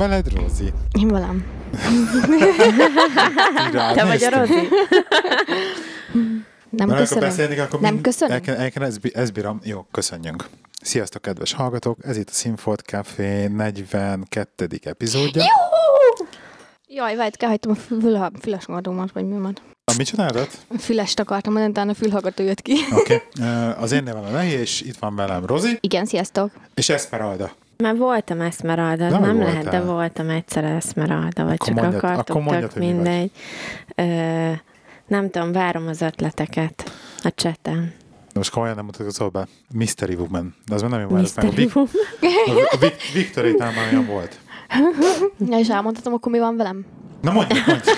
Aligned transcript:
Veled, 0.00 0.32
Rózi? 0.32 0.72
Én 0.98 1.08
velem. 1.08 1.44
Te 3.94 4.04
vagy 4.04 4.22
a 4.24 4.38
Rozi? 4.38 4.68
Nem 6.70 6.88
Mert 6.88 6.90
akkor 6.90 6.96
köszönöm. 6.96 7.28
beszélni, 7.28 7.54
kell, 7.54 7.64
akkor 7.64 7.80
Nem 7.80 7.92
mind- 7.92 8.04
köszönöm? 8.04 8.34
El 8.34 8.40
kell, 8.40 8.56
el 8.56 8.70
kell, 8.70 8.82
ezt, 9.12 9.32
bírom. 9.32 9.60
Jó, 9.64 9.86
köszönjünk. 9.90 10.48
Sziasztok, 10.82 11.22
kedves 11.22 11.52
hallgatók! 11.52 11.98
Ez 12.04 12.16
itt 12.16 12.28
a 12.28 12.32
Színfolt 12.32 12.80
Café 12.80 13.46
42. 13.46 14.68
epizódja. 14.84 15.42
Jaj, 16.88 17.16
várj, 17.16 17.30
elhagytam 17.38 17.72
a 17.72 17.74
fül, 17.74 18.30
fülesmaradomat, 18.40 19.12
vagy 19.12 19.24
mi 19.24 19.38
van. 19.38 19.56
A 19.84 19.94
mit 19.96 20.06
csináltad? 20.06 20.48
Fülest 20.78 21.20
akartam 21.20 21.72
de 21.72 21.80
a 21.80 21.94
fülhallgató 21.94 22.42
jött 22.42 22.62
ki. 22.62 22.76
Oké. 22.92 23.22
Okay. 23.38 23.72
Az 23.78 23.92
én 23.92 24.02
nevem 24.02 24.24
a 24.24 24.30
Lehi, 24.30 24.50
és 24.52 24.80
itt 24.80 24.96
van 24.96 25.16
velem 25.16 25.46
Rozi, 25.46 25.78
Igen, 25.80 26.04
sziasztok. 26.04 26.50
és 26.74 26.88
Esmeralda. 26.88 27.52
Már 27.80 27.96
voltam 27.96 28.40
Esmeralda, 28.40 29.04
az 29.06 29.12
Nem 29.12 29.20
nem, 29.20 29.34
voltál. 29.36 29.52
lehet, 29.52 29.68
de 29.70 29.80
voltam 29.80 30.28
egyszer 30.28 30.64
Esmeralda, 30.64 31.44
vagy 31.44 31.52
Akkor 31.54 31.66
csak 31.66 31.74
mondjad- 31.76 32.04
akartok, 32.04 32.36
akkor 32.36 32.42
mondjad, 32.42 32.70
tök 32.72 32.82
mindegy. 32.82 33.30
Ö, 33.94 34.02
nem 35.06 35.30
tudom, 35.30 35.52
várom 35.52 35.86
az 35.86 36.00
ötleteket 36.00 36.92
a 37.22 37.32
cseten. 37.34 37.92
De 38.32 38.38
most 38.38 38.50
komolyan 38.50 38.74
nem 38.76 38.84
mutatkozol 38.84 39.28
be. 39.28 39.46
Mystery 39.74 40.14
Woman. 40.14 40.54
De 40.66 40.74
az 40.74 40.82
már 40.82 40.90
nem 40.90 41.00
jó 41.00 41.08
már. 41.08 41.20
Mystery 41.20 41.46
A, 41.46 41.50
Vic- 41.50 41.74
Woman. 41.74 41.90
a 42.70 42.76
Vic- 42.76 43.12
Victory-nál 43.12 43.72
már 43.72 43.92
olyan 43.92 44.06
volt. 44.06 44.38
Ja, 45.50 45.58
és 45.58 45.68
elmondhatom, 45.68 46.12
akkor 46.12 46.32
mi 46.32 46.38
van 46.38 46.56
velem? 46.56 46.84
Na 47.20 47.32
mondj, 47.32 47.54
mondj. 47.66 47.90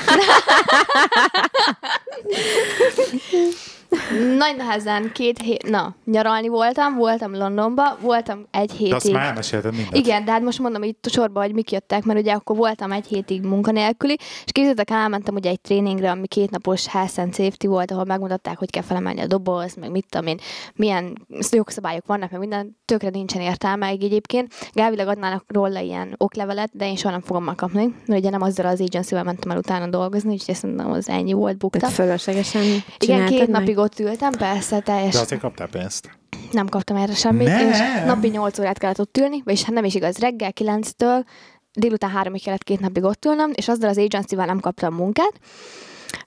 Nagy 4.37 4.57
nehezen 4.57 5.11
két 5.13 5.39
hét, 5.39 5.71
na, 5.71 5.95
nyaralni 6.05 6.49
voltam, 6.49 6.95
voltam 6.97 7.37
Londonba, 7.37 7.97
voltam 8.01 8.47
egy 8.51 8.69
De 8.69 8.75
hétig. 8.77 8.95
azt 8.95 9.13
már 9.13 9.27
elmesélted 9.27 9.75
mindent. 9.75 9.97
Igen, 9.97 10.25
de 10.25 10.31
hát 10.31 10.43
most 10.43 10.59
mondom 10.59 10.83
itt 10.83 11.07
a 11.07 11.09
sorba, 11.09 11.41
hogy 11.41 11.53
mik 11.55 11.71
jöttek, 11.73 12.05
mert 12.05 12.19
ugye 12.19 12.33
akkor 12.33 12.57
voltam 12.57 12.93
egy 12.93 13.07
hétig 13.07 13.43
munkanélküli, 13.43 14.17
és 14.19 14.53
képzeljétek, 14.53 14.91
el, 14.91 14.97
elmentem 14.99 15.35
ugye 15.35 15.51
egy 15.51 15.61
tréningre, 15.61 16.11
ami 16.11 16.27
kétnapos 16.27 16.87
health 16.87 17.19
and 17.19 17.35
safety 17.35 17.67
volt, 17.67 17.91
ahol 17.91 18.05
megmutatták, 18.05 18.59
hogy 18.59 18.71
kell 18.71 18.83
felemelni 18.83 19.21
a 19.21 19.27
doboz, 19.27 19.75
meg 19.75 19.91
mit 19.91 20.07
tudom 20.09 20.27
én, 20.27 20.39
milyen 20.75 21.27
jogszabályok 21.51 22.07
vannak, 22.07 22.31
meg 22.31 22.41
minden, 22.41 22.77
tökre 22.85 23.09
nincsen 23.09 23.41
értelme 23.41 23.87
egyébként. 23.87 24.53
Gávileg 24.73 25.09
adnának 25.09 25.45
róla 25.49 25.81
ilyen 25.81 26.15
oklevelet, 26.19 26.71
de 26.73 26.87
én 26.87 26.97
soha 26.97 27.13
nem 27.13 27.23
fogom 27.23 27.45
megkapni, 27.45 27.95
mert 28.07 28.21
ugye 28.21 28.31
nem 28.31 28.43
azzal 28.43 28.67
az 28.67 28.81
agency 28.81 29.15
mentem 29.15 29.51
el 29.51 29.57
utána 29.57 29.87
dolgozni, 29.87 30.33
úgyhogy 30.33 30.55
ezt 30.55 30.63
mondom, 30.63 30.93
az 30.93 31.09
ennyi 31.09 31.33
volt, 31.33 31.59
bukta. 31.59 31.79
Tehát 31.79 31.95
fölöslegesen 31.95 32.63
Igen, 32.99 33.27
két 33.27 33.39
meg? 33.39 33.49
napig 33.49 33.79
ott 33.83 33.99
ültem, 33.99 34.33
persze, 34.33 34.81
teljes 34.81 35.15
De 35.15 35.21
azért 35.21 35.41
kaptál 35.41 35.69
pénzt. 35.69 36.11
nem 36.53 36.67
kaptam 36.69 36.97
erre 36.97 37.15
semmit, 37.15 37.47
Nem? 37.47 37.69
és 37.69 37.79
napi 38.07 38.29
8 38.29 38.59
órát 38.59 38.79
kellett 38.79 39.01
ott 39.01 39.17
ülni, 39.17 39.43
vagyis 39.45 39.63
hát 39.63 39.75
nem 39.75 39.85
is 39.85 39.95
igaz, 39.95 40.19
reggel 40.19 40.53
9-től 40.61 41.25
délután 41.73 42.11
3-ig 42.23 42.41
kellett 42.45 42.65
két 42.65 42.81
napig 42.81 43.03
ott 43.03 43.25
ülnöm, 43.25 43.51
és 43.55 43.69
azzal 43.69 43.89
az 43.89 43.99
agency 43.99 44.35
nem 44.35 44.61
kaptam 44.61 44.95
munkát. 44.95 45.33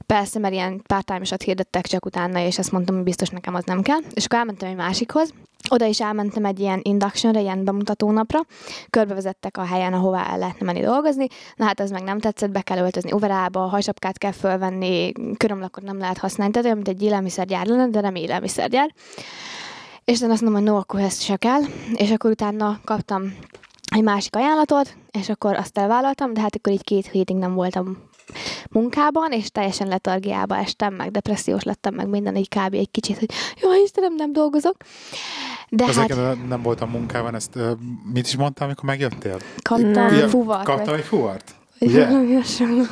Persze, 0.05 0.39
mert 0.39 0.53
ilyen 0.53 0.81
part 0.87 1.43
hirdettek 1.43 1.85
csak 1.87 2.05
utána, 2.05 2.39
és 2.39 2.57
azt 2.59 2.71
mondtam, 2.71 2.95
hogy 2.95 3.03
biztos 3.03 3.29
nekem 3.29 3.55
az 3.55 3.63
nem 3.63 3.81
kell. 3.81 3.99
És 4.13 4.25
akkor 4.25 4.37
elmentem 4.39 4.69
egy 4.69 4.75
másikhoz, 4.75 5.33
oda 5.69 5.85
is 5.85 6.01
elmentem 6.01 6.45
egy 6.45 6.59
ilyen 6.59 6.79
inductionre, 6.83 7.39
ilyen 7.41 7.63
bemutató 7.63 8.11
napra, 8.11 8.39
körbevezettek 8.89 9.57
a 9.57 9.65
helyen, 9.65 9.93
ahová 9.93 10.25
el 10.31 10.37
lehetne 10.37 10.65
menni 10.65 10.81
dolgozni. 10.81 11.27
Na 11.55 11.65
hát 11.65 11.79
ez 11.79 11.89
meg 11.89 12.03
nem 12.03 12.19
tetszett, 12.19 12.51
be 12.51 12.61
kell 12.61 12.77
öltözni 12.77 13.13
overába, 13.13 13.59
hajsapkát 13.59 14.17
kell 14.17 14.31
fölvenni, 14.31 15.11
körömlakot 15.37 15.83
nem 15.83 15.97
lehet 15.97 16.17
használni, 16.17 16.51
tehát 16.53 16.65
olyan, 16.67 16.83
mint 16.83 16.97
egy 16.97 17.03
élelmiszergyár 17.03 17.65
lenne, 17.65 17.87
de 17.87 18.01
nem 18.01 18.15
élelmiszergyár. 18.15 18.93
És 20.05 20.21
én 20.21 20.31
azt 20.31 20.41
mondom, 20.41 20.61
hogy 20.61 20.71
no, 20.71 20.77
akkor 20.77 20.99
ezt 20.99 21.21
se 21.21 21.35
kell. 21.35 21.61
És 21.93 22.11
akkor 22.11 22.31
utána 22.31 22.79
kaptam 22.83 23.35
egy 23.95 24.03
másik 24.03 24.35
ajánlatot, 24.35 24.95
és 25.11 25.29
akkor 25.29 25.55
azt 25.55 25.77
elvállaltam, 25.77 26.33
de 26.33 26.41
hát 26.41 26.55
akkor 26.55 26.73
így 26.73 26.83
két 26.83 27.07
hétig 27.07 27.35
nem 27.35 27.53
voltam 27.53 27.97
munkában, 28.71 29.31
és 29.31 29.49
teljesen 29.51 29.87
letargiába 29.87 30.57
estem, 30.57 30.93
meg 30.93 31.11
depressziós 31.11 31.63
lettem, 31.63 31.93
meg 31.93 32.07
minden 32.07 32.35
így 32.35 32.49
kb. 32.49 32.73
egy 32.73 32.91
kicsit, 32.91 33.19
hogy 33.19 33.29
jó, 33.61 33.69
Istenem, 33.83 34.15
nem 34.15 34.33
dolgozok. 34.33 34.75
De 35.69 35.83
Azért 35.83 36.13
hát 36.15 36.47
nem 36.47 36.61
voltam 36.61 36.89
munkában, 36.89 37.35
ezt 37.35 37.57
mit 38.13 38.25
is 38.27 38.35
mondtál, 38.35 38.65
amikor 38.67 38.83
megjöttél? 38.85 39.37
kaptam 39.61 39.89
Nem. 39.91 40.27
fuvart. 40.27 40.65
Kaptam 40.65 40.85
vagy- 40.85 40.99
egy 40.99 41.05
fuvart? 41.05 41.55
hasonló. 42.35 42.83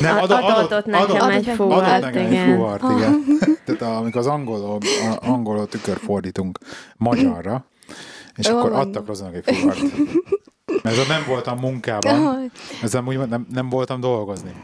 Nem, 0.00 0.16
Ad- 0.16 0.30
adott 0.30 0.86
nekem 0.86 1.00
adott, 1.16 1.30
egy 1.30 1.44
adott 1.48 1.54
fuvart, 1.54 2.00
nekem 2.00 2.24
egy 2.24 2.32
igen. 2.32 2.54
fuvart, 2.54 2.82
igen. 2.96 3.24
Tehát 3.64 3.82
amikor 4.00 4.20
az 4.20 4.26
angolról, 4.26 4.78
a- 5.10 5.28
angolról 5.28 5.66
tükör 5.66 5.96
fordítunk 5.98 6.58
magyarra, 6.96 7.64
és 8.36 8.46
Jó 8.46 8.58
akkor 8.58 8.70
van. 8.70 8.80
adtak 8.80 9.06
Rozinak 9.06 9.34
egy 9.34 9.56
fuvart. 9.56 9.78
Mert 10.82 10.96
ezzel 10.96 11.06
nem 11.06 11.24
voltam 11.26 11.58
munkában, 11.58 12.50
ezzel 12.82 13.02
úgy 13.02 13.28
nem, 13.28 13.46
nem 13.52 13.68
voltam 13.68 14.00
dolgozni. 14.00 14.54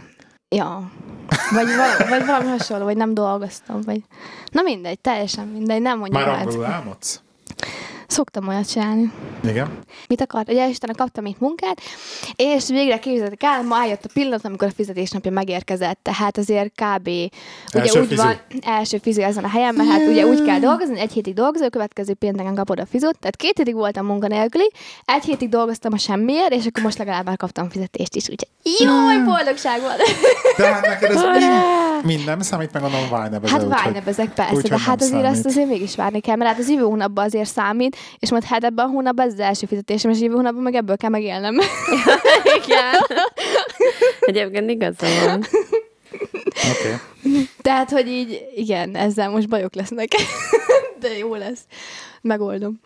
Ja. 0.49 0.91
Vagy, 1.51 1.67
val- 1.77 2.09
vagy 2.09 2.27
valami 2.27 2.49
hasonló, 2.49 2.85
vagy 2.85 2.97
nem 2.97 3.15
dolgoztam, 3.15 3.81
vagy... 3.81 4.01
Na 4.51 4.63
mindegy, 4.63 5.01
teljesen 5.01 5.47
mindegy, 5.47 5.81
nem 5.81 5.99
mondjam 5.99 6.23
Már 6.23 6.39
angolul 6.41 6.65
álmodsz? 6.65 7.21
Szoktam 8.07 8.49
olyat 8.49 8.71
csinálni. 8.71 9.13
Igen. 9.43 9.79
Mit 10.09 10.21
akart? 10.21 10.51
Ugye 10.51 10.69
Istenek 10.69 10.97
kaptam 10.97 11.27
itt 11.27 11.41
munkát, 11.41 11.81
és 12.37 12.69
végre 12.69 12.99
képzeljétek 12.99 13.43
el, 13.43 13.63
ma 13.63 13.83
eljött 13.83 14.05
a 14.05 14.09
pillanat, 14.13 14.45
amikor 14.45 14.69
a 14.69 14.71
fizetésnapja 14.77 15.31
megérkezett, 15.31 15.99
tehát 16.03 16.39
azért 16.39 16.73
kb. 16.75 17.07
Ugye 17.09 17.31
Első 17.73 18.01
úgy 18.01 18.07
fizu. 18.09 18.23
van, 18.23 18.37
első 18.63 18.99
fizu 18.99 19.21
ezen 19.23 19.45
a 19.45 19.49
helyen, 19.49 19.75
mert 19.75 19.89
hát 19.89 20.07
ugye 20.09 20.27
úgy 20.27 20.43
kell 20.43 20.59
dolgozni, 20.59 21.01
egy 21.01 21.13
hétig 21.13 21.35
dolgozol, 21.35 21.71
következő 21.71 22.15
pénteken 22.15 22.55
kapod 22.55 22.81
a 22.81 22.87
fizut, 22.87 23.19
tehát 23.19 23.37
két 23.37 23.57
hétig 23.57 23.75
voltam 23.75 24.07
munkanélküli, 24.07 24.71
egy 25.05 25.25
hétig 25.25 25.49
dolgoztam 25.49 25.93
a 25.93 25.99
semmiért, 25.99 26.53
és 26.53 26.67
akkor 26.67 26.83
most 26.83 26.99
legalább 26.99 27.25
már 27.25 27.37
kaptam 27.37 27.71
fizetést 27.71 28.17
is, 28.17 28.29
úgyhogy 28.29 28.49
jó, 28.81 29.25
boldogság 29.25 29.81
volt. 29.81 30.03
De 30.57 30.73
hát 30.73 30.87
neked 30.87 31.11
ez 31.11 31.23
mind, 32.05 32.25
nem 32.25 32.41
számít, 32.41 32.73
meg 32.73 32.83
a 32.83 32.89
non 32.89 33.09
Hát 33.47 33.65
vájnebezek 33.65 34.29
persze, 34.35 34.55
úgyhogy 34.55 34.71
de 34.71 34.79
hát 34.79 35.01
azért 35.01 35.23
számít. 35.23 35.37
azt 35.37 35.47
azért 35.47 35.69
mégis 35.69 35.97
várni 35.97 36.21
kell, 36.21 36.37
mert 36.37 36.51
hát 36.51 36.59
az 36.59 36.71
jövő 36.71 36.83
hónapban 36.83 37.25
azért 37.25 37.49
számít, 37.49 37.97
és 38.19 38.31
majd 38.31 38.45
hát 38.45 38.65
ebben 38.65 38.87
a 38.87 38.89
hónapban 38.89 39.27
ez 39.27 39.33
az 39.33 39.39
első 39.41 39.67
fizetésem, 39.67 40.11
és 40.11 40.21
jövő 40.21 40.35
hónapban 40.35 40.63
meg 40.63 40.75
ebből 40.75 40.97
kell 40.97 41.11
megélnem. 41.11 41.55
Igen. 42.65 42.95
Egyébként 44.21 44.71
igaza 44.71 45.07
van. 45.25 45.45
Oké. 46.71 46.97
Tehát, 47.63 47.91
hogy 47.91 48.09
így, 48.09 48.45
igen, 48.55 48.97
ezzel 48.97 49.31
most 49.31 49.49
bajok 49.49 49.75
lesznek. 49.75 50.09
De 51.01 51.19
jó 51.19 51.35
lesz. 51.35 51.61
Megoldom. 52.21 52.81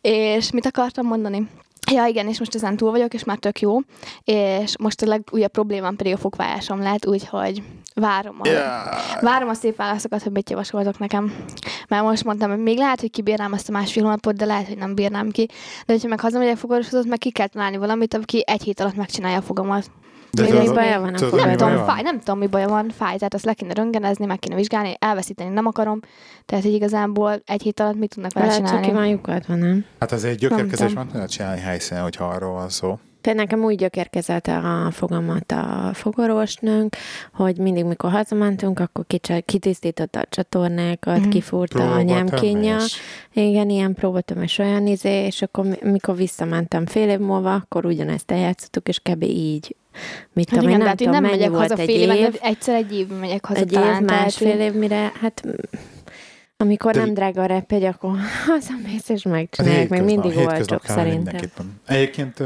És 0.00 0.50
mit 0.50 0.66
akartam 0.66 1.06
mondani? 1.06 1.48
Ja, 1.92 2.06
igen, 2.06 2.28
és 2.28 2.38
most 2.38 2.54
ezen 2.54 2.76
túl 2.76 2.90
vagyok, 2.90 3.14
és 3.14 3.24
már 3.24 3.36
tök 3.38 3.60
jó. 3.60 3.78
És 4.24 4.74
most 4.78 5.02
a 5.02 5.06
legújabb 5.06 5.50
problémám 5.50 5.96
pedig 5.96 6.12
a 6.12 6.16
fogvájásom 6.16 6.82
lett, 6.82 7.06
úgyhogy 7.06 7.62
várom 7.94 8.36
a, 8.40 8.48
Yeah. 8.48 8.86
várom 9.20 9.48
a 9.48 9.54
szép 9.54 9.76
válaszokat, 9.76 10.22
hogy 10.22 10.32
mit 10.32 10.50
javasoltok 10.50 10.98
nekem. 10.98 11.34
Mert 11.88 12.02
most 12.02 12.24
mondtam, 12.24 12.50
hogy 12.50 12.58
még 12.58 12.78
lehet, 12.78 13.00
hogy 13.00 13.10
kibírnám 13.10 13.52
azt 13.52 13.68
a 13.68 13.72
másfél 13.72 14.02
hónapot, 14.02 14.36
de 14.36 14.44
lehet, 14.44 14.66
hogy 14.66 14.78
nem 14.78 14.94
bírnám 14.94 15.30
ki. 15.30 15.46
De 15.86 15.92
hogyha 15.92 16.08
meg 16.08 16.20
hazamegyek 16.20 16.56
fogorvoshoz, 16.56 17.06
meg 17.06 17.18
ki 17.18 17.30
kell 17.30 17.46
találni 17.46 17.76
valamit, 17.76 18.14
aki 18.14 18.42
egy 18.46 18.62
hét 18.62 18.80
alatt 18.80 18.96
megcsinálja 18.96 19.38
a 19.38 19.42
fogamat. 19.42 19.90
De 20.36 20.42
Mi 20.42 20.48
tudod- 20.48 20.74
baja 20.74 21.00
van 21.00 21.12
tudod, 21.12 21.32
mi? 21.34 21.40
Nem 21.40 21.56
tudom, 21.56 21.74
van? 21.74 21.84
fáj, 21.86 22.02
nem 22.02 22.18
tudom, 22.18 22.38
mi 22.38 22.46
baja 22.46 22.68
van, 22.68 22.88
fáj, 22.96 23.16
tehát 23.16 23.34
azt 23.34 23.44
le 23.44 23.52
kéne 23.54 23.72
röngenezni, 23.74 24.26
meg 24.26 24.38
kéne 24.38 24.54
vizsgálni, 24.54 24.94
elveszíteni 24.98 25.50
nem 25.50 25.66
akarom, 25.66 26.00
tehát 26.46 26.64
hogy 26.64 26.72
igazából 26.72 27.42
egy 27.46 27.62
hét 27.62 27.80
alatt 27.80 27.98
mit 27.98 28.10
tudnak 28.14 28.32
vele 28.32 28.46
Lehet 28.46 28.60
csak 28.60 28.68
csinálni. 28.68 28.92
van 28.92 29.06
lyukadva, 29.08 29.54
nem? 29.54 29.84
Hát 30.00 30.12
az 30.12 30.24
egy 30.24 30.36
gyökérkezés 30.38 30.92
van, 30.92 31.08
tudod 31.08 31.28
csinálni 31.28 31.60
helyszínen, 31.60 32.02
hogyha 32.02 32.24
arról 32.24 32.52
van 32.52 32.68
szó. 32.68 32.98
Például 33.26 33.46
nekem 33.46 33.64
úgy 33.64 33.76
gyökérkezett 33.76 34.46
a 34.46 34.88
fogamat 34.90 35.52
a 35.52 35.90
fogorvosnőnk, 35.94 36.96
hogy 37.32 37.58
mindig, 37.58 37.84
mikor 37.84 38.10
hazamentünk, 38.10 38.80
akkor 38.80 39.04
kicsi, 39.06 39.42
kitisztította 39.44 40.20
a 40.20 40.24
csatornákat, 40.28 41.18
Mhm. 41.20 41.28
kifúrta 41.28 41.94
a. 41.94 42.04
Próbatömés. 42.04 42.96
Igen, 43.32 43.68
ilyen 43.70 43.94
próbatom 43.94 44.42
és 44.42 44.58
olyan 44.58 44.86
izé, 44.86 45.24
és 45.24 45.42
akkor 45.42 45.64
mi- 45.64 45.90
mikor 45.90 46.16
visszamentem 46.16 46.86
fél 46.86 47.08
év 47.08 47.18
múlva, 47.18 47.54
akkor 47.54 47.84
ugyanezt 47.86 48.30
eljátszottuk, 48.30 48.88
és 48.88 48.98
kb. 48.98 49.22
így. 49.22 49.76
Mit 50.32 50.50
Hát 50.50 50.58
tudom, 50.58 50.68
igen, 50.68 50.72
én 50.72 50.78
nem 50.78 50.86
hát 50.86 51.00
én 51.00 51.06
tudom, 51.06 51.22
nem 51.22 51.30
megyek 51.30 51.50
haza 51.50 51.74
egy 51.74 51.84
fél 51.86 52.10
év, 52.10 52.30
de 52.32 52.38
egyszer 52.42 52.74
egy 52.74 52.94
évben 52.98 53.18
megyek 53.18 53.44
haza 53.44 53.60
egy 53.60 53.72
év, 53.72 53.78
talán. 53.78 54.06
tehát, 54.06 54.22
másfél 54.22 54.60
év, 54.60 54.72
mire, 54.72 55.12
hát 55.20 55.42
mm, 55.46 55.50
amikor 56.58 56.92
De- 56.92 57.00
nem 57.00 57.14
drága 57.14 57.42
a 57.42 57.46
repjegy, 57.46 57.84
akkor 57.84 58.10
hazamész 58.46 59.08
és 59.08 59.22
Hát 59.22 59.32
megcsinálják, 59.32 59.88
meg 59.88 60.04
mindig 60.04 60.32
kellene 60.34 60.78
szerintem. 60.84 61.40
Egyébként 61.86 62.42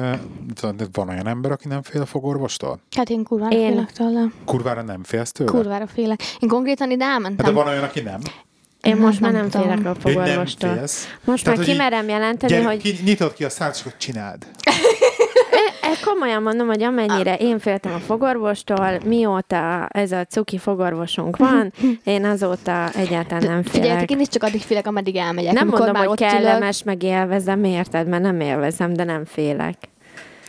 tudod, 0.54 0.88
van 0.92 1.08
olyan 1.08 1.26
ember, 1.26 1.50
aki 1.50 1.68
nem 1.68 1.82
fél 1.82 2.00
a 2.00 2.06
fogorvostól? 2.06 2.80
Hát 2.96 3.10
én 3.10 3.22
kurvára 3.24 3.56
Én- 3.56 3.68
félek 3.70 3.92
tőle. 3.92 4.24
Kurvára 4.44 4.82
nem 4.82 5.02
félsz 5.04 5.32
tőle? 5.32 5.50
Kurvára 5.50 5.86
félek. 5.86 6.20
Én 6.38 6.48
konkrétan 6.48 6.90
ide 6.90 7.04
Hát 7.04 7.12
de 7.20 7.24
elmentem. 7.26 7.54
van 7.54 7.66
olyan, 7.66 7.82
aki 7.84 8.00
nem. 8.00 8.20
Én 8.82 8.92
Hát 8.92 9.00
most 9.02 9.20
már 9.20 9.32
nem 9.32 9.40
nem 9.40 9.50
tudom. 9.50 9.66
félek 9.68 9.86
a 9.86 10.00
fogorvostól. 10.00 10.80
Most 11.24 11.44
Tehát, 11.44 11.58
már 11.58 11.68
kimerem 11.68 12.08
jelenteni, 12.08 12.52
Gyere, 12.52 12.64
hogy 12.66 12.78
ki, 12.78 12.98
nyitod 13.04 13.32
ki 13.32 13.44
a 13.44 13.50
szád, 13.50 13.74
és 13.74 13.92
csináld. 13.98 14.46
Komolyan 16.04 16.42
mondom, 16.42 16.66
hogy 16.66 16.82
amennyire 16.82 17.34
én 17.36 17.58
féltem 17.58 17.92
a 17.92 17.98
fogorvostól, 17.98 18.98
mióta 19.04 19.86
ez 19.86 20.12
a 20.12 20.24
cuki 20.24 20.58
fogorvosunk 20.58 21.36
van, 21.36 21.72
én 22.04 22.24
azóta 22.24 22.88
egyáltalán 22.90 23.42
nem 23.44 23.62
félek. 23.62 23.70
Figyeljetek, 23.72 24.10
én 24.10 24.20
is 24.20 24.28
csak 24.28 24.42
addig 24.42 24.60
félek, 24.60 24.86
ameddig 24.86 25.16
elmegyek. 25.16 25.52
Nem 25.52 25.66
mondom, 25.68 25.92
már 25.92 26.06
hogy 26.06 26.08
ott 26.12 26.20
ülök- 26.20 26.32
kellemes, 26.32 26.82
meg 26.82 27.02
élvezem, 27.02 27.64
érted? 27.64 28.08
Mert 28.08 28.22
nem 28.22 28.40
élvezem, 28.40 28.92
de 28.92 29.04
nem 29.04 29.24
félek. 29.24 29.76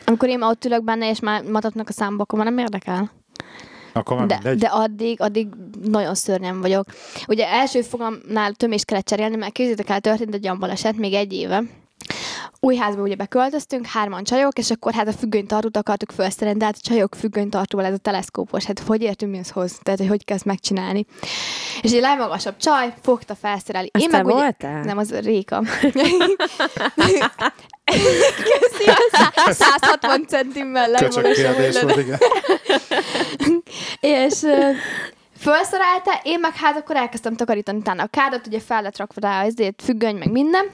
Amikor 0.06 0.30
én 0.30 0.42
ott 0.42 0.66
ülök 0.66 0.84
benne, 0.84 1.10
és 1.10 1.20
már 1.20 1.44
matatnak 1.44 1.90
a 1.90 1.92
számba, 1.92 2.24
akkor 2.24 2.40
már 2.40 2.48
nem 2.48 2.58
érdekel. 2.58 3.12
Akkor 3.94 4.18
már 4.18 4.26
De, 4.26 4.34
mindegy. 4.36 4.58
de 4.60 4.68
addig, 4.68 5.22
addig 5.22 5.48
nagyon 5.84 6.16
szörnyen 6.16 6.62
vagyok. 6.62 6.86
Ugye 7.28 7.48
első 7.48 7.82
fogamnál 7.82 8.52
tömést 8.52 8.86
kellett 8.86 9.06
cserélni, 9.06 9.36
mert 9.36 9.52
képzétek 9.52 9.90
el, 9.90 10.00
történt 10.00 10.34
egy 10.34 10.44
olyan 10.44 10.60
baleset 10.60 10.98
még 10.98 11.14
egy 11.14 11.34
éve. 11.34 11.64
Új 12.64 12.76
házba 12.76 13.02
ugye 13.02 13.16
beköltöztünk, 13.16 13.86
hárman 13.86 14.24
csajok, 14.24 14.58
és 14.58 14.72
akkor 14.72 14.94
hát 14.94 15.08
a 15.08 15.12
függönytartót 15.12 15.78
akartuk 15.78 16.12
felszerelni, 16.12 16.60
de 16.60 16.66
hát 16.66 16.76
a 16.78 16.88
csajok 16.88 17.16
függönytartóval 17.16 17.86
ez 17.86 17.94
a 17.94 17.98
teleszkópos, 17.98 18.66
hát 18.66 18.80
hogy 18.80 19.02
értünk 19.02 19.32
mi 19.32 19.40
az 19.40 19.50
hoz? 19.50 19.80
Tehát, 19.84 20.00
hogy 20.00 20.08
hogy 20.08 20.26
kell 20.26 20.36
ezt 20.36 20.46
megcsinálni. 20.46 21.06
És 21.82 21.92
egy 21.92 22.02
legmagasabb 22.02 22.58
csaj 22.58 22.94
fogta 23.02 23.36
felszerelni. 23.36 23.90
Azt 23.92 24.10
te 24.10 24.22
ugye- 24.24 24.34
voltál? 24.34 24.84
Nem, 24.84 24.98
az 24.98 25.20
Réka. 25.20 25.64
Köszi, 27.86 28.90
160 29.50 30.26
centimmel 30.28 30.90
legmagasabb. 30.90 31.24
kérdés 31.34 31.82
volt. 31.82 31.94
volt, 31.94 32.06
igen. 32.08 32.20
És 34.00 34.40
felszerelte, 35.38 36.20
én 36.24 36.40
meg 36.40 36.56
hát 36.56 36.78
akkor 36.78 36.96
elkezdtem 36.96 37.36
takarítani 37.36 37.78
utána 37.78 38.04
a 38.04 38.08
kádat, 38.08 38.48
ugye 38.48 38.60
fel 38.60 38.82
lett 38.82 38.98
rakva 38.98 39.22
rá 39.22 39.44
ezért 39.44 39.82
függöny, 39.84 40.16
meg 40.16 40.32
minden. 40.32 40.66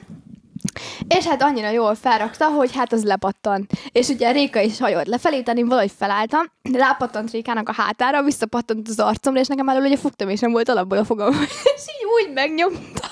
És 1.08 1.24
hát 1.24 1.42
annyira 1.42 1.70
jól 1.70 1.94
felrakta, 1.94 2.46
hogy 2.48 2.74
hát 2.74 2.92
az 2.92 3.04
lepattan. 3.04 3.66
És 3.92 4.08
ugye 4.08 4.30
Réka 4.30 4.60
is 4.60 4.78
hajolt 4.78 5.06
lefelé, 5.06 5.42
tehát 5.42 5.58
én 5.58 5.68
valahogy 5.68 5.92
felálltam, 5.98 6.52
rápattant 6.72 7.30
Rékának 7.30 7.68
a 7.68 7.72
hátára, 7.72 8.22
visszapattant 8.22 8.88
az 8.88 8.98
arcomra, 8.98 9.40
és 9.40 9.46
nekem 9.46 9.64
már 9.64 9.80
ugye 9.80 9.96
fogtömésem 9.96 10.50
volt 10.50 10.68
alapból 10.68 10.98
a 10.98 11.04
fogam. 11.04 11.32
és 11.74 11.82
így 11.82 12.26
úgy 12.26 12.32
megnyomta, 12.34 13.08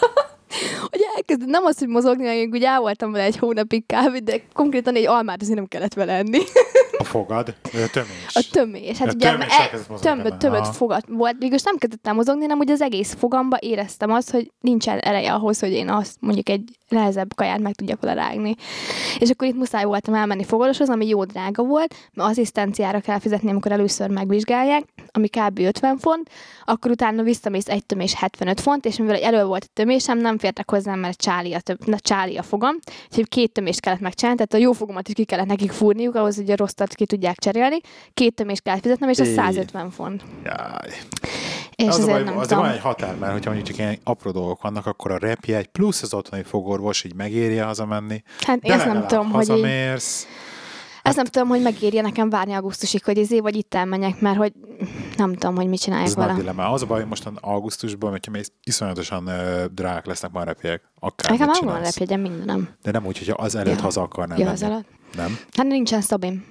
hogy 0.91 1.01
elkezdett, 1.17 1.49
nem 1.49 1.65
az, 1.65 1.79
hogy 1.79 1.89
mozogni, 1.89 2.27
hanem 2.27 2.49
úgy 2.53 2.63
el 2.63 2.81
voltam 2.81 3.13
vele 3.13 3.25
egy 3.25 3.37
hónapig 3.37 3.85
kb, 3.87 4.17
de 4.17 4.43
konkrétan 4.53 4.95
egy 4.95 5.07
almát 5.07 5.43
azért 5.43 5.57
nem 5.57 5.67
kellett 5.67 5.95
vele 5.95 6.13
enni. 6.13 6.39
A 6.99 7.05
fogad, 7.05 7.55
a 7.65 7.91
tömés. 7.93 8.35
A 8.35 8.49
tömés. 8.51 8.99
Hát 8.99 9.09
A 9.09 9.13
ugye 9.15 9.31
tömés 9.31 9.47
e, 9.59 9.71
tömött, 10.01 10.39
tömött 10.39 10.61
Aha. 10.61 10.73
fogat 10.73 11.05
volt. 11.09 11.37
Végülis 11.39 11.63
nem 11.63 11.77
kezdett 11.77 12.07
el 12.07 12.15
mozogni, 12.15 12.43
hanem 12.43 12.59
ugye 12.59 12.73
az 12.73 12.81
egész 12.81 13.15
fogamba 13.15 13.57
éreztem 13.61 14.11
azt, 14.11 14.31
hogy 14.31 14.51
nincsen 14.61 14.99
ereje 14.99 15.33
ahhoz, 15.33 15.61
hogy 15.61 15.71
én 15.73 15.89
azt 15.89 16.17
mondjuk 16.21 16.49
egy 16.49 16.63
nehezebb 16.89 17.35
kaját 17.35 17.59
meg 17.61 17.75
tudjak 17.75 18.01
vele 18.01 18.15
rágni. 18.15 18.55
És 19.19 19.31
akkor 19.31 19.49
itt 19.49 19.57
muszáj 19.57 19.85
voltam 19.85 20.15
elmenni 20.15 20.45
fogorvoshoz, 20.45 20.89
ami 20.89 21.09
jó 21.09 21.25
drága 21.25 21.63
volt, 21.63 21.95
mert 22.13 22.31
asszisztenciára 22.31 23.01
kell 23.01 23.19
fizetni, 23.19 23.51
amikor 23.51 23.73
először 23.73 24.09
megvizsgálják, 24.11 24.85
ami 25.13 25.29
kb. 25.29 25.59
50 25.59 25.99
font, 25.99 26.31
akkor 26.65 26.91
utána 26.91 27.23
visszamész 27.23 27.69
egy 27.69 27.87
tömés 27.87 28.15
75 28.15 28.61
font, 28.61 28.85
és 28.85 28.97
mivel 28.97 29.17
elő 29.17 29.45
volt 29.45 29.65
a 29.65 29.71
tömésem, 29.73 30.19
nem 30.19 30.36
fértek 30.39 30.71
hozzám, 30.71 30.99
mert 30.99 31.21
csáli 31.21 31.55
a, 31.55 31.61
töm, 31.61 31.77
na, 31.85 31.99
csáli 31.99 32.37
a 32.37 32.43
fogam, 32.43 32.79
úgyhogy 33.09 33.29
két 33.29 33.53
tömést 33.53 33.81
kellett 33.81 34.01
megcsinálni, 34.01 34.39
tehát 34.39 34.55
a 34.55 34.67
jó 34.67 34.73
fogomat 34.73 35.09
is 35.09 35.15
ki 35.15 35.25
kellett 35.25 35.47
nekik 35.47 35.73
fúrniuk, 35.73 36.15
ahhoz, 36.15 36.37
hogy 36.37 36.51
a 36.51 36.57
rosszat 36.57 36.95
ki 36.95 37.07
tudják 37.07 37.39
cserélni, 37.39 37.77
két 38.15 38.35
tömést 38.35 38.63
kellett 38.63 38.83
fizetnem, 38.83 39.09
és 39.09 39.19
az 39.19 39.29
Éj. 39.29 39.35
150 39.35 39.91
font. 39.91 40.23
Jaj. 40.45 40.93
És 41.77 41.87
az 41.87 41.99
azért 41.99 42.25
nem 42.25 42.39
az 42.39 42.47
tudom. 42.47 42.63
van 42.63 42.73
egy 42.73 42.81
határ, 42.81 43.17
mert 43.17 43.33
hogyha 43.33 43.51
mondjuk 43.51 43.69
csak 43.69 43.79
ilyen 43.79 43.99
apró 44.05 44.31
dolgok 44.31 44.63
vannak, 44.63 44.87
akkor 44.87 45.11
a 45.11 45.19
repjegy 45.19 45.67
plusz 45.67 46.03
az 46.03 46.15
otthoni 46.15 46.43
fogorvos 46.43 47.05
így 47.05 47.15
megéri 47.15 47.57
hazamenni. 47.57 48.23
Hát 48.41 48.59
De 48.59 48.75
ezt 48.75 48.87
nem 48.87 49.07
tudom, 49.07 49.31
hogy 49.31 49.49
így, 49.49 49.61
ezt 51.07 51.17
nem 51.17 51.25
tudom, 51.25 51.49
hogy 51.49 51.63
megérje 51.63 52.03
nekem 52.03 52.31
várni 52.31 52.53
augusztusig, 52.53 53.05
hogy 53.05 53.19
izé, 53.19 53.41
vagy 53.41 53.57
itt 53.57 53.75
elmenjek, 53.75 54.21
mert 54.21 54.37
hogy 54.37 54.53
nem 55.17 55.33
tudom, 55.33 55.57
hogy 55.57 55.67
mit 55.69 55.81
csináljak 55.81 56.07
Ez 56.07 56.15
nagy 56.15 56.27
vele. 56.27 56.39
dilemma. 56.39 56.71
Az 56.73 56.83
a 56.83 56.87
baj, 56.87 56.99
hogy 56.99 57.09
mostan 57.09 57.39
augusztusban, 57.41 58.11
hogyha 58.11 58.31
mész, 58.31 58.53
iszonyatosan 58.63 59.27
ö, 59.27 59.65
drágák 59.75 60.07
lesznek 60.07 60.33
már 60.33 60.47
repjegyek. 60.47 60.83
Akár 60.99 61.31
Nekem 61.31 61.47
mit 61.47 61.57
a 61.57 61.59
csinálsz. 61.59 61.85
repjegyem 61.85 62.21
mindenem. 62.21 62.69
De 62.83 62.91
nem 62.91 63.07
úgy, 63.07 63.19
hogyha 63.19 63.35
az 63.35 63.55
előtt 63.55 63.77
Ja. 63.77 63.83
haza 63.83 64.03
akarnál 64.03 64.39
Ja, 64.39 64.45
menni. 64.45 64.57
az 64.57 64.63
alatt. 64.63 64.87
Nem? 65.17 65.39
Hát 65.57 65.67
nincsen 65.67 66.01
szabim. 66.01 66.45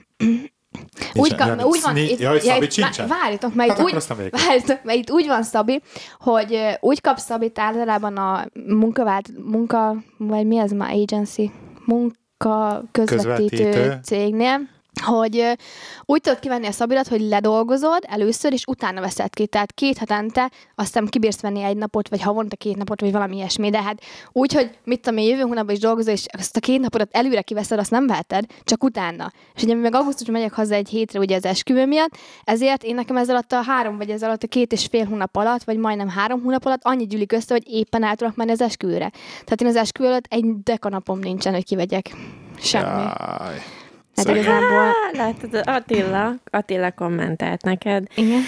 Úgy, 1.14 1.36
ka- 1.36 1.66
úgy 1.66 1.80
van, 1.84 1.98
itt, 1.98 2.20
ja, 2.20 2.30
hogy 2.30 2.42
Szabi 2.42 2.66
itt- 2.66 2.72
sincsen? 2.72 3.08
vá- 3.08 3.20
Várjatok, 3.22 3.54
mert 3.54 3.70
Hát 3.70 3.78
itt, 3.78 3.84
akkor 3.84 3.92
úgy, 3.92 3.98
azt 3.98 4.08
nem 4.10 4.18
végig. 4.18 4.34
várjatok, 4.48 4.84
mert 4.84 4.98
itt 4.98 5.12
úgy 5.12 5.28
van, 5.28 5.44
Szabi, 5.44 5.82
hogy 6.20 6.54
ö, 6.54 6.70
úgy 6.80 7.02
kap 7.02 7.18
Szabit 7.18 7.60
általában 7.60 8.18
a 8.18 8.46
munkavált, 8.68 9.30
munka, 9.44 9.96
vagy 10.18 10.46
mi 10.48 10.58
ez 10.58 10.72
már 10.72 10.94
agency, 10.94 11.52
munka 11.86 12.16
közvetítő, 12.38 13.16
Közvetítő. 13.16 14.00
cégnél, 14.04 14.60
hogy 15.04 15.58
úgy 16.06 16.22
tudod 16.22 16.40
kivenni 16.40 16.68
a 16.68 16.72
szabidat, 16.72 17.08
hogy 17.08 17.22
ledolgozod 17.22 18.04
először, 18.08 18.54
és 18.54 18.64
utána 18.68 19.02
veszed 19.02 19.34
ki. 19.34 19.48
Tehát 19.48 19.72
két 19.72 19.98
hetente 19.98 20.52
aztán 20.76 21.06
kibírsz 21.06 21.42
venni 21.42 21.64
egy 21.64 21.78
napot, 21.78 22.10
vagy 22.10 22.22
havonta 22.22 22.56
két 22.56 22.76
napot, 22.76 23.02
vagy 23.02 23.12
valami 23.12 23.36
ilyesmi. 23.36 23.70
De 23.70 23.82
hát 23.82 24.02
úgy, 24.32 24.54
hogy 24.54 24.70
mit 24.84 25.02
tudom 25.02 25.20
én, 25.20 25.30
jövő 25.30 25.42
hónapban 25.42 25.76
is 25.76 25.82
dolgozol, 25.82 26.14
és 26.14 26.26
azt 26.38 26.58
a 26.58 26.60
két 26.60 26.80
napodat 26.80 27.10
előre 27.12 27.42
kiveszed, 27.42 27.80
azt 27.80 27.92
nem 27.92 28.08
veheted, 28.08 28.46
csak 28.64 28.84
utána. 28.84 29.32
És 29.56 29.64
ugye 29.64 29.76
meg 29.76 29.96
augusztusban 29.96 30.36
megyek 30.36 30.54
haza 30.54 30.74
egy 30.74 30.90
hétre 30.90 31.20
ugye 31.20 31.36
az 31.36 31.46
esküvő 31.46 31.86
miatt, 31.86 32.18
ezért 32.44 32.84
én 32.84 32.96
nekem 32.96 33.18
ez 33.18 33.30
alatt 33.30 33.52
a 33.52 33.62
három, 33.62 33.98
vagy 33.98 34.10
ez 34.10 34.24
alatt 34.24 34.44
a 34.44 34.48
két 34.48 34.72
és 34.72 34.86
fél 34.86 35.06
hónap 35.06 35.36
alatt, 35.36 35.64
vagy 35.64 35.78
majdnem 35.78 36.10
három 36.10 36.42
hónap 36.42 36.66
alatt 36.66 36.84
annyi 36.84 37.06
gyűlik 37.06 37.32
össze, 37.32 37.54
hogy 37.54 37.64
éppen 37.68 38.04
át 38.04 38.18
tudok 38.18 38.36
menni 38.36 38.52
az 38.52 38.62
esküvőre. 38.62 39.12
Tehát 39.32 39.62
én 39.62 39.68
az 39.68 39.76
esküvő 39.76 40.10
előtt 40.10 40.26
egy 40.30 40.46
dekanapom 40.64 41.20
nincsen, 41.20 41.54
hogy 41.54 41.66
kivegyek. 41.66 42.16
Semmi. 42.58 43.04
Jaj. 43.04 43.75
Hát 44.16 44.26
Szegény. 44.26 44.42
igazából... 44.42 44.92
Látod, 45.12 45.62
Attila, 45.64 46.34
Attila 46.52 46.92
kommentált 46.92 47.62
neked. 47.62 48.08
Igen. 48.16 48.42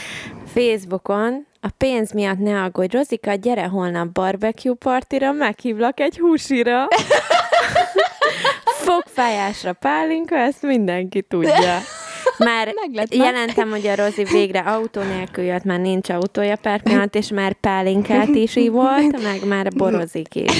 Facebookon 0.45 1.45
a 1.61 1.67
pénz 1.77 2.11
miatt 2.11 2.39
ne 2.39 2.61
aggódj, 2.61 2.95
Rozika, 2.97 3.33
gyere 3.33 3.65
holnap 3.65 4.07
barbecue 4.07 4.73
partira, 4.73 5.31
meghívlak 5.31 5.99
egy 5.99 6.17
húsira. 6.17 6.87
Fogfájásra 8.85 9.73
pálinka, 9.73 10.35
ezt 10.35 10.61
mindenki 10.61 11.21
tudja. 11.21 11.77
Már 12.37 12.73
jelentem, 13.09 13.69
hogy 13.69 13.87
a 13.87 13.95
Rozi 13.95 14.23
végre 14.23 14.59
autó 14.59 15.01
nélkül 15.01 15.43
jött, 15.43 15.63
már 15.63 15.79
nincs 15.79 16.09
autója 16.09 16.55
pár 16.55 16.81
pillanat, 16.81 17.15
és 17.15 17.29
már 17.29 17.53
pálinkát 17.53 18.27
is 18.27 18.53
volt, 18.71 19.21
meg 19.23 19.45
már 19.45 19.67
borozik 19.75 20.35
is. 20.35 20.51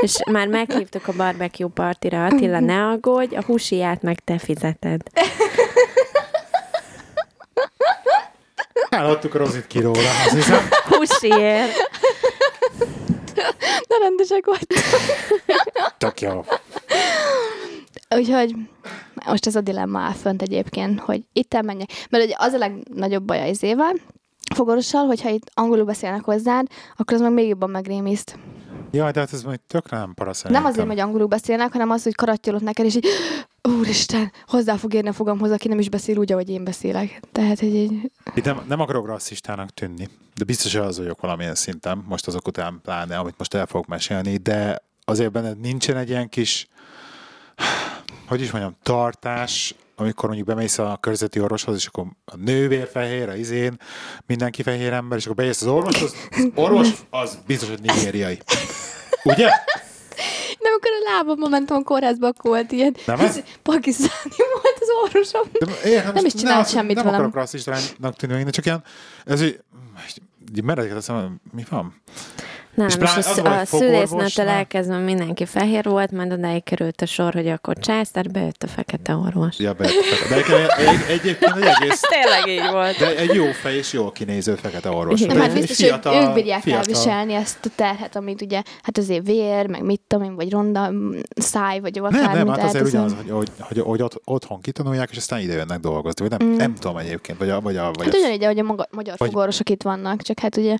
És 0.00 0.16
már 0.30 0.46
meghívtuk 0.46 1.08
a 1.08 1.12
barbecue 1.12 1.68
partira, 1.74 2.24
Attila, 2.24 2.60
ne 2.60 2.86
aggódj, 2.86 3.34
a 3.34 3.42
húsiát 3.46 4.02
meg 4.02 4.18
te 4.24 4.38
fizeted. 4.38 5.00
Eladtuk 8.88 9.34
a 9.34 9.38
rozit 9.38 9.66
kilóra, 9.66 9.98
azt 10.24 10.34
hiszem. 10.34 10.68
Húsiért. 10.88 11.72
De 13.88 13.96
rendesek 14.00 14.44
vagytok. 14.44 14.78
Tök 15.98 16.20
jó. 16.20 16.44
Úgyhogy 18.16 18.54
most 19.26 19.46
ez 19.46 19.56
a 19.56 19.60
dilemma 19.60 20.00
áll 20.00 20.12
fönt 20.12 20.42
egyébként, 20.42 21.00
hogy 21.00 21.22
itt 21.32 21.54
elmenjek. 21.54 21.90
Mert 22.10 22.24
ugye 22.24 22.34
az 22.38 22.52
a 22.52 22.58
legnagyobb 22.58 23.24
baj 23.24 23.50
az 23.50 23.62
ével, 23.62 23.94
fogorossal, 24.54 25.06
hogyha 25.06 25.28
itt 25.28 25.50
angolul 25.54 25.84
beszélnek 25.84 26.24
hozzád, 26.24 26.66
akkor 26.96 27.14
az 27.14 27.20
meg 27.20 27.32
még 27.32 27.48
jobban 27.48 27.70
megrémiszt. 27.70 28.38
Jaj, 28.90 29.10
de 29.10 29.20
hát 29.20 29.32
ez 29.32 29.42
majd 29.42 29.60
tökre 29.60 29.98
nem 29.98 30.14
para 30.14 30.32
Nem 30.48 30.64
azért, 30.64 30.86
hogy 30.86 30.98
angolul 30.98 31.26
beszélnek, 31.26 31.72
hanem 31.72 31.90
az, 31.90 32.02
hogy 32.02 32.14
karattyolod 32.14 32.62
neked, 32.62 32.84
és 32.84 32.94
így, 32.94 33.06
úristen, 33.62 34.32
hozzá 34.46 34.76
fog 34.76 34.94
érni 34.94 35.08
a 35.08 35.12
fogamhoz, 35.12 35.50
aki 35.50 35.68
nem 35.68 35.78
is 35.78 35.88
beszél 35.88 36.18
úgy, 36.18 36.32
ahogy 36.32 36.48
én 36.48 36.64
beszélek. 36.64 37.20
Tehát, 37.32 37.60
hogy 37.60 37.74
így, 37.74 38.10
Itt 38.34 38.44
nem, 38.44 38.64
nem 38.68 38.80
akarok 38.80 39.06
rasszistának 39.06 39.70
tűnni, 39.70 40.08
de 40.34 40.44
biztos, 40.44 40.74
hogy 40.74 40.86
az 40.86 40.98
vagyok 40.98 41.20
valamilyen 41.20 41.54
szinten, 41.54 42.04
most 42.08 42.26
azok 42.26 42.46
után 42.46 42.80
pláne, 42.82 43.18
amit 43.18 43.34
most 43.38 43.54
el 43.54 43.66
fogok 43.66 43.86
mesélni, 43.86 44.36
de 44.36 44.82
azért 45.04 45.32
benned 45.32 45.60
nincsen 45.60 45.96
egy 45.96 46.08
ilyen 46.08 46.28
kis, 46.28 46.68
hogy 48.26 48.40
is 48.40 48.50
mondjam, 48.50 48.76
tartás, 48.82 49.74
amikor 49.96 50.24
mondjuk 50.28 50.48
bemész 50.48 50.78
a 50.78 50.98
körzeti 51.00 51.40
orvoshoz, 51.40 51.76
és 51.76 51.86
akkor 51.86 52.04
a 52.24 52.36
nővér 52.36 52.88
fehér, 52.92 53.28
a 53.28 53.34
izén, 53.34 53.76
mindenki 54.26 54.62
fehér 54.62 54.92
ember, 54.92 55.18
és 55.18 55.24
akkor 55.24 55.36
bejössz 55.36 55.62
az 55.62 55.68
orvoshoz, 55.68 56.14
az 56.30 56.48
orvos 56.54 56.88
az 57.10 57.38
biztos, 57.46 57.68
hogy 57.68 57.80
nigériai. 57.80 58.38
Ugye? 59.24 59.48
nem, 60.60 60.72
amikor 60.72 60.90
a 60.90 61.10
lábamban 61.16 61.50
mentem 61.50 61.76
a 61.76 61.82
kórházba, 61.82 62.26
akkor 62.26 62.50
volt 62.50 62.72
ilyen. 62.72 62.96
Nem 63.06 63.20
ez? 63.20 63.40
Pakisztáni 63.62 64.34
volt 64.52 64.78
az 64.80 64.88
orvosom. 65.04 65.42
De 65.52 65.88
értem, 65.90 66.12
Nem 66.12 66.24
is 66.24 66.34
csinált 66.34 66.64
ne- 66.64 66.68
semmit 66.72 66.94
Nem 66.94 67.04
velem. 67.04 67.18
akarok 67.20 67.34
rasszistának 67.34 68.16
tűnni, 68.16 68.50
csak 68.50 68.64
ilyen, 68.64 68.84
ez 69.24 69.42
így, 69.42 69.60
meredeket 70.62 71.12
mi 71.52 71.64
van? 71.68 72.00
Nem, 72.74 72.86
És 72.86 72.94
az 72.94 73.38
a, 73.38 73.44
a 73.46 73.60
a 73.60 73.64
fogorvosnál- 73.66 74.48
elkezdve 74.48 74.98
mindenki 74.98 75.44
fehér 75.44 75.84
volt, 75.84 76.10
majd 76.12 76.32
odáig 76.32 76.62
került 76.64 77.00
a 77.00 77.06
sor, 77.06 77.32
hogy 77.32 77.48
akkor 77.48 77.78
császár, 77.78 78.30
bejött 78.30 78.62
a 78.62 78.66
fekete 78.66 79.14
orvos. 79.16 79.58
Ja, 79.58 79.72
be, 79.72 79.84
de 80.28 80.34
egyébként, 80.34 80.70
egy, 80.78 81.18
egyébként 81.18 81.56
egy 81.56 81.62
egész, 81.80 82.00
Tényleg 82.20 82.46
így 82.64 82.70
volt. 82.72 82.98
de 82.98 83.16
egy 83.16 83.34
jó 83.34 83.44
fej 83.44 83.76
és 83.76 83.92
jól 83.92 84.12
kinéző 84.12 84.54
fekete 84.54 84.90
orvos. 84.90 85.20
Igen. 85.20 85.36
De 85.36 85.42
hát 85.42 85.52
biztos, 85.52 85.90
hogy 85.90 86.14
ők 86.22 86.32
bírják 86.34 86.66
elviselni 86.66 87.32
ezt 87.32 87.64
a 87.64 87.68
terhet, 87.76 88.16
amit 88.16 88.42
ugye, 88.42 88.62
hát 88.82 88.98
azért 88.98 89.26
vér, 89.26 89.66
meg 89.66 89.82
mit 89.82 90.00
tudom 90.06 90.24
én, 90.24 90.34
vagy 90.34 90.50
ronda 90.50 90.90
száj, 91.36 91.80
vagy 91.80 91.98
akár 91.98 92.12
Nem, 92.12 92.32
nem, 92.32 92.48
hát 92.48 92.58
azért 92.58 92.74
elteszem. 92.74 93.04
ugyanaz, 93.04 93.14
hogy, 93.22 93.30
hogy, 93.30 93.48
hogy, 93.58 93.78
hogy 93.78 94.02
ott, 94.02 94.20
otthon 94.24 94.60
kitanulják, 94.60 95.08
és 95.10 95.16
aztán 95.16 95.40
ide 95.40 95.52
jönnek 95.54 95.78
dolgozni. 95.80 96.28
Vagy 96.28 96.38
nem, 96.38 96.48
mm. 96.48 96.56
nem 96.56 96.74
tudom 96.74 96.96
egyébként, 96.96 97.38
vagy 97.38 97.50
a, 97.50 97.60
vagy 97.60 97.76
a, 97.76 97.90
vagy 97.92 98.04
Hát 98.04 98.14
a 98.14 98.18
ugyanígy, 98.18 98.44
ahogy 98.44 98.58
a 98.58 98.62
magyar 98.90 99.14
Vagy- 99.18 99.28
fogorvosok 99.28 99.70
itt 99.70 99.82
vannak, 99.82 100.22
csak 100.22 100.38
hát 100.40 100.56
ugye 100.56 100.76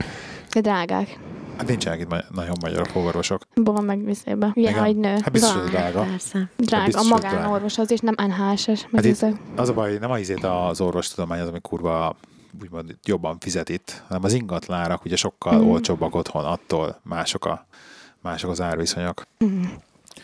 de 0.52 0.60
drágák. 0.60 1.18
Hát 1.56 1.66
nincsenek 1.68 2.00
itt 2.00 2.08
nagyon 2.34 2.56
magyar 2.60 2.88
fogorvosok. 2.88 3.42
Bon, 3.54 3.84
meg 3.84 4.04
viszébe. 4.04 4.50
Ilyen 4.54 4.70
Igen. 4.72 4.82
nagy 4.82 4.96
nő. 4.96 5.08
Hát 5.10 5.32
biztos, 5.32 5.52
hogy 5.52 5.62
Drága. 5.70 5.90
drága. 5.90 6.10
Persze. 6.10 6.48
Drága. 6.56 6.84
biztos, 6.84 7.10
A 7.10 7.14
hogy 7.14 7.22
magánorvos 7.22 7.78
az 7.78 7.90
is, 7.90 7.98
nem 8.00 8.14
NHS-es. 8.26 8.86
Hát 8.92 9.04
itt 9.04 9.24
az 9.56 9.68
a 9.68 9.72
baj, 9.72 9.96
nem 10.00 10.10
az 10.10 10.18
izét 10.20 10.44
az 10.44 10.80
orvostudomány 10.80 11.40
az, 11.40 11.48
ami 11.48 11.60
kurva 11.60 12.16
úgymond 12.62 12.96
jobban 13.04 13.38
fizet 13.40 13.68
itt, 13.68 14.02
hanem 14.08 14.24
az 14.24 14.32
ingatlárak 14.32 15.04
ugye 15.04 15.16
sokkal 15.16 15.58
Mm. 15.58 15.68
olcsóbbak 15.70 16.14
otthon, 16.14 16.44
attól 16.44 17.00
mások, 17.02 17.44
a, 17.44 17.66
mások 18.22 18.50
az 18.50 18.60
árviszonyok. 18.60 19.26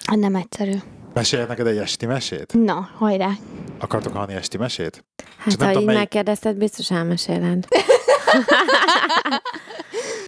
Hát 0.05 0.19
nem 0.19 0.35
egyszerű. 0.35 0.75
Meséljek 1.15 1.49
neked 1.49 1.67
egy 1.67 1.77
esti 1.77 2.07
mesét? 2.07 2.53
Na, 2.65 2.89
hajrá. 2.99 3.31
Akartok 3.79 4.13
hallani 4.13 4.35
esti 4.35 4.57
mesét? 4.59 5.05
Hát 5.37 5.59
nem 5.59 5.73
ha 5.73 5.79
így 5.81 5.85
melyik- 5.87 6.01
megkérdezted, 6.01 6.57
biztos 6.57 6.91
elmeséled. 6.91 7.67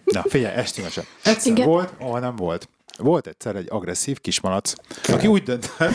Na, 0.03 0.23
figyelj, 0.27 0.55
esti 0.55 0.81
mese. 0.81 1.03
Egyszer 1.23 1.51
Igen. 1.51 1.67
volt, 1.67 1.93
ahol 1.99 2.19
nem 2.19 2.35
volt. 2.35 2.69
Volt 2.97 3.27
egyszer 3.27 3.55
egy 3.55 3.67
agresszív 3.69 4.19
kismalac, 4.19 4.73
aki 5.07 5.27
úgy 5.27 5.43
döntött, 5.43 5.87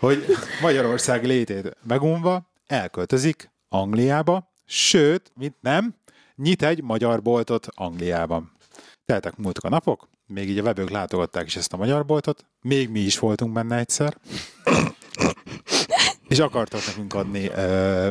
hogy 0.00 0.24
Magyarország 0.60 1.24
létét 1.24 1.76
megunva 1.86 2.50
elköltözik 2.66 3.50
Angliába, 3.68 4.52
sőt, 4.64 5.32
mint 5.34 5.54
nem, 5.60 5.94
nyit 6.36 6.62
egy 6.62 6.82
magyar 6.82 7.22
boltot 7.22 7.66
Angliában. 7.74 8.52
Teltek 9.04 9.36
múltak 9.36 9.64
a 9.64 9.68
napok, 9.68 10.08
még 10.26 10.48
így 10.48 10.58
a 10.58 10.62
webők 10.62 10.90
látogatták 10.90 11.46
is 11.46 11.56
ezt 11.56 11.72
a 11.72 11.76
magyar 11.76 12.04
boltot, 12.04 12.44
még 12.62 12.88
mi 12.88 13.00
is 13.00 13.18
voltunk 13.18 13.52
benne 13.52 13.76
egyszer, 13.76 14.16
és 16.28 16.38
akartak 16.38 16.86
nekünk 16.86 17.14
adni 17.14 17.46
ö, 17.46 18.08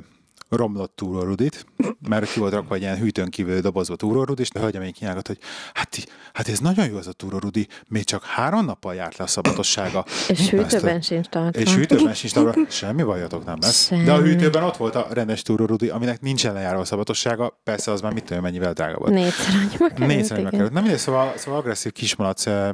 romlott 0.50 0.96
túrórudit, 0.96 1.66
mert 2.10 2.32
ki 2.32 2.40
volt 2.40 2.54
rakva 2.54 2.76
egy 2.76 2.82
ilyen 2.82 2.98
hűtőn 2.98 3.30
kívül 3.30 3.62
dobozba 3.62 3.96
túrórud, 3.96 4.40
és 4.40 4.50
a 4.54 4.60
hölgyem 4.60 4.82
még 4.82 4.94
kínálgat, 4.94 5.28
hogy 5.28 5.38
hát, 5.74 6.08
hát 6.34 6.48
ez 6.48 6.60
nagyon 6.60 6.88
jó 6.88 6.98
ez 6.98 7.08
a 7.08 7.12
túrórudi, 7.12 7.68
még 7.88 8.04
csak 8.04 8.24
három 8.24 8.66
nappal 8.66 8.96
járt 8.96 9.18
le 9.18 9.24
a 9.24 9.28
szabadossága. 9.28 10.06
És 10.28 10.50
hűtőben 10.50 11.02
sincs 11.02 11.28
tartva. 11.28 11.62
És 11.62 11.76
hűtőben 11.76 12.14
sincs 12.14 12.34
tartva, 12.34 12.62
semmi 12.70 13.04
bajotok 13.04 13.46
nem 13.46 13.58
lesz. 13.62 13.86
Semmi. 13.86 14.04
De 14.04 14.14
a 14.14 14.22
hűtőben 14.22 14.64
ott 14.64 14.78
volt 14.78 14.96
a 14.96 15.08
rendes 15.12 15.42
túrórudi, 15.42 15.90
aminek 15.90 16.22
nincsen 16.22 16.54
lejárva 16.54 16.82
a 16.82 16.86
szabadossága, 16.86 17.60
persze 17.64 17.92
az 17.92 18.02
már 18.02 18.14
mit 18.14 18.24
tudom, 18.24 18.44
mennyivel 18.44 18.74
drága 18.74 18.98
volt. 18.98 19.14
Négyszer 19.14 19.56
annyiba 19.56 19.88
került. 19.88 20.08
Négyszer 20.08 20.42
megkerült. 20.42 20.72
Nem 20.72 20.82
mindegy, 20.82 21.02
szóval, 21.02 21.34
szóval 21.38 21.60
agresszív 21.60 21.92
kismalac 21.92 22.46
eh, 22.46 22.70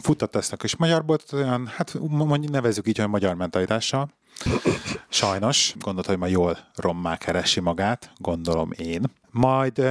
futtatta 0.00 0.38
ezt 0.38 0.52
a 0.52 0.56
kis 0.56 0.76
magyar 0.76 1.04
boltot, 1.04 1.32
olyan, 1.32 1.66
hát 1.66 1.98
mondjuk 2.08 2.52
nevezzük 2.52 2.88
így, 2.88 2.98
hogy 2.98 3.08
magyar 3.08 3.34
mentalitással. 3.34 4.10
Sajnos, 5.08 5.74
gondolta, 5.78 6.10
hogy 6.10 6.18
ma 6.18 6.26
jól 6.26 6.58
rommá 6.74 7.16
keresi 7.16 7.60
magát, 7.60 8.12
gondolom 8.16 8.70
én. 8.76 9.02
Majd 9.30 9.82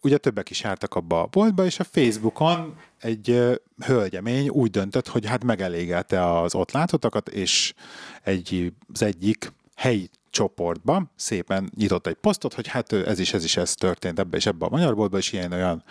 ugye 0.00 0.16
többek 0.16 0.50
is 0.50 0.60
jártak 0.60 0.94
abba 0.94 1.20
a 1.20 1.26
boltba, 1.26 1.64
és 1.64 1.78
a 1.78 1.84
Facebookon 1.84 2.76
egy 2.98 3.58
hölgyemény 3.84 4.48
úgy 4.48 4.70
döntött, 4.70 5.08
hogy 5.08 5.26
hát 5.26 5.44
megelégelte 5.44 6.38
az 6.38 6.54
ott 6.54 6.70
látottakat, 6.70 7.28
és 7.28 7.74
egy, 8.22 8.72
az 8.92 9.02
egyik 9.02 9.52
helyi 9.74 10.10
csoportba 10.30 11.02
szépen 11.16 11.70
nyitott 11.76 12.06
egy 12.06 12.14
posztot, 12.14 12.54
hogy 12.54 12.66
hát 12.66 12.92
ez 12.92 13.18
is, 13.18 13.32
ez 13.32 13.44
is, 13.44 13.56
ez 13.56 13.74
történt 13.74 14.18
ebbe 14.18 14.36
és 14.36 14.46
ebbe 14.46 14.66
a 14.66 14.70
magyar 14.70 14.94
boltba, 14.94 15.18
és 15.18 15.32
ilyen 15.32 15.52
olyan 15.52 15.84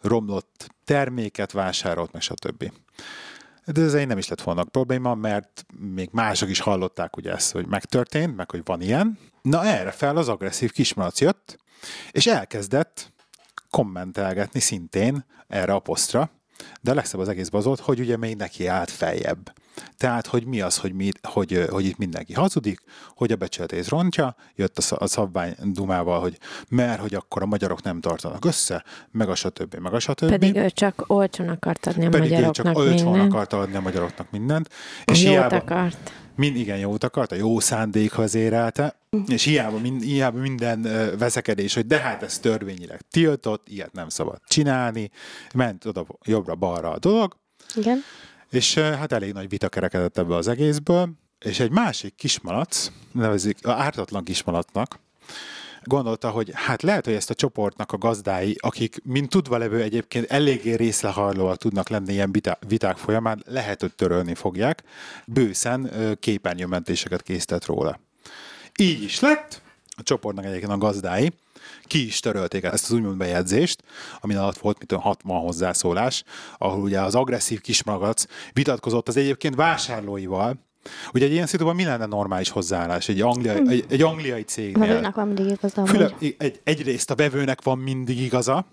romlott 0.00 0.74
terméket 0.84 1.52
vásárolt, 1.52 2.12
meg 2.12 2.22
stb. 2.22 2.72
De 3.64 3.80
ez 3.82 3.92
nem 3.92 4.18
is 4.18 4.28
lett 4.28 4.42
volna 4.42 4.64
probléma, 4.64 5.14
mert 5.14 5.66
még 5.78 6.08
mások 6.12 6.48
is 6.48 6.60
hallották 6.60 7.16
ugye 7.16 7.32
ezt, 7.32 7.52
hogy 7.52 7.66
megtörtént, 7.66 8.36
meg 8.36 8.50
hogy 8.50 8.60
van 8.64 8.80
ilyen. 8.80 9.18
Na 9.42 9.64
erre 9.64 9.90
fel 9.90 10.16
az 10.16 10.28
agresszív 10.28 10.72
kismalac 10.72 11.20
jött, 11.20 11.58
és 12.10 12.26
elkezdett 12.26 13.12
kommentelgetni 13.70 14.60
szintén 14.60 15.24
erre 15.48 15.72
a 15.72 15.78
posztra, 15.78 16.30
de 16.80 16.90
a 16.90 16.94
legszebb 16.94 17.20
az 17.20 17.28
egészben 17.28 17.60
az 17.60 17.66
volt, 17.66 17.80
hogy 17.80 18.00
ugye 18.00 18.16
még 18.16 18.36
neki 18.36 18.66
állt 18.66 18.90
feljebb. 18.90 19.52
Tehát, 19.96 20.26
hogy 20.26 20.44
mi 20.46 20.60
az, 20.60 20.76
hogy, 20.78 20.92
mi, 20.92 21.08
hogy, 21.22 21.66
hogy 21.70 21.84
itt 21.84 21.96
mindenki 21.98 22.32
hazudik, 22.32 22.80
hogy 23.14 23.32
a 23.32 23.36
becsületét 23.36 23.88
rontja, 23.88 24.36
jött 24.54 24.78
a, 24.78 24.80
sz- 24.80 24.92
a 24.92 25.06
szabvány 25.06 25.54
dumával, 25.62 26.20
hogy 26.20 26.38
mert 26.68 27.00
hogy 27.00 27.14
akkor 27.14 27.42
a 27.42 27.46
magyarok 27.46 27.82
nem 27.82 28.00
tartanak 28.00 28.44
össze, 28.44 28.84
meg 29.10 29.28
a 29.28 29.34
stb. 29.34 29.74
meg 29.74 29.94
a 29.94 29.98
stb. 29.98 30.28
Pedig 30.28 30.56
ő 30.56 30.70
csak 30.70 31.04
olcsón 31.06 31.48
akart 31.48 31.86
adni 31.86 32.06
a 32.06 32.08
Pedig 32.08 32.30
ő 32.30 32.34
magyaroknak 32.34 32.74
csak 32.74 32.76
olcsón 32.76 33.10
mindent. 33.10 33.32
akarta 33.32 33.58
adni 33.58 33.76
a 33.76 33.80
magyaroknak 33.80 34.30
mindent. 34.30 34.68
És 35.04 35.22
Jót 35.22 35.32
hiába, 35.32 35.56
akart. 35.56 36.12
Mind, 36.40 36.56
igen, 36.56 36.78
jót 36.78 37.04
akart, 37.04 37.32
a 37.32 37.34
jó 37.34 37.60
szándékhoz 37.60 38.34
érelte, 38.34 38.96
és 39.26 39.44
hiába, 39.44 39.78
mind, 39.78 40.02
hiába 40.02 40.38
minden 40.38 40.82
veszekedés, 41.18 41.74
hogy 41.74 41.86
de 41.86 41.98
hát 41.98 42.22
ez 42.22 42.38
törvényileg 42.38 43.00
tiltott, 43.10 43.68
ilyet 43.68 43.92
nem 43.92 44.08
szabad 44.08 44.40
csinálni, 44.46 45.10
ment 45.54 45.84
oda 45.84 46.06
jobbra-balra 46.24 46.90
a 46.90 46.98
dolog, 46.98 47.36
Igen. 47.74 47.98
és 48.50 48.74
hát 48.74 49.12
elég 49.12 49.32
nagy 49.32 49.48
vita 49.48 49.68
kerekedett 49.68 50.18
ebből 50.18 50.36
az 50.36 50.48
egészből, 50.48 51.10
és 51.38 51.60
egy 51.60 51.70
másik 51.70 52.14
kismalac, 52.14 52.90
nevezik 53.12 53.58
ártatlan 53.66 54.24
kismalacnak, 54.24 54.98
gondolta, 55.84 56.30
hogy 56.30 56.50
hát 56.54 56.82
lehet, 56.82 57.04
hogy 57.04 57.14
ezt 57.14 57.30
a 57.30 57.34
csoportnak 57.34 57.92
a 57.92 57.98
gazdái, 57.98 58.56
akik 58.60 59.00
mint 59.04 59.30
tudva 59.30 59.58
levő 59.58 59.82
egyébként 59.82 60.30
eléggé 60.30 60.74
részlehajlóak 60.74 61.56
tudnak 61.56 61.88
lenni 61.88 62.12
ilyen 62.12 62.32
viták 62.66 62.96
folyamán, 62.96 63.42
lehet, 63.46 63.80
hogy 63.80 63.94
törölni 63.94 64.34
fogják, 64.34 64.82
bőszen 65.26 65.90
képernyőmentéseket 66.20 67.22
készített 67.22 67.66
róla. 67.66 68.00
Így 68.78 69.02
is 69.02 69.20
lett, 69.20 69.62
a 69.96 70.02
csoportnak 70.02 70.44
egyébként 70.44 70.72
a 70.72 70.78
gazdái, 70.78 71.32
ki 71.82 72.06
is 72.06 72.20
törölték 72.20 72.64
ezt 72.64 72.84
az 72.84 72.90
úgymond 72.90 73.16
bejegyzést, 73.16 73.82
amin 74.20 74.36
alatt 74.36 74.58
volt, 74.58 74.78
mint 74.78 74.92
olyan 74.92 75.04
60 75.04 75.40
hozzászólás, 75.40 76.24
ahol 76.58 76.82
ugye 76.82 77.00
az 77.00 77.14
agresszív 77.14 77.60
kismagac 77.60 78.24
vitatkozott 78.52 79.08
az 79.08 79.16
egyébként 79.16 79.54
vásárlóival, 79.54 80.68
Ugye 81.12 81.24
egy 81.24 81.32
ilyen 81.32 81.46
szituban 81.46 81.74
mi 81.74 81.84
lenne 81.84 82.06
normális 82.06 82.50
hozzáállás 82.50 83.08
egy, 83.08 83.20
angliai, 83.20 83.68
egy, 83.68 83.84
egy 83.88 84.02
angliai 84.02 84.40
A 84.40 84.44
cégnél? 84.44 84.86
vevőnek 84.86 85.14
van 85.14 85.26
mindig 85.26 85.46
igaza, 85.46 85.86
hogy 85.86 86.34
egy, 86.38 86.60
egyrészt 86.64 87.10
a 87.10 87.14
vevőnek 87.14 87.62
van 87.62 87.78
mindig 87.78 88.20
igaza, 88.20 88.66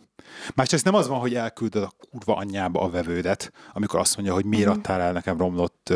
másrészt 0.56 0.86
nem 0.86 0.94
az 0.94 1.08
van, 1.08 1.20
hogy 1.20 1.36
elküldöd 1.36 1.84
a 1.84 1.92
kurva 2.10 2.36
anyjába 2.36 2.82
a 2.82 2.90
vevődet, 2.90 3.52
amikor 3.74 4.00
azt 4.00 4.16
mondja, 4.16 4.34
hogy 4.34 4.46
miért 4.46 4.70
adtál 4.70 5.02
el 5.02 5.12
nekem 5.12 5.38
romlott 5.38 5.94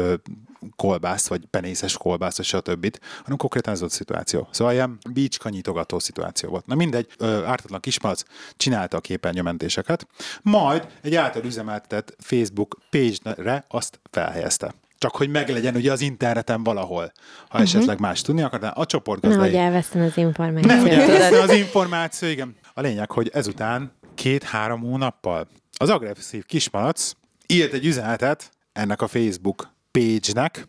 kolbászt, 0.75 1.27
vagy 1.27 1.45
penészes 1.45 1.97
kolbászt, 1.97 2.37
vagy 2.37 2.45
stb., 2.45 2.97
hanem 3.23 3.37
konkrétan 3.37 3.73
ez 3.73 3.79
volt 3.79 3.91
a 3.91 3.95
szituáció. 3.95 4.47
Szóval 4.51 4.73
ilyen 4.73 4.97
bícska 5.13 5.49
nyitogató 5.49 5.99
szituáció 5.99 6.49
volt. 6.49 6.65
Na 6.65 6.75
mindegy, 6.75 7.07
ö, 7.17 7.43
ártatlan 7.43 7.79
kismalac 7.79 8.23
csinálta 8.57 8.97
a 8.97 8.99
képernyőmentéseket, 8.99 10.07
majd 10.41 10.87
egy 11.01 11.15
által 11.15 11.43
üzemeltetett 11.43 12.15
Facebook 12.19 12.77
page-re 12.89 13.65
azt 13.67 13.99
felhelyezte. 14.11 14.73
Csak 15.01 15.15
hogy 15.15 15.29
meglegyen 15.29 15.75
ugye 15.75 15.91
az 15.91 16.01
interneten 16.01 16.63
valahol, 16.63 17.11
ha 17.49 17.59
esetleg 17.59 17.99
más 17.99 18.21
tudni 18.21 18.41
akar, 18.41 18.59
de 18.59 18.67
a 18.67 18.85
csoport 18.85 19.21
Nehogy 19.21 19.55
elvesztem 19.55 20.01
az 20.01 20.15
Nehogy 20.15 20.57
információt. 20.57 21.09
elveszne 21.09 21.41
az 21.41 21.51
információ, 21.51 22.29
igen. 22.29 22.55
A 22.73 22.81
lényeg, 22.81 23.11
hogy 23.11 23.29
ezután 23.33 23.91
két-három 24.15 24.81
hónappal 24.81 25.47
az 25.77 25.89
agresszív 25.89 26.45
kismalac 26.45 27.11
írt 27.47 27.73
egy 27.73 27.85
üzenetet 27.85 28.51
ennek 28.73 29.01
a 29.01 29.07
Facebook 29.07 29.73
page-nek, 29.91 30.67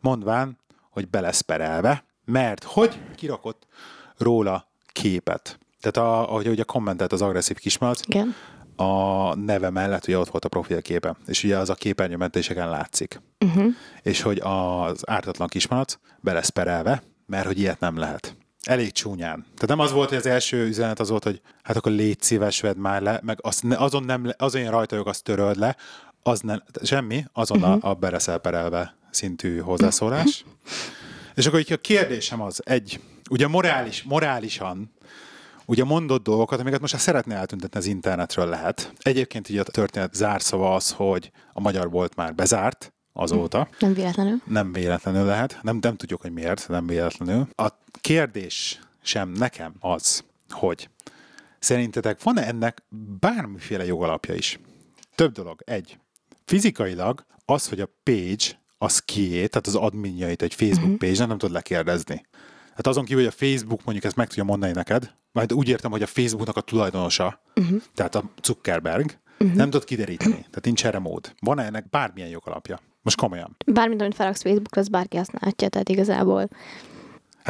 mondván, 0.00 0.58
hogy 0.90 1.08
beleszperelve, 1.08 2.04
mert 2.24 2.64
hogy 2.64 2.98
kirakott 3.16 3.66
róla 4.18 4.68
képet. 4.92 5.58
Tehát 5.80 6.08
a, 6.08 6.30
ahogy 6.30 6.48
ugye 6.48 6.62
kommentelt 6.62 7.12
az 7.12 7.22
agresszív 7.22 7.56
kismalac, 7.56 8.00
igen. 8.06 8.34
A 8.80 9.34
neve 9.34 9.70
mellett 9.70 10.06
ugye 10.06 10.18
ott 10.18 10.28
volt 10.28 10.44
a 10.44 10.48
profilképe, 10.48 11.16
és 11.26 11.44
ugye 11.44 11.56
az 11.56 11.70
a 11.70 11.74
képernyőmentéseken 11.74 12.70
látszik. 12.70 13.20
Uh-huh. 13.44 13.66
És 14.02 14.20
hogy 14.20 14.40
az 14.42 15.08
ártatlan 15.08 15.48
kismalac 15.48 15.98
beleszperelve, 16.20 17.02
mert 17.26 17.46
hogy 17.46 17.58
ilyet 17.58 17.80
nem 17.80 17.98
lehet. 17.98 18.36
Elég 18.62 18.92
csúnyán. 18.92 19.42
Tehát 19.42 19.66
nem 19.66 19.78
az 19.78 19.92
volt, 19.92 20.08
hogy 20.08 20.18
az 20.18 20.26
első 20.26 20.66
üzenet 20.66 21.00
az 21.00 21.08
volt, 21.08 21.24
hogy 21.24 21.40
hát 21.62 21.76
akkor 21.76 21.92
légy 21.92 22.22
szíves, 22.22 22.60
vedd 22.60 22.76
már 22.76 23.02
le, 23.02 23.20
meg 23.22 23.38
azt 23.42 23.64
azon, 23.64 24.04
nem, 24.04 24.32
azon 24.36 24.60
ilyen 24.60 24.72
rajta 24.72 25.00
azt 25.00 25.22
töröld 25.22 25.56
le, 25.56 25.76
az 26.22 26.40
nem, 26.40 26.62
semmi, 26.82 27.24
azon 27.32 27.62
uh-huh. 27.62 27.84
a, 27.84 27.90
a 27.90 27.94
bereszelperelve 27.94 28.96
szintű 29.10 29.58
hozzászólás. 29.58 30.44
És 31.34 31.46
akkor 31.46 31.58
így 31.58 31.72
a 31.72 31.76
kérdésem 31.76 32.40
az, 32.40 32.60
egy, 32.64 33.00
ugye 33.30 33.48
morális, 33.48 34.02
morálisan 34.02 34.92
ugye 35.68 35.84
mondott 35.84 36.22
dolgokat, 36.22 36.60
amiket 36.60 36.80
most 36.80 36.92
már 36.92 37.02
szeretné 37.02 37.34
eltüntetni 37.34 37.78
az 37.78 37.86
internetről 37.86 38.46
lehet. 38.46 38.92
Egyébként 38.98 39.48
ugye 39.48 39.60
a 39.60 39.64
történet 39.64 40.14
zárszava 40.14 40.74
az, 40.74 40.92
hogy 40.92 41.30
a 41.52 41.60
magyar 41.60 41.90
volt 41.90 42.14
már 42.14 42.34
bezárt 42.34 42.92
azóta. 43.12 43.68
Nem 43.78 43.94
véletlenül. 43.94 44.40
Nem 44.44 44.72
véletlenül 44.72 45.24
lehet. 45.24 45.58
Nem, 45.62 45.78
nem 45.80 45.96
tudjuk, 45.96 46.20
hogy 46.20 46.32
miért, 46.32 46.68
nem 46.68 46.86
véletlenül. 46.86 47.48
A 47.54 47.68
kérdés 48.00 48.80
sem 49.02 49.28
nekem 49.28 49.74
az, 49.80 50.24
hogy 50.50 50.88
szerintetek 51.58 52.22
van-e 52.22 52.46
ennek 52.46 52.82
bármiféle 53.20 53.84
jogalapja 53.84 54.34
is? 54.34 54.60
Több 55.14 55.32
dolog. 55.32 55.62
Egy. 55.64 55.98
Fizikailag 56.44 57.24
az, 57.44 57.68
hogy 57.68 57.80
a 57.80 57.88
page 58.02 58.60
az 58.78 58.98
kié, 58.98 59.46
tehát 59.46 59.66
az 59.66 59.74
adminjait 59.74 60.42
egy 60.42 60.54
Facebook 60.54 60.98
page 60.98 61.26
nem 61.26 61.38
tudod 61.38 61.50
lekérdezni. 61.50 62.26
Hát 62.78 62.86
azon 62.86 63.04
kívül, 63.04 63.22
hogy 63.22 63.32
a 63.32 63.44
Facebook 63.44 63.84
mondjuk 63.84 64.06
ezt 64.06 64.16
meg 64.16 64.26
tudja 64.26 64.44
mondani 64.44 64.72
neked, 64.72 65.14
majd 65.32 65.52
úgy 65.52 65.68
értem, 65.68 65.90
hogy 65.90 66.02
a 66.02 66.06
Facebooknak 66.06 66.56
a 66.56 66.60
tulajdonosa, 66.60 67.42
uh-huh. 67.54 67.82
tehát 67.94 68.14
a 68.14 68.30
Zuckerberg, 68.42 69.18
uh-huh. 69.38 69.56
nem 69.56 69.70
tud 69.70 69.84
kideríteni. 69.84 70.34
Tehát 70.34 70.64
nincs 70.64 70.86
erre 70.86 70.98
mód. 70.98 71.34
Van-e 71.40 71.64
ennek 71.64 71.90
bármilyen 71.90 72.28
jogalapja? 72.28 72.80
Most 73.02 73.16
komolyan. 73.16 73.56
Bármint, 73.66 74.00
amit 74.00 74.14
felraksz 74.14 74.42
Facebookra, 74.42 74.80
az 74.80 74.88
bárki 74.88 75.16
használhatja, 75.16 75.68
tehát 75.68 75.88
igazából 75.88 76.48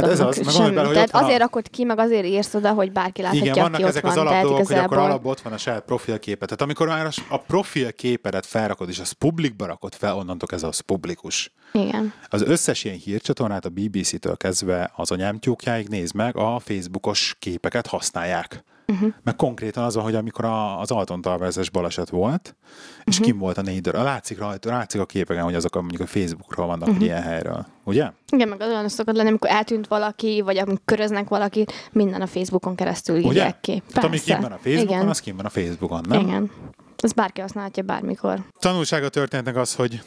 Hát 0.03 0.11
ez 0.11 0.21
az, 0.21 0.37
meg 0.37 0.45
gondolj 0.55 0.71
bele, 0.75 0.87
hogy 0.87 0.95
Tehát 0.95 1.11
a- 1.15 1.19
azért 1.19 1.39
rakod 1.39 1.69
ki, 1.71 1.85
meg 1.85 1.99
azért 1.99 2.25
írsz 2.25 2.55
oda, 2.55 2.73
hogy 2.73 2.93
bárki 2.93 3.23
láthatja, 3.23 3.45
Igen, 3.53 3.63
vannak 3.63 3.81
ezek 3.81 4.03
van. 4.03 4.11
az 4.11 4.17
alapdolgok, 4.19 4.51
hogy 4.51 4.61
akkor 4.61 4.73
igazából- 4.77 4.99
alapból 5.05 5.31
ott 5.31 5.41
van 5.41 5.53
a 5.53 5.59
saját 5.59 5.83
profilképet. 5.85 6.49
Tehát 6.49 6.63
amikor 6.63 6.87
már 6.87 7.09
a- 7.29 7.37
profilképedet 7.47 8.47
felrakod, 8.47 8.89
és 8.89 8.99
az 8.99 9.11
publikba 9.13 9.67
rakod 9.67 9.95
fel, 9.95 10.17
onnantól 10.17 10.49
ez 10.53 10.63
az 10.63 10.81
publikus. 10.81 11.53
Igen. 11.73 12.13
Az 12.29 12.43
összes 12.43 12.85
ilyen 12.85 12.97
hírcsatornát 12.97 13.65
a 13.65 13.69
BBC-től 13.69 14.37
kezdve 14.37 14.91
az 14.97 15.11
anyámtyúkjáig 15.11 15.89
nézd 15.89 16.15
meg, 16.15 16.37
a 16.37 16.59
Facebookos 16.59 17.37
képeket 17.39 17.87
használják. 17.87 18.65
Uh-huh. 18.93 19.13
Meg 19.23 19.37
konkrétan 19.37 19.85
az 19.85 19.95
hogy 19.95 20.15
amikor 20.15 20.45
a, 20.45 20.81
az 20.81 20.91
Alton 20.91 21.21
Towers-es 21.21 21.71
baleset 21.71 22.09
volt, 22.09 22.57
és 23.05 23.13
uh-huh. 23.13 23.27
kim 23.27 23.39
volt 23.39 23.59
a 23.59 23.63
négy 23.63 23.81
darab, 23.81 24.05
látszik, 24.05 24.39
rajta, 24.39 24.71
látszik 24.71 25.01
a 25.01 25.07
képeken, 25.07 25.45
hogy 25.45 25.55
azok 25.55 25.77
a, 25.77 25.81
mondjuk 25.81 26.03
a 26.03 26.07
Facebookról 26.07 26.67
vannak, 26.67 26.89
uh-huh. 26.89 27.05
ilyen 27.05 27.23
helyről. 27.23 27.67
Ugye? 27.85 28.11
Igen, 28.33 28.49
meg 28.49 28.61
az 28.61 28.69
olyan 28.69 28.89
szokott 28.89 29.15
lenni, 29.17 29.29
amikor 29.29 29.51
eltűnt 29.51 29.87
valaki, 29.87 30.41
vagy 30.41 30.57
amikor 30.57 30.83
köröznek 30.85 31.29
valakit, 31.29 31.73
minden 31.93 32.21
a 32.21 32.27
Facebookon 32.27 32.75
keresztül 32.75 33.17
Ugye? 33.17 33.29
írják 33.29 33.61
ki. 33.61 33.83
Tehát 33.89 34.05
ami 34.05 34.19
kim 34.19 34.41
van 34.41 34.53
a 34.53 34.59
Facebookon, 34.59 34.97
Igen. 34.97 35.09
az 35.09 35.21
kim 35.21 35.37
van 35.37 35.45
a 35.45 35.49
Facebookon, 35.49 36.05
nem? 36.09 36.21
Igen. 36.21 36.51
Ez 36.97 37.13
bárki 37.13 37.41
használhatja 37.41 37.83
bármikor. 37.83 38.41
tanulsága 38.59 39.07
a 39.07 39.09
történetnek 39.09 39.57
az, 39.57 39.75
hogy, 39.75 40.03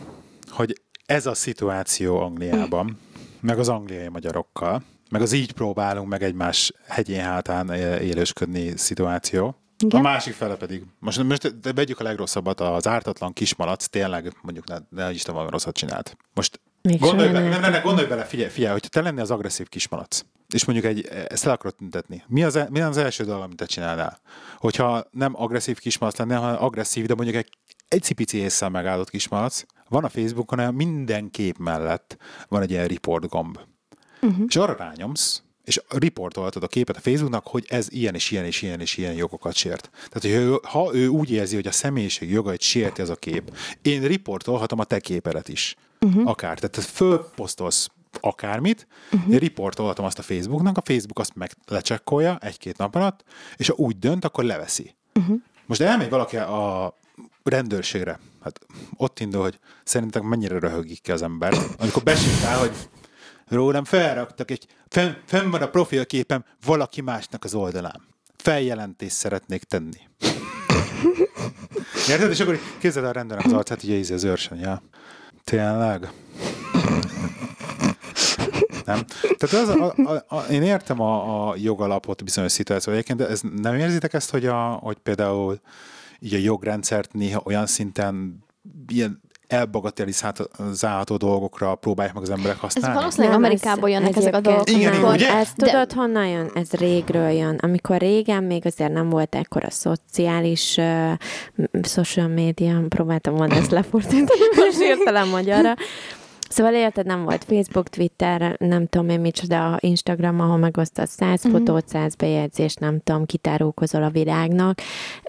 hogy 0.50 0.82
ez 1.06 1.26
a 1.26 1.34
szituáció 1.34 2.20
Angliában, 2.20 2.98
meg 3.40 3.60
az 3.60 3.70
angliai 3.70 4.08
magyarokkal, 4.08 4.82
meg 5.12 5.22
az 5.22 5.32
így 5.32 5.52
próbálunk 5.52 6.08
meg 6.08 6.24
egymás 6.24 6.72
hegyén 6.88 7.22
hátán 7.22 7.70
élősködni 8.02 8.78
szituáció. 8.78 9.56
Igen. 9.84 10.00
A 10.00 10.04
másik 10.04 10.34
fele 10.34 10.56
pedig, 10.56 10.84
most, 11.00 11.24
most 11.24 11.60
de 11.60 11.74
vegyük 11.74 12.00
a 12.00 12.04
legrosszabbat, 12.04 12.60
az 12.60 12.88
ártatlan 12.88 13.34
kismalac 13.34 13.86
tényleg 13.86 14.34
mondjuk 14.42 14.68
ne, 14.68 14.78
ne 14.90 15.12
Isten 15.12 15.34
valami 15.34 15.52
rosszat 15.52 15.76
csinált. 15.76 16.18
Most 16.34 16.62
Még 16.82 17.00
gondolj 17.00 17.32
bele, 17.32 17.50
nem 17.50 17.62
nem, 17.62 17.72
nem, 17.72 17.82
gondolj 17.84 18.08
bele, 18.08 18.24
figyelj, 18.24 18.50
figyelj, 18.50 18.72
hogyha 18.72 18.90
te 18.90 19.02
lennél 19.02 19.22
az 19.22 19.32
agresszív 19.32 19.70
kismalac, 19.70 20.22
és 20.54 20.66
mondjuk 20.66 20.88
egy, 20.88 21.08
ezt 21.28 21.46
el 21.46 21.52
akarod 21.52 21.76
tüntetni, 21.76 22.24
mi 22.28 22.44
az, 22.44 22.60
mi 22.70 22.82
az 22.82 22.98
első 22.98 23.24
dolog, 23.24 23.42
amit 23.42 23.58
te 23.58 23.66
csinálnál? 23.66 24.20
Hogyha 24.58 25.04
nem 25.12 25.34
agresszív 25.36 25.80
kismalac 25.80 26.18
lennél, 26.18 26.40
hanem 26.40 26.64
agresszív, 26.64 27.06
de 27.06 27.16
mondjuk 27.16 27.38
egy, 27.38 27.50
egy 27.88 28.02
cipici 28.02 28.38
észszel 28.38 28.70
megáldott 28.70 29.10
kismalac, 29.10 29.64
van 29.90 30.04
a 30.04 30.10
Facebookon, 30.10 30.74
minden 30.74 31.32
kép 31.32 31.58
mellett 31.58 32.18
van 32.48 32.62
egy 32.62 32.72
ilyen 32.72 32.88
report 32.88 33.28
gomb. 33.28 33.60
Uh-huh. 34.22 34.46
És 34.48 34.56
arra 34.56 34.76
rányomsz, 34.76 35.42
és 35.64 35.82
riportoltad 35.90 36.64
a 36.64 36.68
képet 36.68 36.98
a 36.98 37.00
Facebooknak, 37.00 37.48
hogy 37.48 37.66
ez 37.70 37.88
ilyen 37.92 38.16
és 38.16 38.32
ilyen 38.32 38.46
és 38.46 38.62
ilyen 38.62 38.80
és 38.80 38.98
ilyen 38.98 39.14
jogokat 39.14 39.54
sért. 39.54 39.90
Tehát, 39.92 40.22
hogy 40.22 40.32
ő, 40.32 40.58
ha 40.64 40.90
ő 40.94 41.08
úgy 41.08 41.32
érzi, 41.32 41.56
hogy 41.56 41.68
a 41.68 41.72
személyiség 41.72 42.32
jogait 42.32 42.62
sérti 42.62 43.02
ez 43.02 43.10
a 43.10 43.16
kép, 43.16 43.58
én 43.82 44.04
riportolhatom 44.04 44.80
a 44.80 44.84
te 44.84 45.00
képedet 45.00 45.50
is. 45.50 45.76
Uh-huh. 46.00 46.30
Akár. 46.30 46.60
Tehát 46.60 46.76
te 46.76 46.82
fölposztolsz 46.82 47.90
akármit, 48.20 48.88
uh-huh. 49.12 49.34
én 49.34 49.40
riportolhatom 49.40 50.06
azt 50.06 50.20
a 50.20 50.22
Facebooknak, 50.22 50.78
a 50.78 50.82
Facebook 50.86 51.20
azt 51.20 51.36
meg 51.36 51.52
lecsekkolja 51.68 52.38
egy-két 52.42 52.78
nap 52.78 52.96
alatt, 52.96 53.24
és 53.58 53.68
ha 53.68 53.74
úgy 53.78 54.00
dönt, 54.00 54.26
akkor 54.26 54.44
leveszi. 54.44 54.96
Uh-huh. 55.20 55.38
Most 55.66 55.82
elmegy 55.82 56.10
valaki 56.10 56.38
a 56.38 56.96
rendőrségre, 57.44 58.20
hát 58.44 58.60
ott 58.98 59.20
indul, 59.20 59.42
hogy 59.42 59.60
szerintem 59.84 60.26
mennyire 60.26 60.60
röhögik 60.60 61.02
ki 61.02 61.12
az 61.12 61.22
ember, 61.22 61.54
amikor 61.78 62.04
besétál, 62.04 62.60
hogy 62.60 62.72
rólam 63.52 63.84
felraktak 63.84 64.52
egy, 64.52 64.68
fenn, 64.88 65.12
fenn 65.26 65.50
van 65.50 65.62
a 65.62 65.70
profilképem 65.70 66.46
valaki 66.66 67.02
másnak 67.02 67.44
az 67.44 67.54
oldalán. 67.54 68.02
Feljelentést 68.38 69.16
szeretnék 69.16 69.64
tenni. 69.64 70.00
Érted? 72.10 72.30
És 72.30 72.40
akkor 72.40 72.60
képzeld 72.80 73.06
el 73.06 73.12
a 73.12 73.14
rendőrnek 73.14 73.46
az 73.46 73.54
arcát, 73.54 73.84
így 73.84 73.90
ízi 73.90 74.14
az 74.14 74.24
őrsön, 74.24 74.58
ja. 74.58 74.82
Tényleg? 75.44 76.12
Nem? 78.86 79.06
Tehát 79.38 79.68
az, 79.68 79.70
a, 79.70 79.94
a, 79.96 80.36
a, 80.36 80.42
én 80.52 80.64
értem 80.64 81.00
a, 81.00 81.50
a 81.50 81.56
jogalapot 81.56 82.24
bizonyos 82.24 82.52
szituációban 82.52 82.94
egyébként, 82.94 83.20
de 83.20 83.34
ez, 83.34 83.42
nem 83.62 83.76
érzitek 83.76 84.14
ezt, 84.14 84.30
hogy, 84.30 84.46
a, 84.46 84.62
hogy 84.64 84.98
például 84.98 85.60
így 86.20 86.34
a 86.34 86.38
jogrendszert 86.38 87.14
néha 87.14 87.42
olyan 87.46 87.66
szinten 87.66 88.44
ilyen 88.88 89.22
elbagatelizálható 89.52 91.16
dolgokra 91.18 91.76
próbálják 91.76 92.14
meg 92.14 92.24
az 92.24 92.30
emberek 92.30 92.56
Ez 92.56 92.62
használni? 92.62 92.98
valószínűleg 92.98 93.32
Nem, 93.34 93.44
Amerikából 93.44 93.90
ez 93.90 93.96
jönnek 93.96 94.16
ezek 94.16 94.34
a 94.36 94.40
dolgok. 94.40 94.70
Igen, 94.70 94.94
amikor- 94.94 95.14
ugye? 95.14 95.34
Ez 95.34 95.48
De- 95.56 95.72
tudod, 95.72 95.94
honnan 95.94 96.28
jön? 96.28 96.52
Ez 96.54 96.72
régről 96.72 97.30
jön. 97.30 97.56
Amikor 97.62 97.98
régen 97.98 98.44
még 98.44 98.66
azért 98.66 98.92
nem 98.94 99.10
volt 99.10 99.36
ekkora 99.36 99.70
szociális 99.70 100.78
uh, 100.78 101.12
social 101.84 102.28
media, 102.28 102.82
próbáltam 102.90 103.36
volna 103.36 103.56
ezt 103.56 103.72
lefordítani, 103.72 104.40
most 104.66 104.80
értelem 104.80 105.28
magyarra. 105.30 105.74
Szóval 106.52 106.74
érted, 106.74 107.06
nem 107.06 107.24
volt 107.24 107.44
Facebook, 107.44 107.90
Twitter, 107.90 108.56
nem 108.60 108.88
tudom 108.88 109.10
én 109.10 109.20
micsoda, 109.20 109.78
Instagram, 109.80 110.40
ahol 110.40 110.58
megosztod 110.58 111.08
100 111.08 111.44
Mhm. 111.44 111.54
fotót, 111.54 111.88
100 111.88 112.16
bejegyzést, 112.16 112.80
nem 112.80 113.00
tudom, 113.04 113.26
kitárókozol 113.26 114.04
a 114.04 114.10
világnak. 114.10 114.80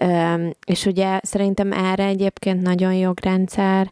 Üm, 0.01 0.51
és 0.65 0.85
ugye 0.85 1.19
szerintem 1.23 1.71
erre 1.71 2.05
egyébként 2.05 2.61
nagyon 2.61 2.93
jogrendszer, 2.93 3.89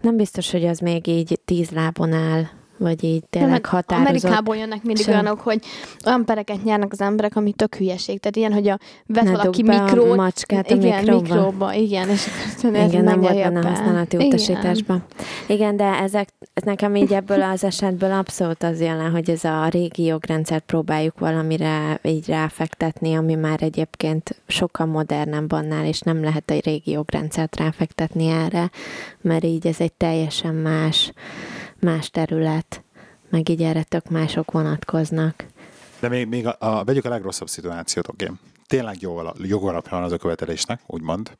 nem 0.00 0.16
biztos, 0.16 0.50
hogy 0.50 0.64
az 0.64 0.78
még 0.78 1.06
így 1.06 1.40
tíz 1.44 1.70
lábon 1.70 2.12
áll, 2.12 2.42
vagy 2.78 3.04
így 3.04 3.24
tényleg 3.30 3.66
határozott. 3.66 4.08
Amerikából 4.08 4.56
jönnek 4.56 4.82
mindig 4.82 5.04
Sem. 5.04 5.14
olyanok, 5.14 5.40
hogy 5.40 5.60
olyan 6.06 6.24
pereket 6.24 6.64
nyernek 6.64 6.92
az 6.92 7.00
emberek, 7.00 7.36
ami 7.36 7.52
tök 7.52 7.74
hülyeség. 7.74 8.20
Tehát 8.20 8.36
ilyen, 8.36 8.52
hogy 8.52 8.68
a 8.68 8.78
vet 9.06 9.24
Ne 9.24 9.30
valaki 9.30 9.62
mikrót. 9.62 10.16
macskát 10.16 10.70
a 10.70 10.74
igen, 10.74 10.98
mikróba. 11.02 11.20
mikróba. 11.22 11.72
Igen, 11.72 12.08
és 12.08 12.26
akkor 12.62 12.76
Igen, 12.76 13.04
nem 13.04 13.20
volt 13.20 13.34
benne 13.34 13.60
be. 13.60 13.68
használati 13.68 14.16
utasításban. 14.16 15.02
Igen, 15.46 15.76
de 15.76 15.84
ezek, 15.84 16.28
ez 16.54 16.62
nekem 16.62 16.94
így 16.96 17.12
ebből 17.12 17.42
az 17.42 17.64
esetből 17.64 18.12
abszolút 18.12 18.62
az 18.62 18.80
jön 18.80 18.96
le, 18.96 19.04
hogy 19.04 19.30
ez 19.30 19.44
a 19.44 19.68
régi 19.68 20.04
jogrendszert 20.04 20.64
próbáljuk 20.64 21.18
valamire 21.18 22.00
így 22.02 22.28
ráfektetni, 22.28 23.14
ami 23.14 23.34
már 23.34 23.62
egyébként 23.62 24.40
sokkal 24.46 24.86
modernebb 24.86 25.52
annál, 25.52 25.84
és 25.86 26.00
nem 26.00 26.22
lehet 26.22 26.50
egy 26.50 26.64
régi 26.64 26.90
jogrendszert 26.90 27.56
ráfektetni 27.56 28.26
erre, 28.26 28.70
mert 29.20 29.44
így 29.44 29.66
ez 29.66 29.80
egy 29.80 29.92
teljesen 29.92 30.54
más, 30.54 31.12
más 31.80 32.10
terület, 32.10 32.84
meg 33.30 33.48
így 33.48 33.62
erre 33.62 33.82
tök 33.82 34.10
mások 34.10 34.50
vonatkoznak. 34.50 35.46
De 36.00 36.08
még, 36.08 36.26
még 36.26 36.46
a, 36.46 36.56
a, 36.58 36.84
vegyük 36.84 37.04
a 37.04 37.08
legrosszabb 37.08 37.48
szituációt, 37.48 38.08
oké. 38.08 38.30
Tényleg 38.66 39.00
jog, 39.00 39.32
jogalapja 39.42 39.90
van 39.90 40.02
az 40.02 40.12
a 40.12 40.16
követelésnek, 40.16 40.80
úgymond. 40.86 41.38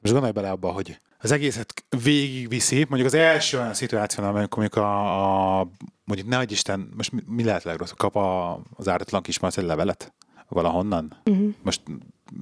Most 0.00 0.12
gondolj 0.12 0.32
bele 0.32 0.50
abba, 0.50 0.72
hogy 0.72 0.98
az 1.18 1.30
egészet 1.30 1.84
végigviszi, 2.02 2.76
mondjuk 2.76 3.06
az 3.06 3.14
első 3.14 3.58
olyan 3.58 3.74
szituációnál, 3.74 4.36
amikor 4.36 4.58
mondjuk 4.58 4.84
a, 4.84 5.60
a 5.60 5.68
mondjuk 6.04 6.28
ne 6.28 6.42
Isten, 6.42 6.88
most 6.96 7.12
mi, 7.12 7.20
mi 7.26 7.44
lehet 7.44 7.62
legrosszabb? 7.62 7.98
Kap 7.98 8.16
a, 8.16 8.60
az 8.76 8.88
ártatlan 8.88 9.22
kismalac 9.22 9.56
egy 9.56 9.64
levelet? 9.64 10.14
Valahonnan? 10.48 11.16
Uh-huh. 11.24 11.54
Most 11.62 11.82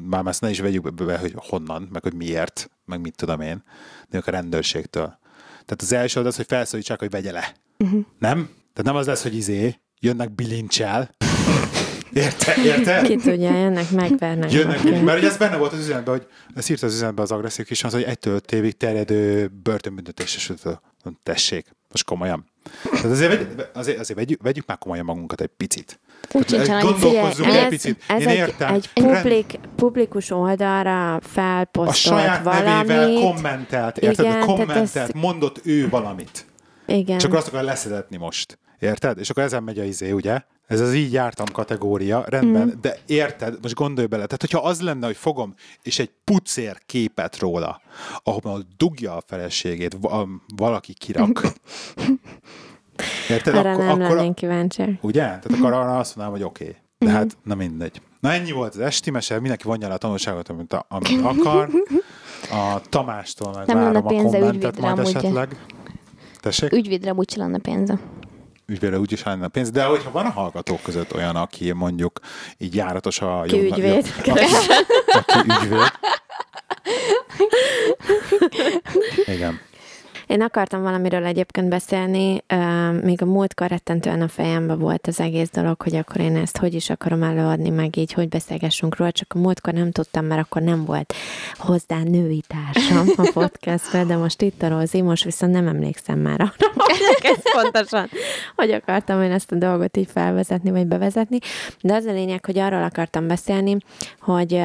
már 0.09 0.27
ezt 0.27 0.41
ne 0.41 0.51
is 0.51 0.61
vegyük 0.61 0.95
be, 0.95 1.19
hogy 1.19 1.35
honnan, 1.37 1.89
meg 1.93 2.03
hogy 2.03 2.15
miért, 2.15 2.71
meg 2.85 3.01
mit 3.01 3.17
tudom 3.17 3.41
én, 3.41 3.63
de 4.09 4.23
a 4.27 4.31
rendőrségtől. 4.31 5.19
Tehát 5.65 5.83
az 5.83 5.93
első 5.93 6.21
az, 6.21 6.37
hogy 6.37 6.47
felszólítsák, 6.49 6.99
hogy 6.99 7.11
vegye 7.11 7.33
le. 7.33 7.55
Uh-huh. 7.79 8.05
Nem? 8.19 8.45
Tehát 8.45 8.83
nem 8.83 8.97
az 8.97 9.07
lesz, 9.07 9.23
hogy 9.23 9.37
izé, 9.37 9.75
jönnek 10.01 10.35
bilincsel. 10.35 11.15
Érte? 12.13 12.55
Érte? 12.65 13.03
Ki 13.03 13.17
tudja, 13.17 13.59
jönnek, 13.59 13.91
megvernek. 13.91 14.53
Jönnek, 14.53 14.83
valakit. 14.83 15.05
mert 15.05 15.19
ugye 15.19 15.29
ez 15.29 15.37
benne 15.37 15.57
volt 15.57 15.73
az 15.73 15.79
üzenetben, 15.79 16.15
hogy 16.15 16.27
ezt 16.55 16.71
írta 16.71 16.87
az 16.87 16.95
üzenetben 16.95 17.25
az 17.25 17.31
agresszív 17.31 17.67
kis, 17.67 17.85
az, 17.85 17.93
hogy 17.93 18.03
egytől 18.03 18.35
öt 18.35 18.53
évig 18.53 18.77
terjedő 18.77 19.51
börtönbüntetés, 19.63 20.37
és 20.37 20.53
tessék, 21.23 21.67
most 21.91 22.05
komolyan. 22.05 22.47
Tehát 22.83 23.05
azért, 23.05 23.31
vegy, 23.31 23.67
azért, 23.73 23.99
azért 23.99 24.19
vegyük, 24.19 24.43
vegyük 24.43 24.67
már 24.67 24.79
komolyan 24.79 25.05
magunkat 25.05 25.41
egy 25.41 25.51
picit. 25.57 26.01
Sincsen 26.47 26.75
annyi 26.77 26.83
Gondolkozzunk 26.91 27.53
egy 27.53 27.69
picit. 27.69 28.03
ez 28.09 28.21
Én 28.21 28.29
egy, 28.29 28.37
értem. 28.37 28.75
egy 28.75 28.89
publik, 28.93 29.59
publikus 29.77 30.31
oldalra 30.31 31.15
a 31.15 31.21
felposztolt 31.21 32.19
saját 32.19 32.43
valamit. 32.45 32.67
nevével 32.87 33.21
kommentelt, 33.21 33.99
érted? 33.99 34.25
Igen, 34.25 34.41
kommentelt, 34.47 34.97
ez- 34.97 35.11
mondott 35.15 35.61
ő 35.65 35.89
valamit. 35.89 36.47
Igen. 36.87 37.19
Csak 37.19 37.35
azt 37.35 37.49
akar 37.49 37.63
leszedetni 37.63 38.17
most. 38.17 38.59
Érted? 38.79 39.19
És 39.19 39.31
akkor 39.31 39.43
ezen 39.43 39.63
megy 39.63 39.79
a 39.79 39.85
izé, 39.85 40.11
ugye? 40.11 40.41
Ez 40.67 40.81
az 40.81 40.95
így 40.95 41.13
jártam 41.13 41.47
kategória, 41.53 42.25
rendben, 42.27 42.67
mm. 42.67 42.81
de 42.81 42.97
érted, 43.07 43.59
most 43.63 43.75
gondolj 43.75 44.07
bele, 44.07 44.25
tehát 44.25 44.41
hogyha 44.41 44.69
az 44.69 44.81
lenne, 44.81 45.07
hogy 45.07 45.17
fogom, 45.17 45.55
és 45.83 45.99
egy 45.99 46.11
pucér 46.25 46.79
képet 46.87 47.39
róla, 47.39 47.81
ahol 48.23 48.63
dugja 48.77 49.17
a 49.17 49.23
feleségét, 49.27 49.97
va- 50.01 50.29
valaki 50.57 50.93
kirak. 50.93 51.43
Érted? 53.29 53.55
Arra 53.55 53.77
nem 53.77 53.99
lennénk 53.99 54.35
kíváncsiak. 54.35 54.89
Ugye? 55.01 55.21
Tehát 55.23 55.51
akkor 55.53 55.73
arra 55.73 55.99
azt 55.99 56.17
mondanám, 56.17 56.41
hogy 56.41 56.49
oké. 56.51 56.65
Okay. 56.65 56.77
De 56.99 57.11
hát, 57.11 57.37
na 57.45 57.55
mindegy. 57.55 58.01
Na 58.21 58.33
ennyi 58.33 58.53
volt 58.53 58.75
az 58.75 58.81
esti 58.81 59.11
mese, 59.11 59.41
mindenki 59.41 59.65
vonja 59.65 59.89
le 59.89 59.95
a 59.95 59.97
tanulságot, 59.97 60.49
amit, 60.49 60.73
a, 60.73 60.87
amit 60.89 61.21
akar. 61.23 61.69
A 62.51 62.81
Tamástól 62.89 63.53
meg 63.57 63.67
Nem 63.67 63.79
várom 63.79 64.07
a 64.07 64.09
pénze 64.09 64.39
kommentet 64.39 64.81
majd 64.81 64.99
amúgy. 64.99 65.17
esetleg. 65.17 65.57
Tessék? 66.41 66.73
Ügyvédre 66.73 67.13
úgy 67.13 67.33
lenne 67.37 67.59
pénze. 67.59 67.99
ügyvédre 68.67 68.99
úgyis 68.99 69.23
lenne 69.23 69.49
pénz, 69.49 69.71
de 69.71 69.85
hogyha 69.85 70.11
van 70.11 70.27
a 70.27 70.31
hallgatók 70.31 70.83
között 70.83 71.15
olyan, 71.15 71.37
aki 71.37 71.73
mondjuk 71.73 72.21
így 72.59 72.75
járatos 72.75 73.21
a... 73.21 73.43
Ki 73.47 73.61
ügyvéd. 73.61 74.13
Jó, 74.25 74.33
aki, 74.33 74.41
aki 75.19 75.39
ügyvéd. 75.63 75.91
Igen. 79.25 79.61
Én 80.33 80.43
akartam 80.43 80.83
valamiről 80.83 81.25
egyébként 81.25 81.69
beszélni, 81.69 82.43
még 83.03 83.23
a 83.23 83.25
múltkor 83.25 83.69
rettentően 83.69 84.23
a 84.23 84.29
fejembe 84.29 84.75
volt 84.75 85.07
az 85.07 85.21
egész 85.21 85.51
dolog, 85.51 85.83
hogy 85.83 85.97
akkor 85.97 86.21
én 86.21 86.37
ezt 86.37 86.57
hogy 86.57 86.75
is 86.75 86.91
akarom 86.91 87.23
előadni, 87.23 87.69
meg 87.69 87.97
így, 87.97 88.13
hogy 88.13 88.29
beszélgessünk 88.29 88.97
róla, 88.97 89.13
csak 89.13 89.33
a 89.35 89.39
múltkor 89.39 89.73
nem 89.73 89.91
tudtam, 89.91 90.25
mert 90.25 90.41
akkor 90.41 90.63
nem 90.63 90.85
volt 90.85 91.15
hozzá 91.55 92.03
női 92.03 92.43
társam 92.47 93.09
a 93.17 93.31
podcastbe, 93.41 94.05
de 94.05 94.17
most 94.17 94.43
itt 94.43 94.63
a 94.63 94.69
Rózi, 94.69 95.01
most 95.01 95.25
viszont 95.25 95.53
nem 95.53 95.67
emlékszem 95.67 96.19
már 96.19 96.41
arra, 96.41 96.73
hogy 96.75 97.01
ez 97.37 97.63
pontosan, 97.63 98.09
hogy 98.57 98.71
akartam 98.71 99.23
én 99.23 99.33
ezt 99.33 99.53
a 99.53 99.57
dolgot 99.57 99.97
így 99.97 100.11
felvezetni, 100.13 100.71
vagy 100.71 100.87
bevezetni, 100.87 101.39
de 101.81 101.95
az 101.95 102.05
a 102.05 102.13
lényeg, 102.13 102.45
hogy 102.45 102.59
arról 102.59 102.83
akartam 102.83 103.27
beszélni, 103.27 103.77
hogy 104.21 104.61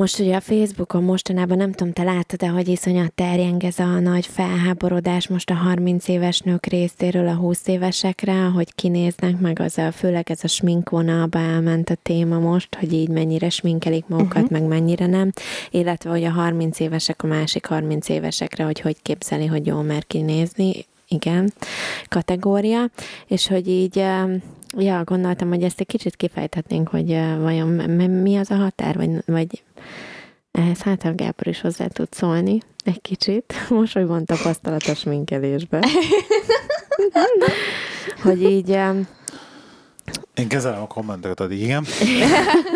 most 0.00 0.18
ugye 0.18 0.36
a 0.36 0.40
Facebookon 0.40 1.02
mostanában 1.02 1.56
nem 1.56 1.72
tudom, 1.72 1.92
te 1.92 2.02
láttad 2.02 2.38
de 2.38 2.46
hogy 2.46 2.68
iszonyat 2.68 3.12
terjeng 3.12 3.64
ez 3.64 3.78
a 3.78 4.00
nagy 4.00 4.26
felháborodás 4.26 5.28
most 5.28 5.50
a 5.50 5.54
30 5.54 6.08
éves 6.08 6.40
nők 6.40 6.66
részéről 6.66 7.28
a 7.28 7.34
20 7.34 7.66
évesekre, 7.66 8.44
hogy 8.44 8.74
kinéznek, 8.74 9.40
meg 9.40 9.60
az 9.60 9.78
a, 9.78 9.92
főleg 9.92 10.30
ez 10.30 10.38
a 10.42 10.46
sminkvonalba 10.46 11.38
elment 11.38 11.90
a 11.90 11.94
téma 11.94 12.38
most, 12.38 12.74
hogy 12.74 12.92
így 12.92 13.08
mennyire 13.08 13.50
sminkelik 13.50 14.06
magukat, 14.06 14.42
uh-huh. 14.42 14.58
meg 14.58 14.68
mennyire 14.68 15.06
nem, 15.06 15.32
illetve 15.70 16.10
hogy 16.10 16.24
a 16.24 16.30
30 16.30 16.80
évesek 16.80 17.22
a 17.22 17.26
másik 17.26 17.66
30 17.66 18.08
évesekre, 18.08 18.64
hogy 18.64 18.80
hogy 18.80 18.96
képzeli, 19.02 19.46
hogy 19.46 19.66
jól 19.66 19.82
mer 19.82 20.04
kinézni, 20.06 20.86
igen, 21.08 21.52
kategória, 22.08 22.90
és 23.26 23.46
hogy 23.46 23.68
így 23.68 24.04
ja, 24.78 25.04
gondoltam, 25.04 25.48
hogy 25.48 25.62
ezt 25.62 25.80
egy 25.80 25.86
kicsit 25.86 26.16
kifejthetnénk, 26.16 26.88
hogy 26.88 27.08
vajon 27.38 27.68
mi 28.10 28.36
az 28.36 28.50
a 28.50 28.54
határ, 28.54 28.96
vagy, 28.96 29.10
vagy 29.26 29.62
ehhez 30.52 30.80
hát 30.82 31.04
a 31.04 31.14
Gábor 31.14 31.46
is 31.46 31.60
hozzá 31.60 31.86
tud 31.86 32.08
szólni 32.10 32.58
egy 32.84 33.00
kicsit. 33.00 33.54
Most, 33.68 33.92
hogy 33.92 34.06
van 34.06 34.24
tapasztalatos 34.24 35.02
minkelésbe. 35.02 35.86
hogy 38.22 38.42
így... 38.42 38.68
Én 40.34 40.48
kezelem 40.48 40.82
a 40.82 40.86
kommenteket 40.86 41.40
addig, 41.40 41.60
igen. 41.60 41.84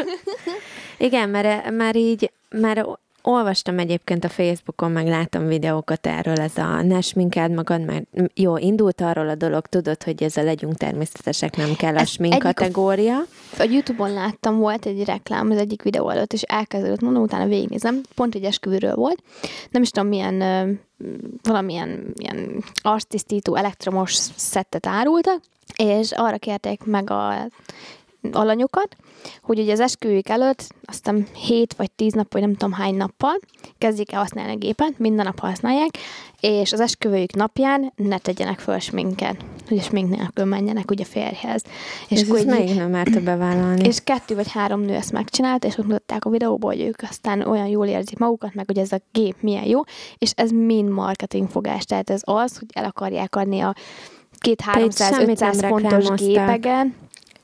igen, 1.09 1.29
mert, 1.29 1.71
mert 1.71 1.97
így, 1.97 2.33
mert 2.49 2.81
olvastam 3.23 3.79
egyébként 3.79 4.25
a 4.25 4.29
Facebookon, 4.29 4.91
meg 4.91 5.07
látom 5.07 5.47
videókat 5.47 6.07
erről, 6.07 6.41
ez 6.41 6.57
a 6.57 6.83
ne 6.83 7.01
sminkáld 7.01 7.51
magad, 7.51 7.85
mert 7.85 8.05
jó, 8.35 8.57
indult 8.57 9.01
arról 9.01 9.29
a 9.29 9.35
dolog, 9.35 9.67
tudod, 9.67 10.03
hogy 10.03 10.23
ez 10.23 10.37
a 10.37 10.43
legyünk 10.43 10.75
természetesek, 10.75 11.57
nem 11.57 11.75
kell 11.75 11.97
a 11.97 12.05
smink 12.05 12.39
kategória. 12.39 13.17
A, 13.17 13.63
a 13.63 13.63
Youtube-on 13.63 14.13
láttam, 14.13 14.59
volt 14.59 14.87
egy 14.87 15.05
reklám 15.05 15.51
az 15.51 15.57
egyik 15.57 15.83
videó 15.83 16.09
előtt, 16.11 16.33
és 16.33 16.43
elkezdődött, 16.43 17.01
mondom, 17.01 17.23
utána 17.23 17.47
végignézem, 17.47 18.01
pont 18.15 18.35
egy 18.35 18.45
esküvőről 18.45 18.95
volt, 18.95 19.23
nem 19.71 19.83
is 19.83 19.91
tudom, 19.91 20.09
milyen 20.09 20.79
valamilyen 21.43 22.13
ilyen 22.17 22.65
arctisztító 22.83 23.55
elektromos 23.55 24.13
szettet 24.37 24.87
árultak, 24.87 25.41
és 25.77 26.13
arra 26.13 26.39
kérték 26.39 26.85
meg 26.85 27.11
a 27.11 27.49
alanyokat, 28.33 28.97
hogy 29.43 29.59
ugye 29.59 29.73
az 29.73 29.81
esküvők 29.81 30.29
előtt, 30.29 30.75
aztán 30.85 31.27
7 31.47 31.75
vagy 31.75 31.91
10 31.91 32.13
nap, 32.13 32.33
vagy 32.33 32.43
nem 32.43 32.53
tudom 32.53 32.73
hány 32.73 32.95
nappal 32.95 33.39
kezdik 33.79 34.13
el 34.13 34.21
használni 34.21 34.53
a 34.53 34.57
gépet, 34.57 34.99
minden 34.99 35.25
nap 35.25 35.39
használják, 35.39 35.91
és 36.41 36.73
az 36.73 36.81
esküvőjük 36.81 37.35
napján 37.35 37.93
ne 37.97 38.19
tegyenek 38.19 38.59
föl 38.59 38.79
sminket, 38.79 39.37
hogy 39.69 39.79
a 39.79 39.83
smink 39.83 40.17
nélkül 40.17 40.45
menjenek 40.45 40.91
ugye 40.91 41.05
férjhez. 41.05 41.63
És, 42.09 42.21
és 42.21 42.29
ezt 42.29 42.45
melyik 42.45 42.75
nem 42.75 42.91
merte 42.91 43.21
bevállalni? 43.21 43.85
És 43.85 43.99
kettő 44.05 44.35
vagy 44.35 44.53
három 44.53 44.81
nő 44.81 44.95
ezt 44.95 45.13
megcsinált, 45.13 45.65
és 45.65 45.79
ott 45.79 45.87
mutatták 45.87 46.25
a 46.25 46.31
videóból, 46.31 46.71
hogy 46.71 46.81
ők 46.81 47.03
aztán 47.03 47.41
olyan 47.41 47.67
jól 47.67 47.87
érzik 47.87 48.19
magukat, 48.19 48.55
meg 48.55 48.67
hogy 48.67 48.79
ez 48.79 48.93
a 48.93 49.01
gép 49.13 49.37
milyen 49.41 49.65
jó, 49.65 49.81
és 50.19 50.33
ez 50.37 50.51
mind 50.51 50.89
marketingfogás, 50.89 51.85
tehát 51.85 52.11
ez 52.11 52.21
az, 52.25 52.59
hogy 52.59 52.69
el 52.73 52.85
akarják 52.85 53.37
adni 53.37 53.61
a 53.61 53.75
két 54.39 54.63
300-500 54.75 55.65
fontos 55.69 56.09
gépegen, 56.09 56.95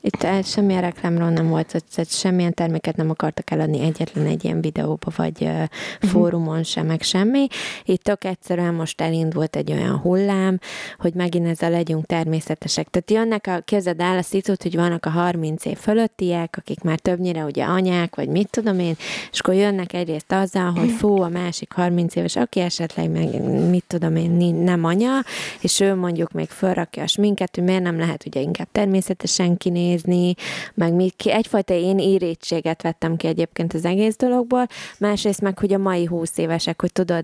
itt 0.05 0.43
semmilyen 0.43 0.81
reklámról 0.81 1.29
nem 1.29 1.47
volt, 1.47 1.83
tehát 1.95 2.11
semmilyen 2.11 2.53
terméket 2.53 2.95
nem 2.95 3.09
akartak 3.09 3.51
eladni 3.51 3.79
egyetlen 3.79 4.25
egy 4.25 4.43
ilyen 4.43 4.61
videóba, 4.61 5.11
vagy 5.15 5.41
uh, 5.41 5.63
fórumon 5.99 6.63
sem, 6.63 6.85
meg 6.85 7.01
semmi. 7.01 7.47
Itt 7.83 8.03
tök 8.03 8.23
egyszerűen 8.23 8.73
most 8.73 9.01
elindult 9.01 9.55
egy 9.55 9.71
olyan 9.71 9.97
hullám, 9.97 10.59
hogy 10.97 11.13
megint 11.13 11.47
ezzel 11.47 11.69
legyünk 11.69 12.05
természetesek. 12.05 12.87
Tehát 12.89 13.11
jönnek 13.11 13.47
a, 13.47 13.61
képzeld 13.65 13.99
el 13.99 14.17
a 14.17 14.21
szitut, 14.21 14.63
hogy 14.63 14.75
vannak 14.75 15.05
a 15.05 15.09
30 15.09 15.65
év 15.65 15.77
fölöttiek, 15.77 16.55
akik 16.57 16.81
már 16.81 16.99
többnyire 16.99 17.43
ugye 17.43 17.63
anyák, 17.63 18.15
vagy 18.15 18.27
mit 18.27 18.49
tudom 18.49 18.79
én, 18.79 18.95
és 19.31 19.39
akkor 19.39 19.53
jönnek 19.53 19.93
egyrészt 19.93 20.31
azzal, 20.31 20.71
hogy 20.71 20.89
fú, 20.89 21.21
a 21.21 21.29
másik 21.29 21.71
30 21.71 22.15
éves, 22.15 22.35
aki 22.35 22.59
esetleg 22.59 23.09
meg 23.09 23.41
mit 23.69 23.83
tudom 23.87 24.15
én, 24.15 24.55
nem 24.55 24.83
anya, 24.83 25.23
és 25.61 25.79
ő 25.79 25.95
mondjuk 25.95 26.31
még 26.31 26.49
fölrakja 26.49 27.03
a 27.03 27.07
sminket, 27.07 27.55
hogy 27.55 27.63
miért 27.63 27.83
nem 27.83 27.99
lehet 27.99 28.25
ugye 28.25 28.39
inkább 28.41 28.67
természetesen 28.71 29.57
kinézni, 29.57 29.93
nézni, 29.95 30.33
meg 30.73 30.93
mi, 30.93 31.09
egyfajta 31.23 31.73
én 31.73 31.99
érétséget 31.99 32.81
vettem 32.81 33.15
ki 33.15 33.27
egyébként 33.27 33.73
az 33.73 33.85
egész 33.85 34.15
dologból, 34.15 34.67
másrészt 34.99 35.41
meg, 35.41 35.59
hogy 35.59 35.73
a 35.73 35.77
mai 35.77 36.05
húsz 36.05 36.37
évesek, 36.37 36.81
hogy 36.81 36.91
tudod, 36.91 37.23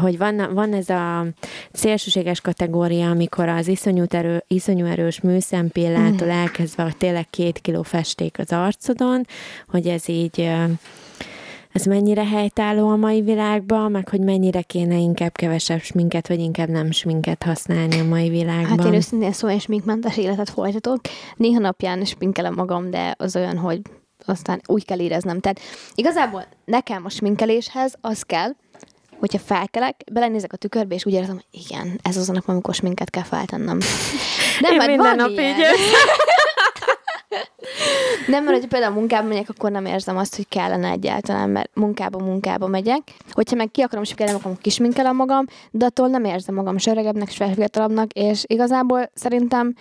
hogy 0.00 0.18
van, 0.18 0.54
van 0.54 0.72
ez 0.72 0.88
a 0.88 1.26
szélsőséges 1.72 2.40
kategória, 2.40 3.10
amikor 3.10 3.48
az 3.48 3.68
iszonyú, 3.68 4.04
erő, 4.08 4.44
iszonyú 4.46 4.86
erős 4.86 5.20
műszempillától 5.20 6.26
mm. 6.26 6.30
elkezdve 6.30 6.94
tényleg 6.98 7.26
két 7.30 7.58
kiló 7.58 7.82
festék 7.82 8.38
az 8.38 8.52
arcodon, 8.52 9.26
hogy 9.68 9.86
ez 9.86 10.08
így 10.08 10.50
ez 11.72 11.84
mennyire 11.84 12.24
helytálló 12.24 12.88
a 12.88 12.96
mai 12.96 13.20
világban, 13.20 13.90
meg 13.90 14.08
hogy 14.08 14.20
mennyire 14.20 14.62
kéne 14.62 14.96
inkább 14.96 15.36
kevesebb 15.36 15.80
sminket, 15.80 16.28
vagy 16.28 16.40
inkább 16.40 16.68
nem 16.68 16.90
sminket 16.90 17.42
használni 17.42 18.00
a 18.00 18.04
mai 18.04 18.28
világban. 18.28 18.78
Hát 18.78 18.86
én 18.86 18.94
őszintén 18.94 19.32
szóval 19.32 19.58
sminkmentes 19.58 20.16
életet 20.16 20.50
folytatok. 20.50 21.00
Néha 21.36 21.58
napján 21.58 22.04
sminkelem 22.04 22.54
magam, 22.54 22.90
de 22.90 23.14
az 23.18 23.36
olyan, 23.36 23.56
hogy 23.56 23.80
aztán 24.24 24.60
úgy 24.66 24.84
kell 24.84 25.00
éreznem. 25.00 25.40
Tehát 25.40 25.60
igazából 25.94 26.46
nekem 26.64 27.04
a 27.04 27.08
sminkeléshez 27.08 27.94
az 28.00 28.22
kell, 28.22 28.50
hogyha 29.18 29.38
felkelek, 29.38 30.04
belenézek 30.12 30.52
a 30.52 30.56
tükörbe, 30.56 30.94
és 30.94 31.06
úgy 31.06 31.12
érzem, 31.12 31.34
hogy 31.34 31.60
igen, 31.68 32.00
ez 32.02 32.16
az 32.16 32.28
a 32.28 32.32
nap, 32.32 32.48
amikor 32.48 32.74
sminket 32.74 33.10
kell 33.10 33.22
feltennem. 33.22 33.78
Nem, 34.60 34.80
Én 34.80 34.90
minden 34.90 35.16
nap 35.16 35.30
így 35.30 35.38
nem, 38.26 38.44
mert 38.44 38.58
hogy 38.58 38.68
például 38.68 38.94
munkába 38.94 39.28
megyek, 39.28 39.48
akkor 39.48 39.70
nem 39.70 39.86
érzem 39.86 40.16
azt, 40.16 40.36
hogy 40.36 40.48
kellene 40.48 40.90
egyáltalán, 40.90 41.50
mert 41.50 41.70
munkába, 41.74 42.18
munkába 42.18 42.66
megyek. 42.66 43.00
Hogyha 43.30 43.56
meg 43.56 43.70
ki 43.70 43.82
akarom, 43.82 44.04
nem 44.16 44.34
akarom 44.34 44.56
kisminkelem 44.60 45.16
magam, 45.16 45.44
de 45.70 45.84
attól 45.84 46.08
nem 46.08 46.24
érzem 46.24 46.54
magam 46.54 46.78
se 46.78 46.90
öregebbnek, 46.90 47.30
se 47.30 47.54
és 48.14 48.44
igazából 48.46 49.10
szerintem 49.14 49.74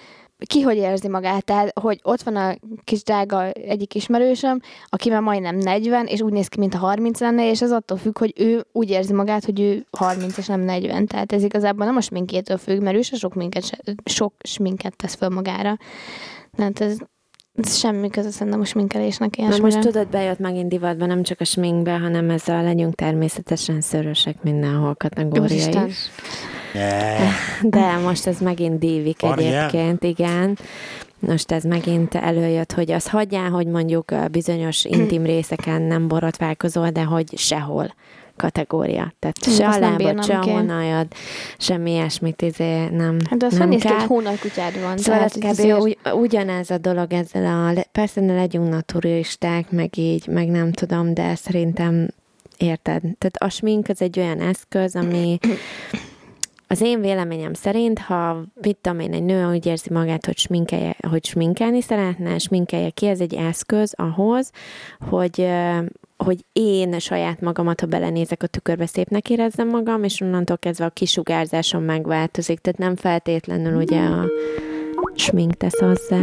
ki 0.46 0.62
hogy 0.62 0.78
érzi 0.78 1.08
magát, 1.08 1.46
tehát 1.46 1.80
hogy 1.80 2.00
ott 2.04 2.22
van 2.22 2.36
a 2.36 2.56
kis 2.84 3.04
drága 3.04 3.50
egyik 3.50 3.96
ismerősöm, 3.96 4.60
aki 4.86 5.10
már 5.10 5.22
majdnem 5.22 5.58
40, 5.58 6.06
és 6.06 6.22
úgy 6.22 6.32
néz 6.32 6.48
ki, 6.48 6.60
mint 6.60 6.74
a 6.74 6.78
30 6.78 7.20
lenne, 7.20 7.50
és 7.50 7.62
ez 7.62 7.72
attól 7.72 7.98
függ, 7.98 8.18
hogy 8.18 8.34
ő 8.36 8.66
úgy 8.72 8.90
érzi 8.90 9.14
magát, 9.14 9.46
hogy 9.46 9.60
ő 9.60 9.86
30 9.98 10.38
és 10.38 10.48
nem 10.48 10.60
40. 10.60 11.06
Tehát 11.06 11.32
ez 11.32 11.44
igazából 11.44 11.86
nem 11.86 11.96
a 11.96 12.02
sminkétől 12.02 12.58
függ, 12.58 12.82
mert 12.82 12.98
ő 12.98 13.02
se 13.02 13.16
sok, 13.16 13.34
minket, 13.34 13.84
sok 14.04 14.34
sminket 14.44 14.96
tesz 14.96 15.16
föl 15.16 15.30
magára. 15.30 15.78
Tehát 16.56 16.82
ez 16.82 16.98
semmi 17.64 18.10
köze 18.10 18.30
szerintem 18.30 18.62
a 18.62 18.66
sminkelésnek 18.66 19.38
Na 19.38 19.58
most 19.62 19.80
tudod, 19.80 20.08
bejött 20.08 20.40
megint 20.40 20.70
divatba, 20.70 21.06
nem 21.06 21.24
csak 21.24 21.40
a 21.40 21.44
sminkbe, 21.44 21.98
hanem 21.98 22.30
ez 22.30 22.48
a 22.48 22.62
legyünk 22.62 22.96
természetesen 22.96 23.82
szörösek 23.82 24.44
mindenhol 24.44 24.96
kategória 24.96 25.86
is. 25.86 25.98
Yeah. 26.74 27.30
De 27.62 27.98
most 27.98 28.28
ez 28.28 28.40
megint 28.40 28.80
dívik 28.80 29.22
Van 29.22 29.40
egyébként, 29.40 30.04
ilyen? 30.04 30.16
igen. 30.18 30.58
Most 31.20 31.52
ez 31.52 31.64
megint 31.64 32.16
előjött, 32.16 32.72
hogy 32.72 32.92
az 32.92 33.08
hagyjál, 33.08 33.50
hogy 33.50 33.68
mondjuk 33.68 34.14
bizonyos 34.32 34.86
intim 34.86 35.24
részeken 35.24 35.82
nem 35.82 36.08
borotválkozol, 36.08 36.90
de 36.90 37.04
hogy 37.04 37.38
sehol 37.38 37.94
kategória. 38.42 39.14
Tehát 39.20 39.44
se 39.44 39.68
a 39.68 39.80
lábad, 39.80 40.24
se 40.24 40.38
a 40.38 40.44
honajad, 40.44 41.08
semmi 41.58 41.92
ilyesmit 41.92 42.42
izé 42.42 42.88
nem 42.90 43.18
hát 43.30 43.40
de 43.40 43.46
azt 43.46 43.58
nem 43.58 43.70
kell. 43.70 43.94
hogy 43.94 44.08
hónalkutyád 44.08 44.82
van. 44.82 44.98
Szóval 44.98 45.22
ez 45.22 45.34
kb. 45.34 45.82
Ugy, 45.82 45.98
ugyanez 46.14 46.70
a 46.70 46.78
dolog 46.78 47.14
ezzel 47.14 47.46
a, 47.46 47.86
persze 47.92 48.22
ne 48.22 48.36
legyünk 48.36 48.70
naturisták, 48.70 49.72
meg 49.72 49.98
így, 49.98 50.28
meg 50.28 50.48
nem 50.48 50.72
tudom, 50.72 51.14
de 51.14 51.36
szerintem 51.36 52.08
érted. 52.58 53.02
Tehát 53.02 53.36
a 53.38 53.50
smink 53.50 53.90
az 53.90 54.02
egy 54.02 54.20
olyan 54.20 54.40
eszköz, 54.40 54.96
ami 54.96 55.38
az 56.72 56.82
én 56.82 57.02
véleményem 57.02 57.54
szerint, 57.54 58.00
ha 58.00 58.42
mit 58.62 58.78
tudom 58.82 59.00
én, 59.00 59.14
egy 59.14 59.24
nő 59.24 59.50
úgy 59.50 59.66
érzi 59.66 59.94
magát, 59.94 60.26
hogy, 60.26 60.38
sminkelje, 60.38 60.96
hogy 61.10 61.26
sminkelni 61.26 61.82
szeretne, 61.82 62.38
sminkelje 62.38 62.90
ki, 62.90 63.08
ez 63.08 63.20
egy 63.20 63.34
eszköz 63.34 63.94
ahhoz, 63.98 64.52
hogy 65.10 65.48
hogy 66.18 66.46
én 66.54 67.00
saját 67.00 67.42
magamat, 67.42 67.80
ha 67.80 67.86
belenézek 67.86 68.44
a 68.44 68.48
tükörbe, 68.48 68.86
szépnek 68.86 69.30
érezzem 69.30 69.68
magam, 69.68 70.04
és 70.04 70.22
onnantól 70.22 70.58
kezdve 70.58 70.86
a 70.86 70.90
kisugárzásom 70.90 71.84
megváltozik, 71.84 72.60
tehát 72.60 72.80
nem 72.80 72.96
feltétlenül 72.96 73.82
ugye 73.82 74.00
a 74.00 74.26
smink 75.16 75.54
tesz 75.54 75.80
hozzá. 75.80 76.20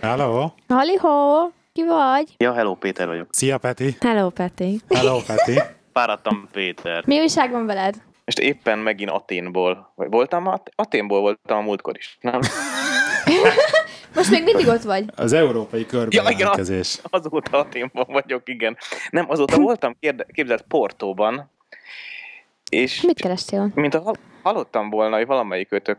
Hello! 0.00 0.50
Halihó! 0.68 1.52
Ki 1.72 1.84
vagy? 1.84 2.34
Ja, 2.36 2.52
hello, 2.52 2.74
Péter 2.74 3.06
vagyok. 3.06 3.26
Szia, 3.30 3.58
Peti! 3.58 3.96
Hello, 4.00 4.30
Peti! 4.30 4.80
Hello, 4.88 5.18
Peti! 5.26 5.60
Fáradtam 5.92 6.48
Péter. 6.52 7.02
Mi 7.06 7.18
újság 7.18 7.50
van 7.50 7.66
veled? 7.66 7.94
És 8.28 8.34
éppen 8.34 8.78
megint 8.78 9.10
Aténból. 9.10 9.92
Vagy 9.94 10.08
voltam, 10.10 10.46
At- 10.46 10.70
Aténból 10.76 11.20
voltam 11.20 11.58
a 11.58 11.60
múltkor 11.60 11.96
is, 11.96 12.18
nem? 12.20 12.40
Most 14.14 14.30
még 14.30 14.42
mindig 14.44 14.66
ott 14.68 14.82
vagy. 14.82 15.04
Az 15.16 15.32
európai 15.32 15.86
körben 15.86 16.10
Ja, 16.12 16.22
igen, 16.22 16.38
jelentkezés. 16.38 16.98
Azóta 17.10 17.58
Aténban 17.58 18.04
vagyok, 18.08 18.42
igen. 18.48 18.76
Nem, 19.10 19.30
azóta 19.30 19.58
voltam, 19.68 19.96
kérde- 20.00 20.26
képzeld, 20.32 20.62
Portóban, 20.62 21.50
és 22.70 23.00
Mit 23.00 23.20
kerestél? 23.20 23.70
mint 23.74 23.94
a 23.94 24.00
hal- 24.00 24.18
hallottam 24.42 24.90
volna, 24.90 25.16
hogy 25.16 25.26
valamelyik 25.26 25.72
ötök 25.72 25.98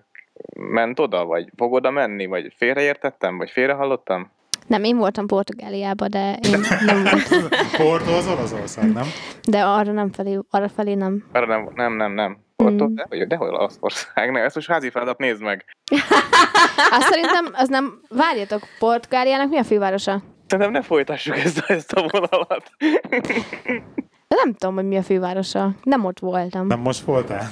ment 0.55 0.99
oda, 0.99 1.25
vagy 1.25 1.49
fog 1.57 1.73
oda 1.73 1.89
menni, 1.91 2.25
vagy 2.25 2.53
félreértettem, 2.57 3.37
vagy 3.37 3.49
félre 3.51 3.73
hallottam. 3.73 4.31
Nem, 4.69 4.83
én 4.83 4.97
voltam 4.97 5.27
Portugáliába, 5.27 6.07
de 6.07 6.33
én 6.47 6.59
nem 6.85 7.03
voltam. 7.03 7.47
Porto 7.87 8.11
az 8.17 8.27
Olaszország, 8.27 8.93
nem? 8.93 9.05
De 9.43 9.63
arra 9.63 9.91
nem 9.91 10.11
felé, 10.11 10.39
arra 10.49 10.69
felé 10.69 10.93
nem. 10.93 11.23
Arra 11.33 11.45
nem, 11.45 11.69
nem, 11.75 11.93
nem, 11.95 12.11
nem. 12.11 12.37
Portó, 12.55 12.85
Mm. 12.87 12.93
de, 12.95 13.05
hogy- 13.09 13.27
de 13.27 13.35
hol 13.35 13.49
Olaszország? 13.49 14.31
Ne, 14.31 14.39
ezt 14.39 14.55
most 14.55 14.67
házi 14.69 14.89
feladat 14.89 15.17
nézd 15.17 15.41
meg. 15.41 15.65
Azt 16.97 17.07
szerintem, 17.07 17.45
az 17.53 17.67
nem... 17.69 17.99
Várjatok, 18.09 18.61
Portugáliának 18.79 19.49
mi 19.49 19.57
a 19.57 19.63
fővárosa? 19.63 20.21
Szerintem 20.47 20.73
ne 20.73 20.81
folytassuk 20.81 21.37
ezt, 21.37 21.57
a- 21.57 21.73
ezt 21.73 21.91
a 21.93 22.07
vonalat. 22.11 22.71
De 24.27 24.35
nem 24.43 24.53
tudom, 24.53 24.75
hogy 24.75 24.85
mi 24.87 24.97
a 24.97 25.03
fővárosa. 25.03 25.71
Nem 25.83 26.05
ott 26.05 26.19
voltam. 26.19 26.67
Nem 26.67 26.79
most 26.79 27.03
voltál? 27.03 27.47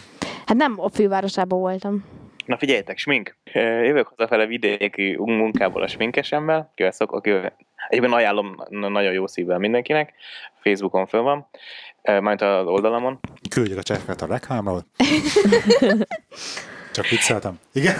Hát 0.45 0.57
nem 0.57 0.73
a 0.77 0.89
fővárosában 0.89 1.59
voltam. 1.59 2.03
Na 2.47 2.57
figyeljetek, 2.57 2.97
smink. 2.97 3.35
Jövök 3.53 4.07
hazafele 4.07 4.45
vidéki 4.45 5.15
munkából 5.19 5.81
a 5.81 5.87
sminkesemmel, 5.87 6.69
akivel 6.71 6.91
szok, 6.91 7.11
akivel 7.11 7.55
egyben 7.89 8.11
ajánlom 8.13 8.55
na- 8.69 8.87
nagyon 8.89 9.13
jó 9.13 9.27
szívvel 9.27 9.57
mindenkinek. 9.57 10.13
Facebookon 10.61 11.05
föl 11.07 11.21
van, 11.21 11.47
majd 12.21 12.41
az 12.41 12.65
oldalamon. 12.65 13.19
Küldjük 13.49 13.77
a 13.77 13.83
csekket 13.83 14.21
a 14.21 14.25
reklámról. 14.25 14.85
Csak 16.93 17.07
vicceltem. 17.07 17.59
Igen? 17.73 17.95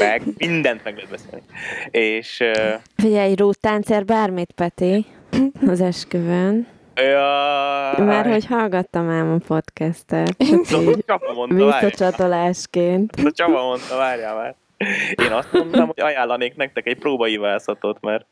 Meg 0.00 0.22
mindent 0.36 0.84
meg 0.84 0.94
lehet 0.94 1.10
beszélni. 1.10 1.42
És 1.90 2.40
ö, 2.40 2.74
Figyelj, 2.96 3.34
rúttáncér 3.34 4.04
bármit, 4.04 4.52
Peti, 4.52 5.06
az 5.66 5.80
esküvőn. 5.80 6.66
Jaj, 7.00 8.04
Már 8.06 8.26
hogy 8.26 8.46
hallgattam 8.46 9.08
ám 9.08 9.32
a 9.32 9.38
podcastet. 9.46 10.36
Visszacsatolásként. 11.48 13.12
A 13.24 13.30
Csaba 13.30 13.62
mondta, 13.62 13.96
várjál 13.96 14.34
már. 14.34 14.54
Én 15.14 15.32
azt 15.32 15.52
mondtam, 15.52 15.86
hogy 15.86 16.00
ajánlanék 16.00 16.56
nektek 16.56 16.86
egy 16.86 16.98
próbaivászatot, 16.98 18.00
mert 18.00 18.26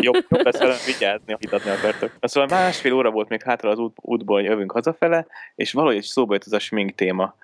jobb, 0.00 0.24
jobb 0.28 0.44
lesz 0.44 0.58
velem 0.58 0.76
vigyázni, 0.86 1.32
ha 1.32 1.38
hitatni 1.40 1.70
akartok. 1.70 2.12
Szóval 2.20 2.58
másfél 2.58 2.92
óra 2.92 3.10
volt 3.10 3.28
még 3.28 3.42
hátra 3.42 3.70
az 3.70 3.78
út, 3.78 3.96
útból, 4.00 4.36
hogy 4.36 4.44
jövünk 4.44 4.72
hazafele, 4.72 5.26
és 5.54 5.72
valahogy 5.72 6.02
szóba 6.02 6.32
jött 6.32 6.46
ez 6.46 6.52
a 6.52 6.58
smink 6.58 6.94
téma. 6.94 7.34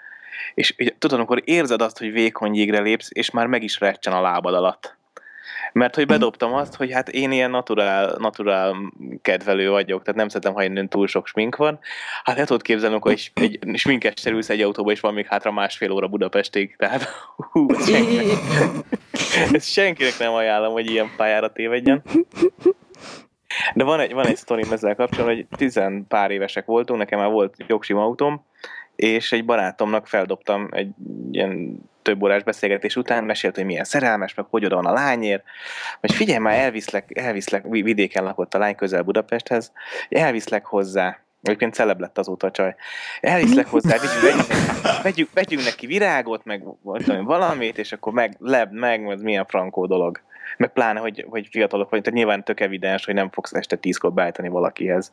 És 0.55 0.75
ugye, 0.79 0.91
tudod, 0.99 1.19
amikor 1.19 1.43
érzed 1.45 1.83
azt, 1.83 1.99
hogy 1.99 2.13
vékony 2.13 2.55
jégre 2.55 2.81
lépsz, 2.81 3.09
és 3.13 3.31
már 3.31 3.47
meg 3.47 3.63
is 3.63 3.81
recsen 3.81 4.13
a 4.13 4.21
lábad 4.21 4.55
alatt. 4.55 4.97
Mert 5.73 5.95
hogy 5.95 6.07
bedobtam 6.07 6.55
azt, 6.55 6.75
hogy 6.75 6.93
hát 6.93 7.09
én 7.09 7.33
ilyen 7.33 7.51
naturál, 7.51 8.17
naturál 8.19 8.93
kedvelő 9.23 9.71
vagyok, 9.71 10.03
tehát 10.03 10.19
nem 10.19 10.29
szeretem, 10.29 10.55
ha 10.55 10.65
innen 10.65 10.89
túl 10.89 11.07
sok 11.07 11.27
smink 11.27 11.57
van. 11.57 11.79
Hát 12.25 12.39
el 12.39 12.47
tudod 12.47 12.63
képzelni, 12.63 12.97
akkor 12.97 13.13
egy, 13.13 13.33
egy 13.35 13.79
sminkessel 13.79 14.33
ülsz 14.33 14.49
egy 14.49 14.61
autóba, 14.61 14.91
és 14.91 15.01
van 15.01 15.15
még 15.15 15.27
hátra 15.27 15.53
másfél 15.53 15.91
óra 15.91 16.09
Budapestig. 16.09 16.77
Tehát 16.77 17.09
hú, 17.37 17.67
ez 17.75 17.89
senki, 17.91 18.19
ezt 19.57 19.73
senkinek 19.73 20.19
nem 20.19 20.33
ajánlom, 20.33 20.73
hogy 20.73 20.91
ilyen 20.91 21.11
pályára 21.17 21.53
tévedjen. 21.53 22.03
De 23.75 23.85
van 23.85 24.01
egy, 24.01 24.13
van 24.13 24.27
egy 24.27 24.37
sztorim 24.37 24.73
ezzel 24.73 24.95
kapcsolatban, 24.95 25.35
hogy 25.35 25.47
tizen 25.57 26.07
pár 26.09 26.31
évesek 26.31 26.67
voltunk, 26.67 26.99
nekem 26.99 27.19
már 27.19 27.31
volt 27.31 27.55
jogsim 27.67 27.97
autóm, 27.97 28.45
és 28.97 29.33
egy 29.33 29.45
barátomnak 29.45 30.07
feldobtam 30.07 30.69
egy 30.71 30.91
ilyen 31.31 31.81
több 32.03 32.23
órás 32.23 32.43
beszélgetés 32.43 32.97
után, 32.97 33.25
mesélt, 33.25 33.55
hogy 33.55 33.65
milyen 33.65 33.85
szerelmes, 33.85 34.35
meg 34.35 34.47
hogy 34.51 34.65
oda 34.65 34.75
van 34.75 34.87
a 34.87 34.93
lányért, 34.93 35.45
hogy 36.01 36.15
figyelj 36.15 36.39
már, 36.39 36.59
elviszlek, 36.59 37.19
elviszlek, 37.19 37.65
vi- 37.69 37.83
vidéken 37.83 38.25
lakott 38.25 38.55
a 38.55 38.59
lány 38.59 38.75
közel 38.75 39.03
Budapesthez, 39.03 39.73
elviszlek 40.09 40.65
hozzá, 40.65 41.19
Egyébként 41.43 41.75
celeb 41.75 42.01
lett 42.01 42.19
azóta 42.19 42.47
a 42.47 42.51
csaj. 42.51 42.75
Elviszlek 43.21 43.67
hozzá, 43.67 43.97
vegyünk, 43.97 44.21
vegyünk, 44.21 45.03
vegyünk, 45.03 45.29
vegyünk 45.33 45.65
neki 45.65 45.87
virágot, 45.87 46.45
meg 46.45 46.63
vagy 46.83 47.05
tudom, 47.05 47.25
valamit, 47.25 47.79
és 47.79 47.93
akkor 47.93 48.13
meg, 48.13 48.37
leb, 48.39 48.73
meg, 48.73 49.11
ez 49.11 49.21
milyen 49.21 49.47
frankó 49.47 49.87
dolog. 49.87 50.21
Meg 50.57 50.73
pláne, 50.73 51.01
hogy, 51.01 51.27
hogy 51.29 51.49
fiatalok 51.51 51.89
vagyunk, 51.89 52.05
tehát 52.05 52.19
nyilván 52.19 52.45
tök 52.45 52.61
evidens, 52.61 53.05
hogy 53.05 53.15
nem 53.15 53.31
fogsz 53.31 53.53
este 53.53 53.77
tízkor 53.77 54.13
beállítani 54.13 54.49
valakihez. 54.49 55.13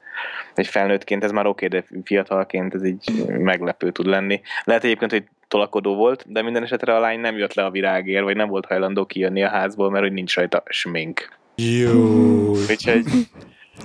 Egy 0.55 0.67
felnőttként 0.67 1.23
ez 1.23 1.31
már 1.31 1.45
oké, 1.45 1.67
de 1.67 1.83
fiatalként 2.03 2.73
ez 2.73 2.83
így 2.83 3.25
meglepő 3.27 3.91
tud 3.91 4.05
lenni. 4.05 4.41
Lehet 4.63 4.83
egyébként, 4.83 5.11
hogy 5.11 5.27
tolakodó 5.47 5.95
volt, 5.95 6.23
de 6.31 6.41
minden 6.41 6.63
esetre 6.63 6.95
a 6.95 6.99
lány 6.99 7.19
nem 7.19 7.37
jött 7.37 7.53
le 7.53 7.65
a 7.65 7.71
virágért, 7.71 8.23
vagy 8.23 8.35
nem 8.35 8.47
volt 8.49 8.65
hajlandó 8.65 9.05
kijönni 9.05 9.43
a 9.43 9.49
házból, 9.49 9.89
mert 9.89 10.03
hogy 10.03 10.13
nincs 10.13 10.35
rajta 10.35 10.63
smink. 10.65 11.37
Jó. 11.55 12.49
Úgyhogy 12.49 13.03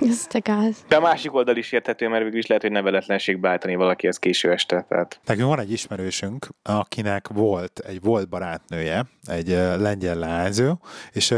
Ez 0.01 0.27
te 0.27 0.39
gáz. 0.39 0.85
de 0.87 0.95
a 0.95 0.99
másik 1.01 1.33
oldal 1.33 1.57
is 1.57 1.71
érthető, 1.71 2.07
mert 2.07 2.23
végül 2.23 2.37
is 2.39 2.47
lehet, 2.47 2.63
hogy 2.63 2.71
neveletlenség 2.71 3.39
beállítani 3.39 3.75
valakihez 3.75 4.17
késő 4.17 4.51
este. 4.51 4.85
Tehát 4.89 5.19
Nekünk 5.25 5.47
van 5.47 5.59
egy 5.59 5.71
ismerősünk, 5.71 6.47
akinek 6.63 7.27
volt 7.27 7.79
egy 7.87 8.01
volt 8.01 8.29
barátnője, 8.29 9.05
egy 9.25 9.47
lengyel 9.77 10.15
leányző, 10.15 10.71
és 11.11 11.33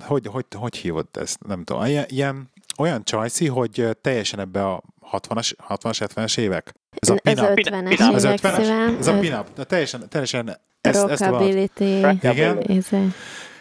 hogy, 0.00 0.26
hogy, 0.26 0.44
hogy 0.52 0.76
hívott 0.76 1.16
ezt? 1.16 1.46
Nem 1.46 1.64
tudom. 1.64 1.84
Ilyen, 2.06 2.50
olyan 2.78 3.04
csajszi, 3.04 3.46
hogy 3.46 3.88
teljesen 4.00 4.40
ebbe 4.40 4.66
a 4.66 4.82
60-as, 5.12 5.52
60-as 5.68 6.08
70-es 6.14 6.38
évek. 6.38 6.74
Ez 6.96 7.08
a 7.08 7.16
Ez 7.22 7.34
pin-up. 7.34 7.52
50-es 7.54 8.14
Ez 8.14 8.24
évek 8.24 8.40
50-es? 8.40 8.54
szívem. 8.62 8.96
Ez 8.98 9.06
a 9.06 9.18
pin-up. 9.18 9.46
De 9.54 9.64
teljesen, 9.64 10.08
teljesen 10.08 10.58
ezt, 10.80 11.04
ezt 11.04 11.22
a. 11.22 11.42
Igen. 12.22 12.62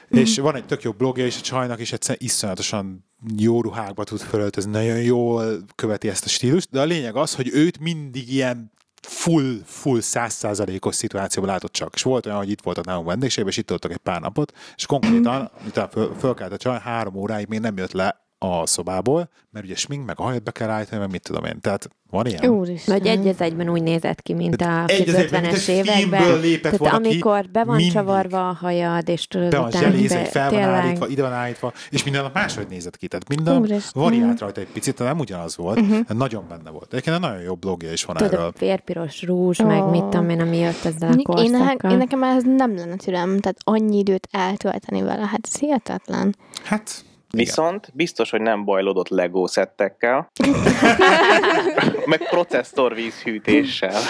És 0.09 0.37
van 0.37 0.55
egy 0.55 0.65
tök 0.65 0.81
jó 0.81 0.91
blogja, 0.91 1.25
és 1.25 1.37
a 1.37 1.41
csajnak 1.41 1.79
is 1.79 1.91
egyszerűen 1.93 2.19
iszonyatosan 2.23 3.05
jó 3.37 3.61
ruhákba 3.61 4.03
tud 4.03 4.19
fölöltözni, 4.19 4.71
nagyon 4.71 5.01
jól 5.01 5.57
követi 5.75 6.09
ezt 6.09 6.25
a 6.25 6.29
stílust, 6.29 6.69
de 6.71 6.79
a 6.79 6.83
lényeg 6.83 7.15
az, 7.15 7.35
hogy 7.35 7.49
őt 7.53 7.79
mindig 7.79 8.33
ilyen 8.33 8.71
full, 9.01 9.57
full 9.65 10.01
százszázalékos 10.01 10.95
szituációban 10.95 11.51
látott 11.51 11.71
csak. 11.71 11.91
És 11.95 12.01
volt 12.01 12.25
olyan, 12.25 12.37
hogy 12.37 12.49
itt 12.49 12.61
voltak 12.61 12.85
nálunk 12.85 13.07
vendégségben, 13.07 13.51
és 13.51 13.59
itt 13.59 13.69
voltak 13.69 13.91
egy 13.91 13.97
pár 13.97 14.21
napot, 14.21 14.53
és 14.75 14.85
konkrétan, 14.85 15.51
miután 15.61 15.89
föl, 15.89 16.15
fölkelt 16.19 16.53
a 16.53 16.57
csaj, 16.57 16.79
három 16.79 17.15
óráig 17.15 17.47
még 17.47 17.59
nem 17.59 17.77
jött 17.77 17.91
le 17.91 18.24
a 18.45 18.65
szobából, 18.65 19.29
mert 19.51 19.65
ugye 19.65 19.75
smink, 19.75 20.05
meg 20.05 20.19
a 20.19 20.23
hajat 20.23 20.43
be 20.43 20.51
kell 20.51 20.69
állítani, 20.69 21.01
meg 21.01 21.11
mit 21.11 21.21
tudom 21.21 21.45
én. 21.45 21.59
Tehát 21.61 21.89
van 22.09 22.25
ilyen. 22.25 22.45
Úristen. 22.49 22.97
Vagy 22.97 23.07
egy 23.07 23.27
az 23.27 23.41
egyben 23.41 23.69
úgy 23.69 23.83
nézett 23.83 24.21
ki, 24.21 24.33
mint 24.33 24.61
a 24.61 24.83
egyben, 24.87 25.15
mint 25.15 25.29
50-es 25.31 25.53
egy 25.53 25.59
filmből 25.59 25.95
években. 25.97 26.39
lépett 26.39 26.77
Tehát 26.77 26.99
ki, 27.01 27.07
amikor 27.07 27.49
be 27.51 27.63
van 27.63 27.75
mindig. 27.75 27.93
csavarva 27.93 28.49
a 28.49 28.53
hajad, 28.53 29.09
és 29.09 29.27
tudod, 29.27 29.49
be 29.49 29.57
van 29.57 29.67
utána 29.67 29.85
zselézve, 29.85 30.15
be- 30.15 30.21
egy 30.21 30.27
fel 30.27 30.49
van 30.49 30.59
tényleg. 30.59 30.75
állítva, 30.79 31.07
ide 31.07 31.21
van 31.21 31.31
állítva, 31.33 31.73
és 31.89 32.03
minden 32.03 32.21
nap 32.23 32.33
máshogy 32.33 32.67
nézett 32.67 32.97
ki. 32.97 33.07
Tehát 33.07 33.27
minden 33.27 33.57
Úristen. 33.57 34.03
variált 34.03 34.39
rajta 34.39 34.61
egy 34.61 34.67
picit, 34.67 34.97
de 34.97 35.03
nem 35.03 35.19
ugyanaz 35.19 35.57
volt, 35.57 35.79
uh-huh. 35.79 36.07
nagyon 36.07 36.45
benne 36.49 36.69
volt. 36.69 36.87
Egyébként 36.93 37.15
egy 37.15 37.21
nagyon 37.21 37.41
jó 37.41 37.55
blogja 37.55 37.91
is 37.91 38.03
van 38.03 38.15
Tudod, 38.15 38.33
erről. 38.33 38.45
a 38.45 38.51
férpiros 38.55 39.23
rúzs, 39.23 39.59
meg 39.61 39.83
Ó. 39.83 39.89
mit 39.89 40.03
tudom 40.03 40.29
én, 40.29 40.39
ami 40.41 40.57
jött 40.57 40.83
ezzel 40.85 41.09
a 41.09 41.15
Mondjuk 41.15 41.39
én, 41.39 41.51
ne, 41.51 41.57
korszakkal. 41.57 41.91
én 41.91 41.97
nekem 41.97 42.23
ez 42.23 42.43
nem 42.43 42.75
lenne 42.75 42.95
türelem, 42.95 43.39
tehát 43.39 43.57
annyi 43.63 43.97
időt 43.97 44.27
eltölteni 44.31 45.01
vele, 45.01 45.25
hát 45.27 45.41
ez 45.51 45.59
hihetetlen. 45.59 46.35
Hát, 46.63 47.04
igen. 47.31 47.45
Viszont 47.45 47.89
biztos, 47.93 48.29
hogy 48.29 48.41
nem 48.41 48.65
bajlódott 48.65 49.09
Lego 49.09 49.47
szettekkel, 49.47 50.31
meg 52.05 52.27
processzor 52.29 52.95
vízhűtéssel. 52.95 54.01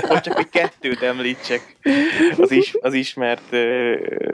Hogy 0.00 0.20
csak 0.20 0.38
egy 0.38 0.48
kettőt 0.48 1.02
említsek 1.02 1.76
az, 2.38 2.50
is, 2.50 2.74
az 2.80 2.94
ismert 2.94 3.52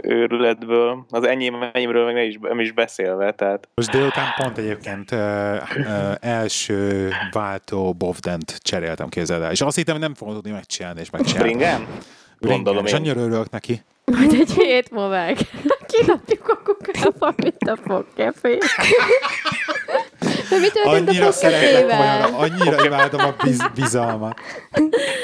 őrületből, 0.02 1.06
az 1.10 1.24
enyém, 1.24 1.54
enyémről 1.72 2.04
meg 2.04 2.14
ne 2.14 2.22
is, 2.22 2.38
nem 2.40 2.60
is 2.60 2.72
beszélve, 2.72 3.32
tehát 3.32 3.68
Most 3.74 3.90
délután 3.90 4.34
pont 4.36 4.58
egyébként 4.58 5.12
ö, 5.12 5.56
ö, 5.74 6.12
első 6.20 7.10
váltó 7.30 7.92
Bovdent 7.92 8.58
cseréltem 8.62 9.08
képzeld 9.08 9.42
el. 9.42 9.50
És 9.50 9.60
azt 9.60 9.76
hittem, 9.76 9.94
hogy 9.94 10.02
nem 10.02 10.14
fogom 10.14 10.34
tudni 10.34 10.50
megcsinálni, 10.50 11.00
és 11.00 11.10
megcsináltam. 11.10 11.56
Bringen? 11.56 11.86
Gondolom 12.38 12.86
És 12.86 12.92
annyira 12.92 13.20
örülök 13.20 13.50
neki. 13.50 13.82
Majd 14.04 14.32
egy 14.32 14.52
hét 14.52 14.90
múlva 14.90 15.16
kinapjuk 16.00 16.48
a 16.48 16.56
kukába, 16.64 17.34
mint 17.36 17.68
a 17.68 17.76
fogkefé. 17.86 18.58
De 20.50 20.58
mi 20.58 20.68
történt 20.68 21.08
Annyira 21.08 21.26
a 21.26 21.32
fogkefével? 21.32 22.34
annyira 22.34 22.84
imádom 22.84 23.20
a 23.20 23.34
biz, 23.44 23.58
bizalmat. 23.74 24.40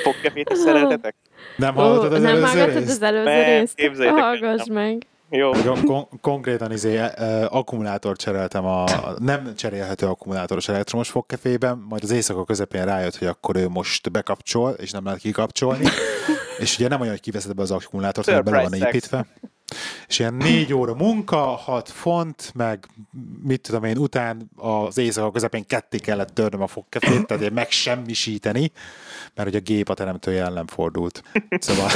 Fogkefét 0.02 0.50
is 0.50 0.58
szeretetek? 0.58 1.14
Nem 1.56 1.74
hallottad 1.74 2.12
az 2.12 2.20
nem 2.22 2.30
előző 2.30 2.46
hallgattad 2.46 2.74
részt? 2.82 2.90
az 2.90 3.02
előző 3.02 3.58
részt? 3.58 3.74
képzeljétek 3.74 4.18
el, 4.20 4.24
Hallgass 4.26 4.64
nem. 4.64 4.74
meg. 4.84 5.06
Jó. 5.30 5.50
Kon- 5.50 5.84
kon- 5.84 6.08
konkrétan 6.20 6.72
izé, 6.72 6.98
uh, 6.98 7.10
akkumulátort 7.48 8.20
cseréltem 8.20 8.64
a 8.64 8.84
nem 9.18 9.54
cserélhető 9.56 10.06
akkumulátoros 10.06 10.68
elektromos 10.68 11.08
fogkefében, 11.10 11.84
majd 11.88 12.02
az 12.02 12.10
éjszaka 12.10 12.44
közepén 12.44 12.84
rájött, 12.84 13.16
hogy 13.16 13.28
akkor 13.28 13.56
ő 13.56 13.68
most 13.68 14.10
bekapcsol, 14.10 14.70
és 14.70 14.90
nem 14.90 15.04
lehet 15.04 15.20
kikapcsolni. 15.20 15.84
és 16.58 16.78
ugye 16.78 16.88
nem 16.88 17.00
olyan, 17.00 17.12
hogy 17.12 17.22
kiveszed 17.22 17.54
be 17.54 17.62
az 17.62 17.70
akkumulátort, 17.70 18.26
hanem 18.26 18.44
bele 18.44 18.56
van 18.56 18.72
Surprise 18.78 19.06
sex. 19.08 19.28
És 20.09 20.18
ilyen 20.18 20.35
négy 20.35 20.72
óra 20.72 20.94
munka, 20.94 21.37
hat 21.37 21.88
font, 21.88 22.52
meg 22.55 22.87
mit 23.42 23.61
tudom 23.61 23.85
én, 23.85 23.98
után 23.98 24.50
az 24.57 24.98
éjszaka 24.98 25.31
közepén 25.31 25.66
ketté 25.66 25.98
kellett 25.98 26.35
törnöm 26.35 26.62
a 26.62 26.66
fogkefét, 26.66 27.26
tehát 27.26 27.52
megsemmisíteni, 27.52 28.70
mert 29.35 29.48
hogy 29.48 29.59
a 29.59 29.62
gép 29.62 29.88
a 29.88 29.94
teremtője 29.94 30.44
ellen 30.44 30.66
fordult. 30.66 31.22
Szóval. 31.59 31.90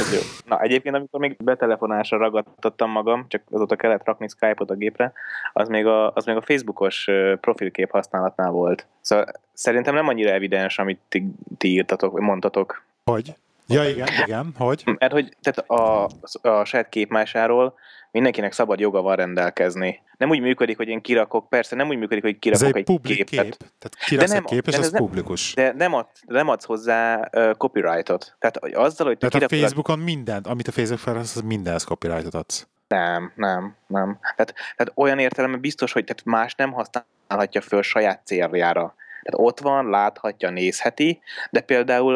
Na, 0.45 0.61
egyébként, 0.61 0.95
amikor 0.95 1.19
még 1.19 1.37
betelefonásra 1.43 2.17
ragadtattam 2.17 2.91
magam, 2.91 3.25
csak 3.27 3.41
azóta 3.51 3.75
kellett 3.75 4.05
rakni 4.05 4.27
Skype-ot 4.27 4.69
a 4.69 4.75
gépre, 4.75 5.13
az 5.53 5.67
még 5.67 5.85
a, 5.85 6.11
az 6.13 6.25
még 6.25 6.35
a 6.35 6.41
Facebookos 6.41 7.07
profilkép 7.41 7.91
használatnál 7.91 8.51
volt. 8.51 8.87
Szóval 9.01 9.31
szerintem 9.53 9.93
nem 9.93 10.07
annyira 10.07 10.29
evidens, 10.29 10.77
amit 10.77 10.99
ti, 11.09 11.31
ti 11.57 11.67
írtatok, 11.67 12.19
mondtatok. 12.19 12.83
hogy? 13.03 13.35
Ja, 13.71 13.89
igen, 13.89 14.07
igen, 14.25 14.53
hogy? 14.57 14.83
Mert 14.97 15.11
hogy 15.11 15.35
tehát 15.41 15.69
a, 15.69 16.09
a 16.49 16.65
saját 16.65 16.89
képmásáról 16.89 17.73
mindenkinek 18.11 18.51
szabad 18.53 18.79
joga 18.79 19.01
van 19.01 19.15
rendelkezni. 19.15 19.99
Nem 20.17 20.29
úgy 20.29 20.39
működik, 20.39 20.77
hogy 20.77 20.87
én 20.87 21.01
kirakok, 21.01 21.49
persze 21.49 21.75
nem 21.75 21.87
úgy 21.87 21.97
működik, 21.97 22.23
hogy 22.23 22.31
Ez 22.33 22.39
kirakok 22.39 22.67
egy 22.67 22.75
egy, 22.75 22.83
publik 22.83 23.25
képet. 23.25 23.45
kép. 23.45 23.57
Tehát 23.79 24.17
De 24.19 24.23
egy 24.23 24.29
nem- 24.29 24.43
kép, 24.43 24.67
és 24.67 24.73
de 24.73 24.79
az 24.79 24.85
ez 24.85 24.91
nem- 24.91 25.01
publikus. 25.01 25.53
De 25.53 25.73
nem, 25.77 25.93
ad, 25.93 26.07
nem 26.25 26.47
adsz 26.49 26.65
hozzá 26.65 27.29
uh, 27.33 27.51
copyrightot. 27.57 28.35
Tehát 28.39 28.57
azzal, 28.75 29.07
hogy 29.07 29.17
te 29.17 29.27
Tehát 29.27 29.51
a 29.51 29.55
Facebookon 29.55 29.99
mindent, 29.99 30.47
amit 30.47 30.67
a 30.67 30.71
Facebook 30.71 30.99
felhasználsz, 31.01 31.35
az 31.35 31.41
mindenhez 31.41 31.83
copyrightot 31.83 32.33
adsz. 32.33 32.67
Nem, 32.87 33.31
nem, 33.35 33.75
nem. 33.87 34.19
Tehát, 34.21 34.53
tehát 34.75 34.91
olyan 34.95 35.19
értelemben 35.19 35.59
biztos, 35.61 35.91
hogy 35.91 36.03
tehát 36.03 36.23
más 36.25 36.55
nem 36.55 36.71
használhatja 36.71 37.61
föl 37.61 37.81
saját 37.81 38.25
céljára. 38.25 38.95
Tehát 39.21 39.47
ott 39.47 39.59
van, 39.59 39.89
láthatja, 39.89 40.49
nézheti, 40.49 41.19
de 41.49 41.61
például 41.61 42.15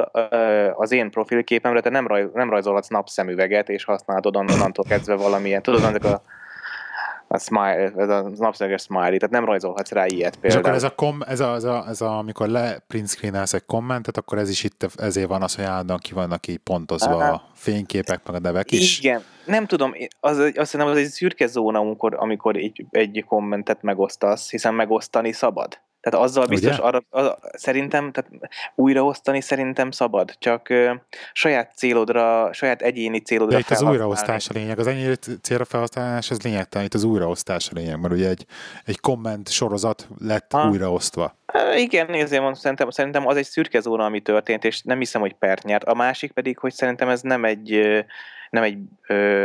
az 0.76 0.92
én 0.92 1.12
profilképemre 1.12 1.82
te 1.82 1.90
nem, 1.90 2.08
raj, 2.08 2.30
nem 2.34 2.50
rajzolhatsz 2.50 2.88
napszemüveget, 2.88 3.70
és 3.70 3.84
használod 3.84 4.26
onnan- 4.26 4.54
onnantól 4.56 4.86
kezdve 4.88 5.16
valamilyen, 5.16 5.62
tudod, 5.62 5.84
ezek 5.84 6.04
a, 6.04 6.22
a, 7.28 7.38
smile, 7.38 7.92
ez 7.98 8.10
a 8.10 8.30
napszemüveges 8.36 8.82
smiley, 8.82 9.18
tehát 9.18 9.30
nem 9.30 9.46
rajzolhatsz 9.46 9.92
rá 9.92 10.06
ilyet 10.06 10.34
És 10.34 10.40
például. 10.40 10.64
akkor 10.64 10.76
ez 10.76 10.84
a, 10.84 10.90
kom, 10.90 11.22
ez 11.28 11.40
a, 11.40 11.54
ez 11.54 11.64
a, 11.64 11.86
ez 11.88 12.02
a 12.02 12.18
amikor 12.18 12.48
le 12.48 12.78
print 12.88 13.08
screenelsz 13.08 13.54
egy 13.54 13.66
kommentet, 13.66 14.18
akkor 14.18 14.38
ez 14.38 14.50
is 14.50 14.64
itt, 14.64 14.88
ezért 14.96 15.28
van 15.28 15.42
az, 15.42 15.56
hogy 15.56 15.66
állandóan 15.66 16.00
ki 16.00 16.14
vannak 16.14 16.48
így 16.48 16.58
pontozva 16.58 17.16
Aha. 17.16 17.32
a 17.32 17.50
fényképek, 17.54 18.20
meg 18.26 18.36
a 18.36 18.40
nevek 18.40 18.72
is. 18.72 19.00
Igen, 19.00 19.24
nem 19.46 19.66
tudom, 19.66 19.94
az, 20.20 20.38
azt 20.38 20.72
hiszem, 20.72 20.88
az 20.88 20.98
egy 20.98 21.06
szürke 21.06 21.48
zóna, 21.48 21.80
amikor, 21.80 22.16
amikor 22.18 22.56
egy, 22.56 22.86
egy 22.92 23.24
kommentet 23.28 23.82
megosztasz, 23.82 24.50
hiszen 24.50 24.74
megosztani 24.74 25.32
szabad. 25.32 25.80
Tehát 26.06 26.26
azzal 26.26 26.46
biztos, 26.46 26.78
Ugye? 26.78 26.82
arra, 26.82 27.02
az, 27.10 27.36
szerintem, 27.52 28.12
tehát 28.12 28.32
újraosztani 28.76 29.42
szerintem 29.42 29.92
szabad, 29.92 30.36
csak 30.40 30.70
ö, 30.70 30.94
saját 31.34 31.72
célodra, 31.76 32.54
saját 32.54 32.82
egyéni 32.82 33.20
célodra 33.20 33.54
De 33.54 33.60
itt 33.60 33.70
az 33.70 33.82
újraosztás 33.82 34.50
a 34.50 34.54
lényeg. 34.54 34.80
Az 34.80 34.88
ennyi 34.88 35.16
célra 35.42 35.66
felhasználás 35.66 36.32
az 36.32 36.42
lényegtelen, 36.42 36.86
itt 36.86 36.94
az 36.94 37.04
újraosztás 37.04 37.70
a 37.70 37.72
lényeg, 37.76 38.00
mert 38.00 38.14
ugye 38.14 38.30
egy, 38.30 38.46
egy 38.86 39.00
komment 39.00 39.50
sorozat 39.50 40.08
lett 40.20 40.52
Ha. 40.52 40.70
újraosztva. 40.70 41.36
Igen, 41.76 42.14
ezért 42.14 42.42
mondom, 42.42 42.54
szerintem, 42.54 42.90
szerintem 42.90 43.28
az 43.28 43.38
egy 43.38 43.46
szürke 43.46 43.80
zóna, 43.80 44.06
ami 44.06 44.20
történt, 44.20 44.64
és 44.64 44.82
nem 44.82 44.98
hiszem, 44.98 45.22
hogy 45.22 45.34
pert 45.34 45.64
nyert. 45.64 45.84
A 45.84 45.94
másik 45.94 46.32
pedig, 46.32 46.58
hogy 46.58 46.74
szerintem 46.74 47.10
ez 47.10 47.22
nem 47.22 47.46
egy, 47.46 47.80
nem 48.50 48.64
egy, 48.64 48.78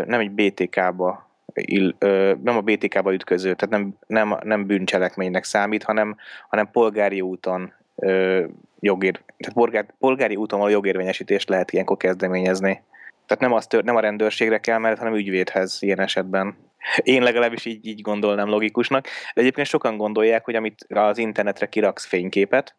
nem 0.07 0.20
egy 0.20 0.31
BTK-ba 0.31 1.30
ill, 1.55 1.95
ö, 1.99 2.35
nem 2.43 2.57
a 2.57 2.61
BTK-ba 2.61 3.13
ütköző, 3.13 3.55
tehát 3.55 3.69
nem, 3.69 3.95
nem, 4.07 4.39
nem 4.43 4.67
bűncselekménynek 4.67 5.45
számít, 5.45 5.83
hanem, 5.83 6.17
hanem 6.49 6.71
polgári 6.71 7.21
úton 7.21 7.73
ö, 7.97 8.45
jogér, 8.81 9.13
tehát 9.13 9.55
polgár, 9.55 9.87
polgári 9.99 10.37
úton 10.37 10.61
a 10.61 10.69
jogérvényesítést 10.69 11.49
lehet 11.49 11.73
ilyenkor 11.73 11.97
kezdeményezni. 11.97 12.83
Tehát 13.27 13.43
nem, 13.43 13.53
az 13.53 13.67
tör, 13.67 13.85
nem 13.85 13.97
a 13.97 14.01
rendőrségre 14.01 14.59
kell, 14.59 14.79
mert 14.79 14.99
hanem 14.99 15.15
ügyvédhez 15.15 15.79
ilyen 15.81 16.01
esetben. 16.01 16.57
Én 17.03 17.23
legalábbis 17.23 17.65
így, 17.65 17.87
így 17.87 18.01
gondolnám 18.01 18.49
logikusnak. 18.49 19.05
De 19.35 19.41
egyébként 19.41 19.67
sokan 19.67 19.97
gondolják, 19.97 20.45
hogy 20.45 20.55
amit 20.55 20.87
az 20.89 21.19
internetre 21.19 21.67
kiraksz 21.67 22.07
fényképet, 22.07 22.75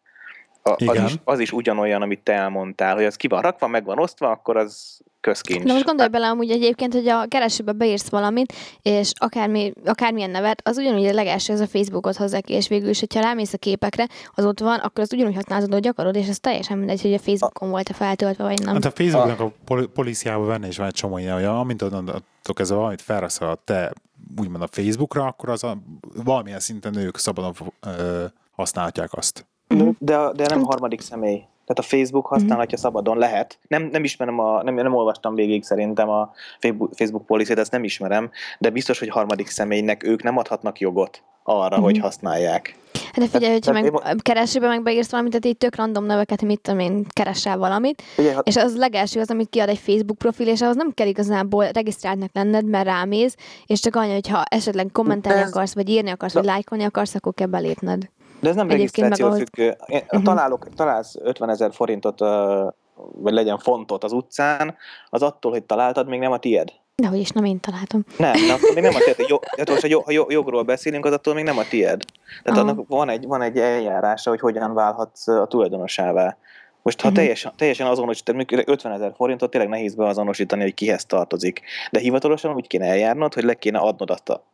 a, 0.62 0.76
az, 0.86 1.02
is, 1.04 1.14
az 1.24 1.38
is 1.38 1.52
ugyanolyan, 1.52 2.02
amit 2.02 2.20
te 2.20 2.32
elmondtál, 2.32 2.94
hogy 2.94 3.04
az 3.04 3.16
ki 3.16 3.28
van 3.28 3.42
rakva, 3.42 3.66
meg 3.66 3.84
van 3.84 3.98
osztva, 3.98 4.30
akkor 4.30 4.56
az 4.56 5.00
közkincs. 5.22 5.64
De 5.64 5.72
most 5.72 5.84
gondolj 5.84 6.08
bele 6.08 6.28
amúgy 6.28 6.50
egyébként, 6.50 6.92
hogy 6.92 7.08
a 7.08 7.26
keresőbe 7.28 7.72
beírsz 7.72 8.08
valamit, 8.08 8.52
és 8.82 9.12
akármi, 9.14 9.72
akármilyen 9.84 10.30
nevet, 10.30 10.68
az 10.68 10.76
ugyanúgy 10.76 11.04
a 11.04 11.12
legelső, 11.12 11.52
ez 11.52 11.60
a 11.60 11.66
Facebookot 11.66 12.16
hozzá 12.16 12.40
ki, 12.40 12.52
és 12.52 12.68
végül 12.68 12.88
is, 12.88 13.00
hogyha 13.00 13.20
rámész 13.20 13.52
a 13.52 13.58
képekre, 13.58 14.08
az 14.34 14.44
ott 14.44 14.60
van, 14.60 14.78
akkor 14.78 15.02
az 15.02 15.12
ugyanúgy 15.12 15.34
használhatod, 15.34 15.72
hogy 15.72 15.86
akarod, 15.86 16.16
és 16.16 16.28
ez 16.28 16.38
teljesen 16.38 16.78
mindegy, 16.78 17.02
hogy 17.02 17.14
a 17.14 17.18
Facebookon 17.18 17.70
volt-e 17.70 17.92
feltöltve, 17.92 18.44
vagy 18.44 18.62
nem. 18.62 18.74
Hát 18.74 18.84
a 18.84 18.90
Facebooknak 18.90 19.40
a 19.40 19.52
poli- 19.64 19.86
políciában 19.86 20.46
benne 20.46 20.66
is 20.66 20.76
van 20.76 20.86
egy 20.86 20.94
csomó 20.94 21.18
ilyen, 21.18 21.34
hogy 21.34 21.44
amint 21.44 21.82
onnantól 21.82 22.22
kezdve 22.54 22.76
valamit 22.76 23.02
felraksz 23.02 23.40
a 23.40 23.58
te 23.64 23.92
úgymond 24.40 24.62
a 24.62 24.68
Facebookra, 24.70 25.24
akkor 25.24 25.48
az 25.48 25.64
a, 25.64 25.76
valamilyen 26.24 26.60
szinten 26.60 26.96
ők 26.96 27.18
szabadon 27.18 27.54
ö, 27.80 28.24
használhatják 28.50 29.12
azt. 29.12 29.46
De, 29.98 30.32
de 30.32 30.46
nem 30.48 30.62
harmadik 30.62 31.00
személy. 31.00 31.42
Tehát 31.64 31.78
a 31.78 31.96
Facebook 31.96 32.26
használhatja 32.26 32.78
szabadon, 32.78 33.18
lehet. 33.18 33.58
Nem, 33.68 33.82
nem 33.82 34.04
ismerem, 34.04 34.38
a, 34.38 34.62
nem, 34.62 34.74
nem 34.74 34.94
olvastam 34.94 35.34
végig 35.34 35.64
szerintem 35.64 36.08
a 36.08 36.32
Facebook, 36.92 37.26
policy 37.26 37.56
ezt 37.56 37.70
nem 37.72 37.84
ismerem, 37.84 38.30
de 38.58 38.70
biztos, 38.70 38.98
hogy 38.98 39.08
harmadik 39.08 39.46
személynek 39.46 40.02
ők 40.04 40.22
nem 40.22 40.36
adhatnak 40.38 40.80
jogot 40.80 41.22
arra, 41.42 41.78
hogy 41.78 41.98
használják. 41.98 42.76
Hát 42.92 43.24
de 43.24 43.26
figyelj, 43.26 43.52
hogyha 43.52 43.72
meg 43.72 43.84
én 43.84 44.60
meg 44.60 44.82
beírsz 44.82 45.10
valamit, 45.10 45.30
tehát 45.30 45.46
így 45.46 45.56
tök 45.56 45.76
random 45.76 46.04
neveket, 46.04 46.42
mit 46.42 46.60
tudom 46.60 46.80
én, 46.80 47.06
keresel 47.10 47.58
valamit, 47.58 48.02
Ugye, 48.18 48.34
ha, 48.34 48.40
és 48.44 48.56
az 48.56 48.76
legelső 48.76 49.20
az, 49.20 49.30
amit 49.30 49.48
kiad 49.48 49.68
egy 49.68 49.78
Facebook 49.78 50.18
profil, 50.18 50.48
és 50.48 50.60
ahhoz 50.60 50.76
nem 50.76 50.92
kell 50.94 51.06
igazából 51.06 51.66
regisztráltnak 51.68 52.30
lenned, 52.32 52.64
mert 52.64 52.84
rámész, 52.84 53.36
és 53.66 53.80
csak 53.80 53.96
annyi, 53.96 54.12
hogyha 54.12 54.42
esetleg 54.44 54.88
kommentelni 54.92 55.40
ez- 55.40 55.48
akarsz, 55.48 55.74
vagy 55.74 55.88
írni 55.88 56.10
akarsz, 56.10 56.32
de- 56.32 56.40
vagy 56.40 56.48
lájkolni 56.48 56.84
akarsz, 56.84 57.14
akkor 57.14 57.34
kell 57.34 57.46
belépned. 57.46 58.08
De 58.42 58.48
ez 58.48 58.54
nem 58.54 58.70
egyébként 58.70 58.96
regisztráció 59.08 59.26
ahhoz- 59.26 59.38
függő. 59.38 59.76
Mhm. 60.10 60.22
találok, 60.22 60.68
találsz 60.74 61.14
50 61.22 61.50
ezer 61.50 61.72
forintot, 61.72 62.18
vagy 63.12 63.32
legyen 63.32 63.58
fontot 63.58 64.04
az 64.04 64.12
utcán, 64.12 64.76
az 65.10 65.22
attól, 65.22 65.50
hogy 65.52 65.62
találtad, 65.62 66.08
még 66.08 66.20
nem 66.20 66.32
a 66.32 66.38
tied. 66.38 66.68
De 66.94 67.08
hogy 67.08 67.18
is, 67.18 67.30
nem 67.30 67.44
én 67.44 67.60
találtam. 67.60 68.04
Nem, 68.18 68.34
akkor 68.50 68.74
még 68.74 68.82
nem 68.82 68.94
a. 68.94 69.24
Jó, 69.28 69.38
tehát 69.56 69.68
most, 69.68 69.80
ha 69.80 69.86
jo- 69.88 70.04
ha 70.04 70.12
jo- 70.12 70.32
jogról 70.32 70.62
beszélünk, 70.62 71.04
az 71.04 71.12
attól 71.12 71.34
még 71.34 71.44
nem 71.44 71.58
a 71.58 71.62
tied. 71.68 72.02
Tehát 72.42 72.58
Aha. 72.58 72.68
annak 72.70 72.88
van 72.88 73.08
egy, 73.08 73.26
van 73.26 73.42
egy 73.42 73.58
eljárása, 73.58 74.30
hogy 74.30 74.40
hogyan 74.40 74.74
válhatsz 74.74 75.28
a 75.28 75.46
tulajdonosává. 75.46 76.36
Most 76.82 77.00
ha 77.00 77.06
Mhm. 77.08 77.16
teljesen, 77.16 77.52
teljesen 77.56 77.86
azonosítani, 77.86 78.36
mondjuk 78.36 78.68
50 78.68 78.92
ezer 78.92 79.12
forintot 79.16 79.50
tényleg 79.50 79.70
nehéz 79.70 79.94
beazonosítani, 79.94 80.62
hogy 80.62 80.74
kihez 80.74 81.04
tartozik. 81.04 81.60
De 81.90 82.00
hivatalosan 82.00 82.54
úgy 82.54 82.66
kéne 82.66 82.86
eljárnod, 82.86 83.34
hogy 83.34 83.44
le 83.44 83.54
kéne 83.54 83.78
adnod 83.78 84.10
azt 84.10 84.28
a, 84.28 84.44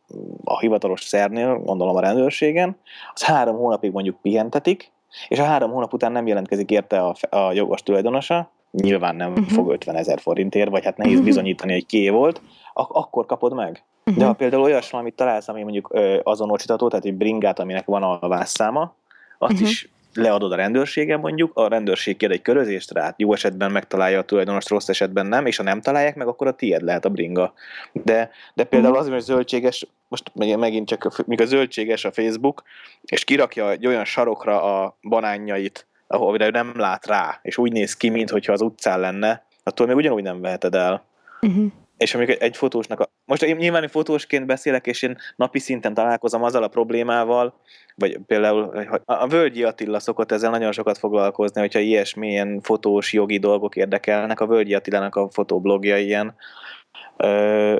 a 0.43 0.59
hivatalos 0.59 1.01
szernél, 1.03 1.55
gondolom 1.57 1.95
a 1.95 1.99
rendőrségen, 2.01 2.77
az 3.13 3.23
három 3.23 3.55
hónapig 3.55 3.91
mondjuk 3.91 4.21
pihentetik, 4.21 4.91
és 5.27 5.39
a 5.39 5.43
három 5.43 5.71
hónap 5.71 5.93
után 5.93 6.11
nem 6.11 6.27
jelentkezik 6.27 6.69
érte 6.71 7.01
a, 7.01 7.15
a 7.29 7.51
jogos 7.53 7.81
tulajdonosa, 7.83 8.51
nyilván 8.71 9.15
nem 9.15 9.31
Mhm. 9.31 9.41
fog 9.43 9.69
50 9.71 9.95
ezer 9.95 10.19
forintért, 10.19 10.69
vagy 10.69 10.83
hát 10.85 10.97
nehéz 10.97 11.15
Mhm. 11.15 11.25
bizonyítani, 11.25 11.71
hogy 11.73 11.85
kié 11.85 12.09
volt, 12.09 12.41
ak- 12.73 12.95
akkor 12.95 13.25
kapod 13.25 13.53
meg. 13.53 13.83
De 14.03 14.11
Mhm. 14.11 14.23
ha 14.25 14.33
például 14.33 14.63
olyas 14.63 14.89
valamit 14.89 15.15
találsz, 15.15 15.47
ami 15.47 15.63
mondjuk 15.63 15.89
ö, 15.93 16.19
azonosítható, 16.23 16.87
tehát 16.87 17.05
egy 17.05 17.13
bringát, 17.13 17.59
aminek 17.59 17.85
van 17.85 18.03
a 18.03 18.27
vászszáma, 18.27 18.93
azt 19.37 19.53
Mhm. 19.53 19.63
is 19.63 19.89
leadod 20.13 20.51
a 20.51 20.55
rendőrségen 20.55 21.19
mondjuk, 21.19 21.51
a 21.57 21.67
rendőrség 21.67 22.17
kér 22.17 22.31
egy 22.31 22.41
körözést 22.41 22.91
rá, 22.93 23.13
jó 23.17 23.33
esetben 23.33 23.71
megtalálja 23.71 24.19
a 24.19 24.23
tulajdonost, 24.23 24.69
rossz 24.69 24.89
esetben 24.89 25.25
nem, 25.25 25.45
és 25.45 25.57
ha 25.57 25.63
nem 25.63 25.81
találják 25.81 26.15
meg, 26.15 26.27
akkor 26.27 26.47
a 26.47 26.51
tied 26.51 26.81
lehet 26.81 27.05
a 27.05 27.09
bringa. 27.09 27.53
De, 27.91 28.29
de 28.53 28.63
például 28.63 28.91
Mhm. 28.91 28.99
azért, 28.99 29.13
mert 29.15 29.25
zöldséges, 29.25 29.87
most 30.07 30.31
meg- 30.35 30.57
megint 30.57 30.87
csak, 30.87 31.25
míg 31.27 31.41
a 31.41 31.45
zöldséges 31.45 32.05
a 32.05 32.11
Facebook, 32.11 32.63
és 33.01 33.23
kirakja 33.23 33.71
egy 33.71 33.87
olyan 33.87 34.05
sarokra 34.05 34.81
a 34.81 34.97
banánjait, 35.01 35.87
ahol 36.07 36.41
ő 36.41 36.49
nem 36.49 36.71
lát 36.75 37.05
rá, 37.05 37.39
és 37.41 37.57
úgy 37.57 37.71
néz 37.71 37.97
ki, 37.97 38.09
mintha 38.09 38.51
az 38.53 38.61
utcán 38.61 38.99
lenne, 38.99 39.43
attól 39.63 39.87
még 39.87 39.95
ugyanúgy 39.95 40.23
nem 40.23 40.41
veheted 40.41 40.75
el. 40.75 41.03
Mhm. 41.39 41.65
És 41.99 42.15
amikor 42.15 42.35
egy 42.39 42.57
fotósnak, 42.57 42.99
a, 42.99 43.11
most 43.25 43.43
én 43.43 43.55
nyilván 43.55 43.81
én 43.83 43.89
fotósként 43.89 44.45
beszélek, 44.45 44.87
és 44.87 45.01
én 45.01 45.17
napi 45.35 45.59
szinten 45.59 45.93
találkozom 45.93 46.43
azzal 46.43 46.63
a 46.63 46.67
problémával, 46.67 47.61
vagy 47.95 48.17
például 48.27 48.87
hogy 48.87 49.01
a 49.05 49.27
Völgyi 49.27 49.63
Attila 49.63 49.99
szokott 49.99 50.31
ezzel 50.31 50.49
nagyon 50.49 50.71
sokat 50.71 50.97
foglalkozni, 50.97 51.61
hogyha 51.61 51.79
ilyesmilyen 51.79 52.61
fotós 52.61 53.13
jogi 53.13 53.39
dolgok 53.39 53.75
érdekelnek, 53.75 54.39
a 54.39 54.47
Völgyi 54.47 54.73
Attilának 54.73 55.15
a 55.15 55.29
fotoblogja 55.31 55.97
ilyen, 55.97 56.35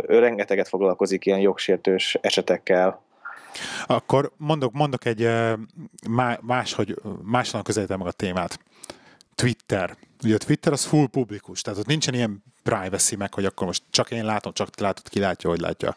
ő 0.08 0.20
rengeteget 0.20 0.68
foglalkozik 0.68 1.26
ilyen 1.26 1.40
jogsértős 1.40 2.18
esetekkel. 2.22 3.02
Akkor 3.88 4.32
mondok, 4.38 4.74
mondok 4.74 5.06
egy 5.06 5.22
ö, 5.22 5.54
má- 6.10 6.42
máshogy, 6.42 6.96
máshonnan 7.24 7.64
közelítem 7.64 7.98
meg 7.98 8.08
a 8.08 8.12
témát. 8.12 8.60
Twitter. 9.40 9.98
Ugye 10.24 10.36
a 10.36 10.38
Twitter 10.38 10.74
az 10.74 10.86
full 10.86 11.08
publikus, 11.08 11.62
tehát 11.62 11.80
ott 11.80 11.86
nincsen 11.86 12.14
ilyen 12.14 12.44
privacy 12.64 13.16
meg, 13.16 13.34
hogy 13.34 13.46
akkor 13.46 13.68
most 13.68 13.84
csak 13.90 14.12
én 14.12 14.26
látom, 14.26 14.54
csak 14.54 14.70
te 14.70 14.84
látod, 14.84 15.10
ki 15.10 15.20
látja, 15.20 15.50
hogy 15.50 15.60
látja. 15.60 15.96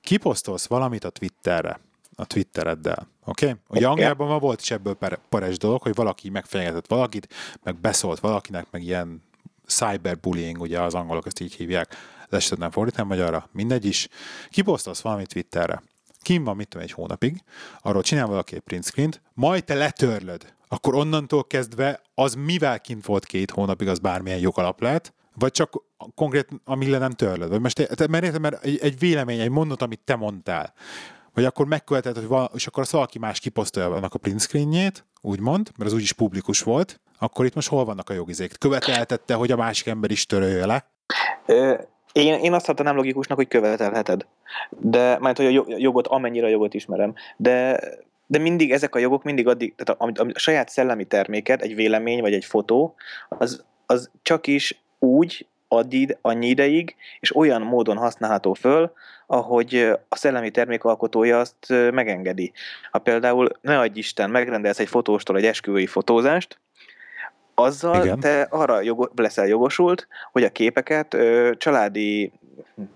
Kiposztolsz 0.00 0.66
valamit 0.66 1.04
a 1.04 1.10
Twitterre, 1.10 1.80
a 2.14 2.24
Twittereddel, 2.24 3.08
oké? 3.24 3.46
Okay? 3.46 3.58
Ugye 3.68 3.88
Angliában 3.88 4.28
ma 4.28 4.38
volt 4.38 4.60
is 4.60 4.70
ebből 4.70 4.98
pares 5.28 5.58
dolog, 5.58 5.82
hogy 5.82 5.94
valaki 5.94 6.30
megfenyegetett 6.30 6.86
valakit, 6.86 7.34
meg 7.62 7.76
beszólt 7.76 8.20
valakinek, 8.20 8.66
meg 8.70 8.82
ilyen 8.82 9.22
cyberbullying, 9.66 10.60
ugye 10.60 10.80
az 10.80 10.94
angolok 10.94 11.26
ezt 11.26 11.40
így 11.40 11.54
hívják, 11.54 11.96
le 12.28 12.38
is 12.38 12.48
tudnám 12.48 12.70
fordítani 12.70 13.08
magyarra, 13.08 13.48
mindegy 13.52 13.84
is. 13.84 14.08
Kiposztolsz 14.50 15.00
valamit 15.00 15.28
Twitterre, 15.28 15.82
kim 16.22 16.44
van, 16.44 16.56
mit 16.56 16.68
tudom, 16.68 16.86
egy 16.86 16.92
hónapig, 16.92 17.42
arról 17.80 18.02
csinál 18.02 18.26
valaki 18.26 18.54
egy 18.54 18.60
print 18.60 18.84
screen 18.84 19.14
majd 19.34 19.64
te 19.64 19.74
letörlöd, 19.74 20.54
akkor 20.72 20.94
onnantól 20.94 21.44
kezdve 21.44 22.00
az 22.14 22.34
mivel 22.34 22.80
kint 22.80 23.06
volt 23.06 23.24
két 23.24 23.50
hónapig, 23.50 23.88
az 23.88 23.98
bármilyen 23.98 24.38
jogalap 24.38 24.80
lehet, 24.80 25.14
vagy 25.38 25.50
csak 25.50 25.82
konkrét, 26.14 26.48
ami 26.64 26.90
le 26.90 26.98
nem 26.98 27.10
törlöd. 27.10 27.48
Vagy 27.48 27.60
most, 27.60 27.88
te, 27.94 28.06
mert, 28.08 28.24
érted, 28.24 28.40
mert 28.40 28.64
egy, 28.64 28.78
egy 28.82 28.98
vélemény, 28.98 29.40
egy 29.40 29.50
mondat, 29.50 29.82
amit 29.82 30.00
te 30.04 30.16
mondtál, 30.16 30.72
vagy 31.34 31.44
akkor 31.44 31.66
megköveted, 31.66 32.16
hogy 32.16 32.26
val- 32.26 32.54
és 32.54 32.66
akkor 32.66 32.82
azt 32.82 32.92
valaki 32.92 33.18
más 33.18 33.40
kiposztolja 33.40 33.90
annak 33.90 34.14
a 34.14 34.18
print 34.18 34.40
screenjét, 34.40 35.06
úgymond, 35.20 35.70
mert 35.76 35.90
az 35.90 35.96
úgyis 35.96 36.12
publikus 36.12 36.60
volt, 36.60 37.00
akkor 37.18 37.44
itt 37.44 37.54
most 37.54 37.68
hol 37.68 37.84
vannak 37.84 38.10
a 38.10 38.12
jogizék? 38.12 38.58
Követeltette, 38.58 39.34
hogy 39.34 39.50
a 39.50 39.56
másik 39.56 39.86
ember 39.86 40.10
is 40.10 40.26
törölje 40.26 40.66
le. 40.66 40.90
Ö, 41.46 41.74
én, 42.12 42.34
én 42.34 42.52
azt 42.52 42.66
tartanám 42.66 42.96
logikusnak, 42.96 43.38
hogy 43.38 43.48
követelheted. 43.48 44.26
De, 44.70 45.18
mert 45.18 45.36
hogy 45.36 45.46
a 45.46 45.50
jo- 45.50 45.80
jogot, 45.80 46.06
amennyire 46.06 46.46
a 46.46 46.50
jogot 46.50 46.74
ismerem. 46.74 47.14
De, 47.36 47.80
de 48.32 48.38
mindig 48.38 48.72
ezek 48.72 48.94
a 48.94 48.98
jogok 48.98 49.22
mindig 49.22 49.46
addig, 49.46 49.74
tehát 49.74 50.00
a, 50.00 50.22
a, 50.22 50.26
a 50.34 50.38
saját 50.38 50.68
szellemi 50.68 51.04
terméked, 51.04 51.62
egy 51.62 51.74
vélemény 51.74 52.20
vagy 52.20 52.32
egy 52.32 52.44
fotó, 52.44 52.94
az, 53.28 53.64
az 53.86 54.10
csak 54.22 54.46
is 54.46 54.82
úgy 54.98 55.46
addig 55.68 56.16
annyi 56.20 56.46
ideig, 56.46 56.96
és 57.20 57.36
olyan 57.36 57.62
módon 57.62 57.96
használható 57.96 58.52
föl, 58.52 58.92
ahogy 59.26 59.74
a 60.08 60.16
szellemi 60.16 60.50
termék 60.50 60.84
alkotója 60.84 61.38
azt 61.38 61.66
megengedi. 61.68 62.52
Ha 62.90 62.98
például, 62.98 63.48
ne 63.60 63.78
adj 63.78 63.98
Isten, 63.98 64.30
megrendelsz 64.30 64.78
egy 64.78 64.88
fotóstól 64.88 65.36
egy 65.36 65.46
esküvői 65.46 65.86
fotózást, 65.86 66.58
azzal. 67.54 68.04
Igen. 68.04 68.20
te 68.20 68.46
arra 68.50 68.80
jogo, 68.80 69.06
leszel 69.16 69.46
jogosult, 69.46 70.08
hogy 70.32 70.44
a 70.44 70.50
képeket 70.50 71.14
ö, 71.14 71.50
családi, 71.56 72.32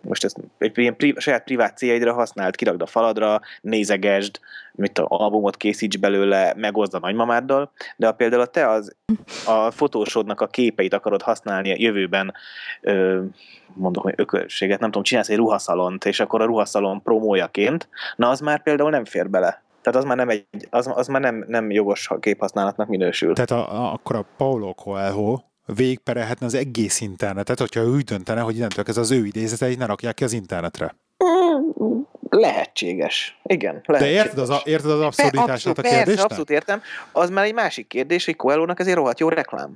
most 0.00 0.24
ezt 0.24 0.36
egy 0.58 0.78
ilyen 0.78 0.96
pri, 0.96 1.14
saját 1.18 1.44
privát 1.44 1.76
céljaidra 1.76 2.12
használt, 2.12 2.56
kirakd 2.56 2.82
a 2.82 2.86
faladra, 2.86 3.40
nézegesd, 3.60 4.40
mit 4.72 4.98
a 4.98 5.06
albumot 5.08 5.56
készíts 5.56 5.98
belőle, 5.98 6.52
megoszd 6.56 6.94
a 6.94 6.98
nagymamáddal, 6.98 7.70
de 7.96 8.06
ha 8.06 8.12
például 8.12 8.46
te 8.46 8.68
az, 8.68 8.96
a 9.46 9.70
fotósodnak 9.70 10.40
a 10.40 10.46
képeit 10.46 10.94
akarod 10.94 11.22
használni 11.22 11.72
a 11.72 11.76
jövőben, 11.78 12.34
ö, 12.80 13.22
mondok, 13.74 14.02
hogy 14.02 14.14
ökölséget, 14.16 14.80
nem 14.80 14.88
tudom, 14.88 15.02
csinálsz 15.02 15.28
egy 15.28 15.36
ruhaszalont, 15.36 16.04
és 16.04 16.20
akkor 16.20 16.40
a 16.40 16.44
ruhaszalon 16.44 17.02
promójaként, 17.02 17.88
na 18.16 18.28
az 18.28 18.40
már 18.40 18.62
például 18.62 18.90
nem 18.90 19.04
fér 19.04 19.30
bele. 19.30 19.64
Tehát 19.82 20.00
az 20.00 20.04
már 20.04 20.16
nem, 20.16 20.28
egy, 20.28 20.46
az, 20.70 20.90
az 20.94 21.06
már 21.06 21.20
nem, 21.20 21.44
nem 21.48 21.70
jogos 21.70 22.10
képhasználatnak 22.20 22.88
minősül. 22.88 23.34
Tehát 23.34 23.50
a, 23.50 23.72
a, 23.72 23.92
akkor 23.92 24.16
a 24.16 24.24
Paulo 24.36 24.74
Coelho 24.74 25.38
végperelhetne 25.66 26.46
az 26.46 26.54
egész 26.54 27.00
internetet, 27.00 27.58
hogyha 27.58 27.80
ő 27.80 27.88
úgy 27.88 28.04
döntene, 28.04 28.40
hogy 28.40 28.56
innentől 28.56 28.84
kezdve 28.84 29.02
az 29.02 29.10
ő 29.10 29.24
idézeteit 29.26 29.78
ne 29.78 29.86
rakják 29.86 30.14
ki 30.14 30.24
az 30.24 30.32
internetre. 30.32 30.96
Mm, 31.24 32.00
Lehetséges. 32.30 33.38
Igen, 33.42 33.82
De 33.86 33.92
lehetséges. 33.92 34.24
érted 34.24 34.38
az, 34.38 34.60
érted 34.64 34.90
az 34.90 35.00
abszurditását 35.00 35.78
a 35.78 35.82
Persze, 35.82 35.96
kérdésnek? 35.96 36.24
abszolút 36.24 36.50
értem. 36.50 36.82
Az 37.12 37.30
már 37.30 37.44
egy 37.44 37.54
másik 37.54 37.86
kérdés, 37.86 38.24
hogy 38.24 38.36
Coelho-nak 38.36 38.80
ez 38.80 38.86
egy 38.86 38.94
rohadt 38.94 39.20
jó 39.20 39.28
reklám. 39.28 39.74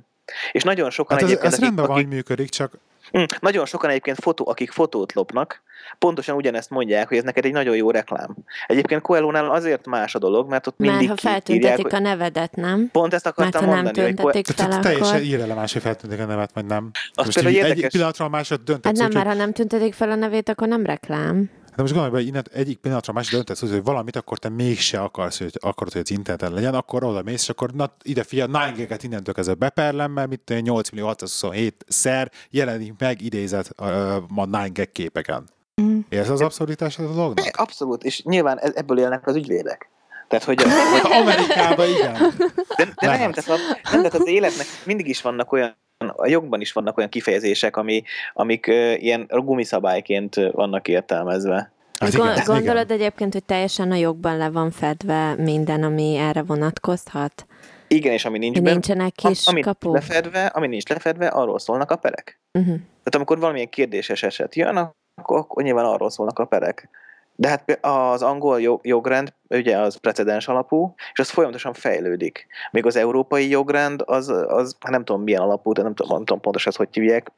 És 0.51 0.63
nagyon 0.63 0.89
sokan 0.89 1.17
Hát 1.17 1.25
ez, 1.25 1.29
egyébként, 1.31 1.53
ez 1.53 1.59
akik, 1.59 1.65
rendben 1.65 1.85
van, 1.85 1.95
akik, 1.95 2.07
hogy 2.07 2.15
működik, 2.15 2.49
csak 2.49 2.73
Mm, 3.17 3.23
Nagyon 3.39 3.65
sokan 3.65 3.89
egyébként 3.89 4.19
fotó, 4.19 4.47
akik 4.49 4.71
fotót 4.71 5.13
lopnak, 5.13 5.61
pontosan 5.99 6.35
ugyanezt 6.35 6.69
mondják, 6.69 7.07
hogy 7.07 7.17
ez 7.17 7.23
neked 7.23 7.45
egy 7.45 7.51
nagyon 7.51 7.75
jó 7.75 7.91
reklám. 7.91 8.35
Egyébként 8.67 9.01
Coelho-nál 9.01 9.51
azért 9.51 9.85
más 9.85 10.15
a 10.15 10.19
dolog, 10.19 10.49
mert 10.49 10.67
ott 10.67 10.77
Már 10.77 10.89
mindig 10.89 11.09
ha 11.09 11.15
kiírják, 11.15 11.43
feltüntetik 11.43 11.83
hogy... 11.83 11.93
a 11.93 11.99
nevedet, 11.99 12.55
nem? 12.55 12.89
Pont 12.91 13.13
ezt 13.13 13.23
Mert 13.23 13.37
akartam 13.37 13.61
ha 13.61 13.73
nem 13.73 13.83
mondani, 13.83 14.05
hogy 14.05 14.15
Coelho... 14.15 14.31
tüntetik 14.31 14.55
fel, 14.55 14.67
tehát 14.67 14.83
teljesen 14.83 15.15
akkor... 15.15 15.27
irreleváns, 15.27 15.73
hogy 15.73 15.81
feltűntik 15.81 16.19
a 16.19 16.25
nevet, 16.25 16.51
vagy 16.53 16.65
nem. 16.65 16.91
Az 17.13 17.25
most 17.25 17.41
például 17.41 17.65
egy 17.65 17.87
pillanatra 17.87 18.25
a 18.25 18.29
másod 18.29 18.61
döntetsz, 18.61 18.85
Hát 18.85 18.95
nem, 18.95 19.07
úgy, 19.07 19.13
mert 19.13 19.25
hogy, 19.25 19.35
ha 19.35 19.41
nem 19.41 19.53
tüntetik 19.53 19.93
fel 19.93 20.09
a 20.11 20.15
nevét, 20.15 20.49
akkor 20.49 20.67
nem 20.67 20.85
reklám. 20.85 21.49
De 21.75 21.81
most 21.81 21.93
gondolj 21.93 22.11
be, 22.11 22.27
innen 22.27 22.45
egyik 22.53 22.77
pillanatra 22.77 23.13
a 23.13 23.15
másod 23.15 23.33
döntetsz, 23.33 23.61
úgy, 23.63 23.69
hogy 23.69 23.83
valamit 23.83 24.15
akkor 24.15 24.37
te 24.37 24.49
mégse 24.49 25.01
akarsz, 25.01 25.37
hogy 25.37 25.57
akarod, 25.59 25.93
hogy 25.93 26.01
az 26.01 26.11
interneten 26.11 26.53
legyen, 26.53 26.73
akkor 26.73 27.03
oda 27.03 27.21
mész, 27.21 27.41
és 27.41 27.49
akkor 27.49 27.71
na, 27.71 27.95
ide 28.01 28.23
figyelj, 28.23 28.51
9 28.51 29.03
innentől 29.03 29.33
kezdve 29.33 29.53
beperlem, 29.53 30.11
mert 30.11 30.29
mit 30.29 30.39
tudom 30.39 30.61
én, 30.61 30.71
8 30.71 30.89
millió 30.89 31.05
627 31.07 31.85
szer 31.87 32.31
jelenik 32.49 32.93
meg 32.97 33.21
idézet 33.21 33.69
uh, 33.79 34.15
a 34.35 34.45
9 34.45 34.91
képeken. 34.91 35.49
Mm. 35.81 35.99
Érsz 36.09 36.29
az 36.29 36.41
abszurditását 36.41 37.07
a 37.07 37.13
dolognak? 37.13 37.55
Abszolút, 37.57 38.03
és 38.03 38.23
nyilván 38.23 38.59
ez- 38.59 38.75
ebből 38.75 38.99
élnek 38.99 39.27
az 39.27 39.35
ügyvédek. 39.35 39.89
Tehát, 40.27 40.45
hogy, 40.45 40.61
hogy 40.63 41.11
Amerikában 41.21 41.89
igen. 41.89 42.13
De, 42.77 42.93
de 42.95 43.17
nem, 43.17 43.31
tehát, 43.31 43.49
a, 43.49 43.55
nem, 43.91 44.03
tehát 44.03 44.13
az 44.13 44.27
életnek 44.27 44.65
mindig 44.85 45.07
is 45.07 45.21
vannak 45.21 45.51
olyan, 45.51 45.75
a 46.09 46.27
jogban 46.27 46.61
is 46.61 46.71
vannak 46.71 46.97
olyan 46.97 47.09
kifejezések, 47.09 47.77
ami, 47.77 48.03
amik 48.33 48.67
ilyen 48.97 49.25
gumiszabályként 49.29 50.35
vannak 50.51 50.87
értelmezve. 50.87 51.71
Hát 51.99 52.13
igen, 52.13 52.43
gondolod 52.45 52.83
igen. 52.83 52.99
egyébként, 52.99 53.33
hogy 53.33 53.43
teljesen 53.43 53.91
a 53.91 53.95
jogban 53.95 54.37
le 54.37 54.49
van 54.49 54.71
fedve 54.71 55.35
minden, 55.35 55.83
ami 55.83 56.15
erre 56.15 56.41
vonatkozhat? 56.41 57.45
Igen, 57.87 58.13
és 58.13 58.25
ami 58.25 58.37
nincs 58.37 58.55
benne, 58.55 58.71
Nincsenek 58.71 59.13
kis 59.13 59.47
ami 59.47 59.61
kapuk? 59.61 59.93
lefedve, 59.93 60.45
ami 60.45 60.67
nincs 60.67 60.89
lefedve, 60.89 61.27
arról 61.27 61.59
szólnak 61.59 61.91
a 61.91 61.95
perek. 61.95 62.39
Uh-huh. 62.51 62.75
Tehát 62.75 63.15
amikor 63.15 63.39
valamilyen 63.39 63.69
kérdéses 63.69 64.23
eset 64.23 64.55
jön, 64.55 64.77
akkor, 65.15 65.37
akkor 65.37 65.63
nyilván 65.63 65.85
arról 65.85 66.09
szólnak 66.09 66.39
a 66.39 66.45
perek. 66.45 66.89
De 67.35 67.47
hát 67.47 67.77
az 67.85 68.21
angol 68.21 68.61
jog- 68.61 68.85
jogrend, 68.85 69.33
ugye 69.49 69.77
az 69.77 69.95
precedens 69.95 70.47
alapú, 70.47 70.93
és 71.13 71.19
az 71.19 71.29
folyamatosan 71.29 71.73
fejlődik. 71.73 72.47
Még 72.71 72.85
az 72.85 72.95
európai 72.95 73.49
jogrend, 73.49 74.03
az, 74.05 74.29
az 74.29 74.75
hát 74.79 74.91
nem 74.91 75.03
tudom 75.03 75.21
milyen 75.21 75.41
alapú, 75.41 75.73
de 75.73 75.81
nem 75.81 75.93
tudom, 75.93 76.15
nem 76.15 76.25
tudom 76.25 76.41
pontosan 76.41 76.73
hogy 76.75 76.87
hívják, 76.91 77.31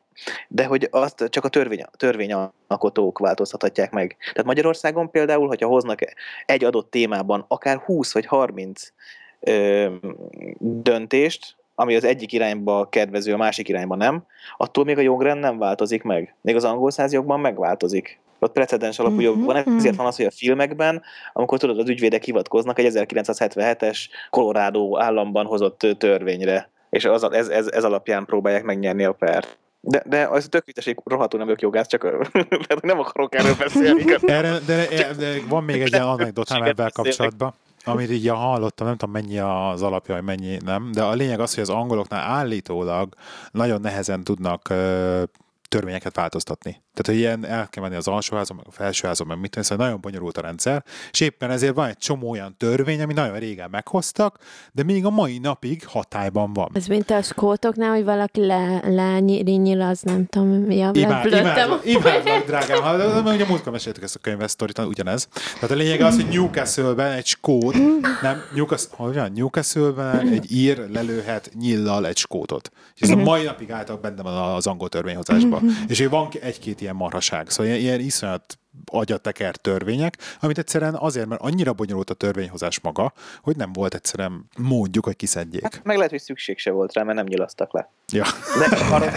de 0.48 0.66
hogy 0.66 0.88
azt 0.92 1.28
csak 1.30 1.46
a 1.46 1.50
törvény, 1.50 1.84
törvényalkotók 1.98 3.20
változtathatják 3.20 3.92
meg. 3.92 4.18
Tehát 4.20 4.46
Magyarországon 4.46 5.12
például, 5.12 5.48
hogyha 5.48 5.68
hoznak 5.68 6.00
egy 6.46 6.64
adott 6.64 6.92
témában 6.92 7.46
akár 7.48 7.78
20 7.78 8.14
vagy 8.14 8.26
30 8.26 8.92
ö, 9.40 9.92
döntést, 10.60 11.56
ami 11.76 11.96
az 11.96 12.04
egyik 12.04 12.32
irányba 12.32 12.90
kedvező, 12.90 13.34
a 13.34 13.38
másik 13.38 13.70
irányba 13.70 13.96
nem, 13.96 14.26
attól 14.58 14.84
még 14.84 14.98
a 14.98 15.02
jogrend 15.02 15.40
nem 15.40 15.58
változik 15.58 16.04
meg. 16.04 16.36
Még 16.42 16.56
az 16.56 16.64
angol 16.64 16.92
száz 16.92 17.14
jogban 17.14 17.40
megváltozik. 17.40 18.20
Ott 18.44 18.52
precedens 18.54 19.00
alapú 19.00 19.20
jog 19.20 19.44
van, 19.44 19.62
Mhm. 19.66 19.76
ezért 19.78 19.96
van 19.96 20.06
az, 20.06 20.16
hogy 20.16 20.26
a 20.26 20.32
filmekben, 20.32 21.02
amikor 21.34 21.58
tudod, 21.58 21.80
az 21.80 21.90
ügyvédek 21.90 22.24
hivatkoznak 22.24 22.80
egy 22.80 22.86
1977-es 22.86 24.08
Colorado 24.30 25.00
államban 25.00 25.46
hozott 25.46 25.88
törvényre, 25.98 26.70
és 26.90 27.06
az, 27.06 27.24
ez, 27.32 27.48
ez, 27.48 27.68
ez 27.68 27.84
alapján 27.84 28.26
próbálják 28.26 28.64
megnyerni 28.64 29.04
a 29.04 29.12
pert. 29.12 29.58
De, 29.80 30.04
de 30.06 30.28
az 30.28 30.48
tök 30.50 30.66
vicces, 30.66 30.86
hogy 30.86 30.98
rohadtul 31.04 31.40
nem 31.40 31.48
vagyok 31.48 31.62
jogász, 31.62 31.88
csak 31.88 32.28
nem 32.82 33.00
akarok 33.00 33.36
erről 33.36 33.56
beszélni. 33.58 34.04
Erre, 34.22 34.60
de, 34.66 34.88
de, 34.88 35.14
de 35.18 35.34
van 35.48 35.64
még 35.64 35.82
egy 35.82 35.92
ilyen 35.92 36.08
anekdotám 36.08 36.64
ebben 36.64 36.92
kapcsolatban, 36.94 37.54
amit 37.84 38.12
így 38.12 38.28
hallottam, 38.28 38.88
nem 38.88 38.98
tudom 38.98 39.14
mennyi 39.14 39.40
az 39.40 39.82
alapja, 39.82 40.16
vagy 40.16 40.24
mennyi 40.24 40.58
nem, 40.66 40.92
de 40.94 41.04
a 41.04 41.14
lényeg 41.14 41.40
az, 41.40 41.54
hogy 41.54 41.64
az 41.64 41.70
angoloknál 41.70 42.22
állítólag 42.32 43.14
nagyon 43.52 43.82
nehezen 43.82 44.24
tudnak 44.24 44.70
ö, 44.70 45.24
törvényeket 45.70 46.16
változtatni. 46.16 46.82
Tehát, 46.94 47.06
hogy 47.06 47.16
ilyen 47.16 47.46
el 47.46 47.68
kell 47.70 47.84
menni 47.84 47.96
az 47.96 48.08
alsóházon, 48.08 48.58
meg 48.58 48.66
a 48.68 48.72
felsőházon, 48.72 49.28
meg 49.28 49.40
mit 49.40 49.58
szóval 49.62 49.86
nagyon 49.86 50.02
bonyolult 50.02 50.38
a 50.38 50.42
rendszer, 50.42 50.84
és 51.12 51.20
éppen 51.20 51.52
ezért 51.52 51.76
van 51.76 51.88
egy 51.88 51.98
csomó 51.98 52.30
olyan 52.30 52.56
törvény, 52.58 53.02
ami 53.02 53.14
nagyon 53.14 53.40
régen 53.40 53.70
meghoztak, 53.70 54.38
de 54.72 54.84
még 54.84 55.06
a 55.06 55.10
mai 55.10 55.38
napig 55.38 55.86
hatályban 55.86 56.54
van. 56.54 56.70
Ez 56.74 56.86
mint 56.86 57.10
a 57.10 57.22
skótoknál, 57.22 57.90
hogy 57.90 58.04
valaki 58.04 58.46
le, 58.46 58.82
lenyil, 58.88 59.82
az 59.82 60.02
nem 60.02 60.26
tudom, 60.26 60.48
mi 60.48 60.82
a 60.82 60.92
Imád, 60.94 61.26
imádlak, 61.26 61.86
imádlak, 61.86 62.46
drágám. 62.46 62.98
De, 63.24 63.32
ugye 63.32 63.46
múltkor 63.46 63.72
meséltük 63.72 64.04
ezt 64.04 64.16
a 64.16 64.20
könyvet, 64.20 64.50
sztorit, 64.50 64.80
ugyanez. 64.80 65.28
Tehát 65.54 65.72
a 65.72 65.76
lényeg 65.76 66.02
az, 66.02 66.16
hogy 66.16 66.28
Newcastle-ben 66.28 67.12
egy 67.12 67.26
skót, 67.26 67.76
nem, 68.22 68.42
Newcastle? 68.54 69.30
Newcastle-ben 69.34 70.28
egy 70.28 70.52
ír 70.52 70.90
lelőhet 70.90 71.52
nyillal 71.60 72.08
egy 72.08 72.18
skótot. 72.18 72.72
És 72.96 73.02
ez 73.02 73.10
a 73.10 73.16
mai 73.16 73.44
napig 73.44 73.72
álltak 73.72 74.02
benne 74.02 74.22
van 74.22 74.54
az 74.56 74.68
angol 74.68 74.90
törvényhozásban. 74.90 75.64
És 75.88 76.06
van 76.06 76.30
egy-két 76.42 76.82
ilyen 76.84 76.96
marhaság. 76.96 77.50
Szóval 77.50 77.66
ilyen, 77.66 77.80
ilyen 77.80 78.00
iszonyat 78.00 78.58
agyateker 78.86 79.56
törvények, 79.56 80.18
amit 80.40 80.58
egyszerűen 80.58 80.96
azért, 80.96 81.28
mert 81.28 81.42
annyira 81.42 81.74
bonyolult 81.74 82.10
a 82.10 82.14
törvényhozás 82.14 82.80
maga, 82.80 83.14
hogy 83.42 83.56
nem 83.56 83.74
volt 83.74 83.94
egyszerűen 83.94 84.46
módjuk, 84.58 85.06
hogy 85.06 85.16
kiszedjék. 85.16 85.82
Meg 85.84 85.96
lehet, 85.96 86.12
hogy 86.12 86.22
szükség 86.22 86.58
se 86.58 86.72
volt 86.72 86.94
rá, 86.94 87.04
mert 87.04 87.18
nem 87.18 87.26
nyilasztak 87.26 87.74
le. 87.74 87.90
Ja. 88.12 88.24
De 88.60 88.78
arra, 88.96 89.12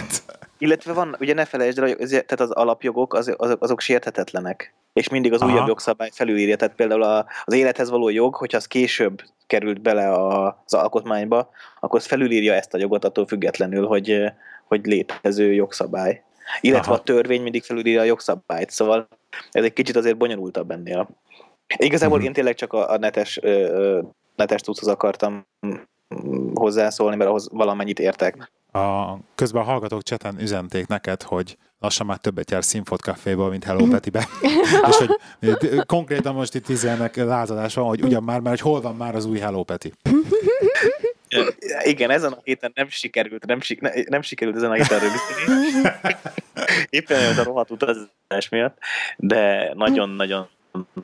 illetve 0.59 0.93
van, 0.93 1.17
ugye 1.21 1.35
ne 1.35 1.45
felejtsd 1.45 1.79
el, 1.79 1.85
hogy 1.85 1.97
az, 2.01 2.09
tehát 2.09 2.41
az 2.41 2.51
alapjogok 2.51 3.15
az, 3.15 3.35
azok, 3.37 3.63
azok 3.63 3.81
sérthetetlenek. 3.81 4.75
És 4.93 5.09
mindig 5.09 5.33
az 5.33 5.41
Aha. 5.41 5.53
újabb 5.53 5.67
jogszabály 5.67 6.11
felülírja. 6.13 6.57
Tehát 6.57 6.75
például 6.75 7.03
a, 7.03 7.27
az 7.45 7.53
élethez 7.53 7.91
való 7.91 8.09
jog, 8.09 8.35
hogyha 8.35 8.57
az 8.57 8.67
később 8.67 9.23
került 9.47 9.81
bele 9.81 10.13
a, 10.13 10.63
az 10.65 10.75
alkotmányba, 10.75 11.51
akkor 11.81 11.99
az 11.99 12.07
felülírja 12.07 12.55
ezt 12.55 12.75
a 12.75 12.79
jogot 12.79 13.05
attól 13.05 13.27
függetlenül, 13.27 13.87
hogy, 13.87 14.23
hogy 14.65 14.87
létező 14.87 15.53
jogszabály. 15.53 16.23
Illetve 16.61 16.91
Aha. 16.93 17.01
a 17.01 17.03
törvény 17.03 17.43
mindig 17.43 17.63
felülírja 17.63 18.01
a 18.01 18.05
jogszabályt. 18.05 18.71
Szóval 18.71 19.09
ez 19.51 19.65
egy 19.65 19.73
kicsit 19.73 19.97
azért 19.97 20.17
bonyolultabb 20.17 20.71
ennél. 20.71 21.09
Igazából 21.77 22.17
Mhm. 22.19 22.27
én 22.27 22.33
tényleg 22.33 22.55
csak 22.55 22.73
a, 22.73 22.91
a 22.91 22.99
netes, 22.99 23.39
ö, 23.43 24.01
netes 24.37 24.61
tudhoz 24.61 24.89
akartam 24.89 25.47
hozzászólni, 26.55 27.17
mert 27.17 27.29
ahhoz 27.31 27.49
valamennyit 27.53 27.99
értek. 27.99 28.53
A, 28.73 29.15
közben 29.35 29.63
a 29.63 29.65
hallgatók 29.65 30.03
cseten 30.03 30.41
üzenték 30.41 30.87
neked, 30.87 31.23
hogy 31.23 31.57
lassan 31.79 32.07
már 32.07 32.17
többet 32.19 32.51
jár 32.51 32.65
Színfot 32.65 33.01
Caféból, 33.01 33.51
mint 33.51 33.65
Hello 33.65 33.87
Petibe. 33.87 34.29
és 34.89 34.97
hogy 34.97 35.87
konkrétan 35.87 36.35
most 36.35 36.55
itt 36.55 36.69
izélnek 36.69 37.17
lázadás 37.17 37.75
van, 37.75 37.85
hogy 37.87 38.03
ugyan 38.03 38.23
már, 38.23 38.41
mert 38.41 38.61
hogy 38.61 38.71
hol 38.73 38.81
van 38.81 38.97
már 38.97 39.15
az 39.15 39.25
új 39.25 39.39
Hello 39.39 39.63
Peti. 39.63 39.93
Igen, 41.83 42.11
ezen 42.11 42.33
a 42.33 42.39
héten 42.45 42.73
nem 42.75 42.89
sikerült, 42.89 43.47
nem, 43.47 43.61
sik, 43.61 43.81
ne, 43.81 43.91
nem 44.09 44.23
sikerült 44.23 44.57
ezen 44.57 44.71
a 44.71 44.75
héten 44.75 44.99
rögzíteni. 44.99 45.89
Éppen 46.91 47.39
a 47.39 47.43
rohadt 47.43 47.71
utazás 47.71 48.49
miatt, 48.51 48.79
de 49.17 49.73
nagyon-nagyon 49.75 50.49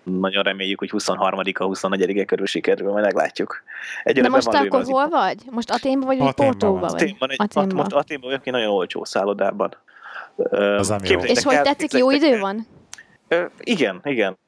nagyon 0.03 0.43
reméljük, 0.43 0.79
hogy 0.79 0.91
23-a, 0.93 1.64
24-e 1.64 2.25
körül 2.25 2.47
sikerül, 2.47 2.91
majd 2.91 3.05
meglátjuk. 3.05 3.62
De 4.05 4.11
Egyre 4.11 4.29
most 4.29 4.51
be 4.51 4.59
van 4.59 4.66
akkor 4.66 4.85
hol 4.85 5.09
vagy? 5.09 5.39
Most 5.51 5.70
Aténban 5.70 6.07
vagy, 6.07 6.18
vagy 6.18 6.35
Portóban 6.35 6.81
van. 6.81 6.91
vagy? 6.91 7.03
Aténban, 7.03 7.31
egy, 7.31 7.37
at, 7.41 7.57
Aténban. 7.57 7.77
most 7.77 7.93
Aténban 7.93 8.31
vagyok 8.31 8.47
egy 8.47 8.53
nagyon 8.53 8.68
olcsó 8.68 9.05
szállodában. 9.05 9.77
Az 10.37 10.89
nem 10.89 10.99
jó. 11.03 11.09
képzeljétek 11.09 11.37
És 11.37 11.43
hogy 11.43 11.62
tetszik, 11.62 11.93
jó 11.93 12.11
idő 12.11 12.39
van? 12.39 12.66
Igen, 13.59 14.01
igen. 14.05 14.39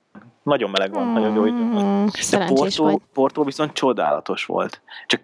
Nagyon 0.44 0.70
meleg 0.70 0.92
van, 0.92 1.12
nagyon 1.12 1.34
jó 1.34 1.44
idő. 1.44 1.56
Mm, 1.56 2.06
De 2.30 2.44
Porto, 2.46 2.82
vagy. 2.84 2.96
Porto 3.12 3.44
viszont 3.44 3.72
csodálatos 3.72 4.44
volt. 4.44 4.80
Csak 5.06 5.20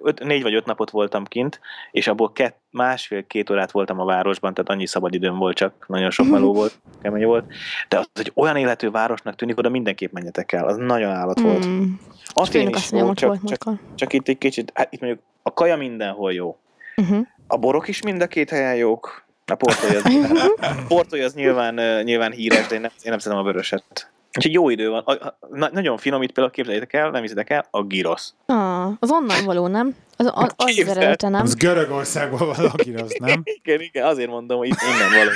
öt, 0.00 0.24
négy 0.24 0.42
vagy 0.42 0.54
öt 0.54 0.66
napot 0.66 0.90
voltam 0.90 1.24
kint, 1.24 1.60
és 1.90 2.06
abból 2.06 2.32
kett, 2.32 2.58
másfél-két 2.70 3.50
órát 3.50 3.70
voltam 3.70 4.00
a 4.00 4.04
városban, 4.04 4.54
tehát 4.54 4.70
annyi 4.70 4.86
szabad 4.86 5.14
időm 5.14 5.36
volt, 5.36 5.56
csak 5.56 5.84
nagyon 5.88 6.10
sok 6.10 6.28
meló 6.28 6.52
volt, 6.60 6.78
kemény 7.02 7.24
volt. 7.24 7.52
De 7.88 7.98
az 7.98 8.08
egy 8.12 8.32
olyan 8.34 8.56
életű 8.56 8.90
városnak 8.90 9.34
tűnik, 9.34 9.58
oda 9.58 9.68
mindenképp 9.68 10.12
menjetek 10.12 10.52
el, 10.52 10.66
az 10.66 10.76
nagyon 10.76 11.10
állat 11.10 11.40
volt. 11.40 11.66
Mm. 11.66 11.84
Atén 12.26 12.60
Főnök 12.60 12.76
is 12.76 12.82
azt 12.82 12.92
jó, 12.92 13.14
csak, 13.14 13.28
volt 13.28 13.58
csak, 13.58 13.78
csak 13.94 14.12
itt 14.12 14.28
egy 14.28 14.38
kicsit, 14.38 14.72
hát 14.74 14.92
itt 14.92 15.00
mondjuk 15.00 15.22
a 15.42 15.52
kaja 15.52 15.76
mindenhol 15.76 16.32
jó. 16.32 16.58
Uh-huh. 16.96 17.26
A 17.46 17.56
borok 17.56 17.88
is 17.88 18.02
mind 18.02 18.22
a 18.22 18.26
két 18.26 18.50
helyen 18.50 18.74
jók. 18.74 19.24
A 19.46 19.54
portója 19.54 19.98
az, 19.98 20.50
a 20.60 20.84
portója 20.88 21.24
az 21.24 21.34
nyilván, 21.34 21.74
nyilván 22.04 22.32
híres, 22.32 22.66
de 22.66 22.74
én 22.74 22.80
nem, 22.80 22.90
én 23.02 23.10
nem 23.10 23.18
szeretem 23.18 23.44
a 23.44 23.46
vöröset. 23.46 24.12
Úgyhogy 24.36 24.52
jó 24.52 24.70
idő 24.70 24.88
van. 24.90 25.02
A, 25.04 25.12
a, 25.12 25.38
na, 25.50 25.68
nagyon 25.72 25.98
finom, 25.98 26.22
itt 26.22 26.32
például 26.32 26.50
képzeljétek 26.54 26.92
el, 26.92 27.10
nem 27.10 27.22
hiszitek 27.22 27.50
el, 27.50 27.66
a 27.70 27.82
girosz. 27.82 28.34
Ah, 28.46 28.86
az 29.00 29.10
onnan 29.10 29.44
való, 29.44 29.66
nem? 29.66 29.96
Az, 30.16 30.30
az, 30.34 30.52
az, 30.56 30.88
eredete, 30.88 31.28
nem? 31.28 31.42
Az 31.42 31.54
Görögországban 31.54 32.46
valaki, 32.56 32.94
az 32.94 33.16
nem? 33.18 33.42
Igen, 33.62 33.80
igen, 33.80 34.06
azért 34.06 34.30
mondom, 34.30 34.58
hogy 34.58 34.68
itt 34.68 34.80
innen 34.82 35.10
való. 35.10 35.30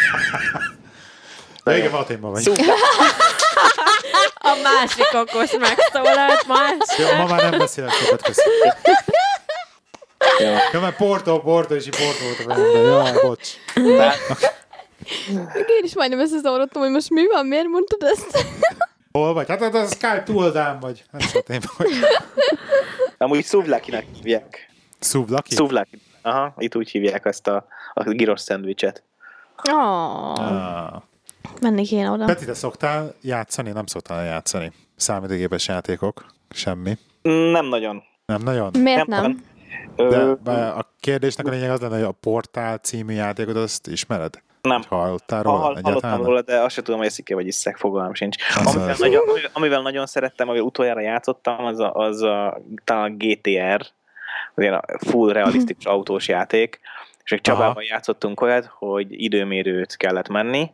De 1.65 1.79
igen, 1.79 1.93
Aténban 1.93 2.31
vagy. 2.31 2.43
Szuper. 2.43 2.75
A 4.35 4.57
másik 4.63 5.15
okos 5.15 5.57
megszólalt 5.59 6.47
más. 6.47 6.99
Jó, 6.99 7.17
ma 7.17 7.27
már 7.27 7.51
nem 7.51 7.59
beszélek 7.59 7.91
többet, 7.91 8.23
köszönöm. 8.23 8.75
Jó. 10.39 10.47
Ja, 10.73 10.81
mert 10.81 10.97
Porto, 10.97 11.41
Porto, 11.41 11.75
és 11.75 11.85
Porto 11.85 12.25
volt 12.25 12.39
a 12.39 12.55
fejemben. 12.55 12.83
Jaj, 12.83 13.13
bocs. 13.23 13.49
Tehát, 15.35 15.69
Én 15.69 15.85
is 15.85 15.95
majdnem 15.95 16.19
összezavarodtam, 16.21 16.83
hogy 16.83 16.91
most 16.91 17.11
mi 17.11 17.27
van, 17.27 17.47
miért 17.47 17.67
mondtad 17.67 18.03
ezt? 18.03 18.47
Hol 19.13 19.33
vagy? 19.33 19.49
Hát, 19.49 19.61
hát 19.61 19.75
a 19.75 19.85
Skype 19.87 20.23
túldán 20.23 20.81
vagy. 20.81 21.05
Nem 21.11 21.29
Aténban 21.35 21.71
vagy. 21.77 21.89
amúgy 23.19 23.45
szuvlakinak 23.45 24.05
hívják. 24.15 24.71
Szuvlaki? 24.99 25.55
Szuvlaki. 25.55 26.01
Aha, 26.23 26.55
itt 26.59 26.77
úgy 26.77 26.91
hívják 26.91 27.25
ezt 27.25 27.47
a, 27.47 27.67
a 27.95 28.03
girosz 28.11 28.43
szendvicset. 28.43 29.03
Oh, 29.71 30.33
Ah. 30.39 31.03
menni 31.61 31.85
kéne 31.85 32.11
oda. 32.11 32.25
Peti, 32.25 32.45
te 32.45 32.55
szoktál 32.55 33.15
játszani? 33.23 33.71
Nem 33.71 33.87
szoktál 33.87 34.25
játszani. 34.25 34.73
Számítógépes 34.97 35.69
játékok? 35.69 36.27
Semmi. 36.51 36.99
Nem 37.23 37.67
nagyon. 37.67 38.03
Nem 38.27 38.43
nagyon? 38.43 38.71
Miért 38.79 39.07
Nem, 39.07 39.23
nem? 39.97 40.37
De 40.43 40.51
a 40.67 40.95
kérdésnek 41.01 41.47
a 41.47 41.51
lényeg 41.51 41.71
az 41.71 41.81
lenne, 41.81 41.95
hogy 41.95 42.05
a 42.05 42.13
Portál 42.13 42.77
című 42.79 43.15
játékot 43.15 43.57
azt 43.57 43.87
ismered? 43.87 44.43
Nem. 44.63 44.83
Hallottál 44.89 45.43
Ha, 45.43 45.51
róla? 45.51 45.63
hall, 45.63 45.77
hallottam 45.83 46.23
róla, 46.23 46.43
de 46.43 46.61
azt 46.61 46.75
sem 46.75 46.85
tudom, 46.85 47.01
hogy 47.01 47.09
eszik-e 47.09 47.35
vagy 47.35 47.47
iszek, 47.47 47.77
fogalmam 47.77 48.15
sincs. 48.15 48.37
Amivel 48.65 48.89
az. 48.89 48.99
nagyon, 48.99 49.23
amivel, 49.53 49.83
nagyon 49.83 50.07
szerettem, 50.07 50.49
amivel 50.49 50.67
utoljára 50.67 51.01
játszottam, 51.01 51.65
az 51.65 51.79
a, 51.79 51.93
az 51.95 52.23
a 52.23 52.61
talán 52.85 53.13
a 53.13 53.15
GTR, 53.17 53.87
az 54.55 54.63
ilyen 54.63 54.75
a 54.75 54.83
full 54.99 55.33
realisztikus 55.33 55.85
autós 55.95 56.29
játék, 56.29 56.81
és 57.25 57.35
egy 57.35 57.41
Csabával 57.41 57.71
Aha. 57.71 57.83
játszottunk 57.89 58.41
olyat, 58.41 58.71
hogy 58.79 59.23
időmérőt 59.23 59.97
kellett 59.97 60.29
menni. 60.29 60.71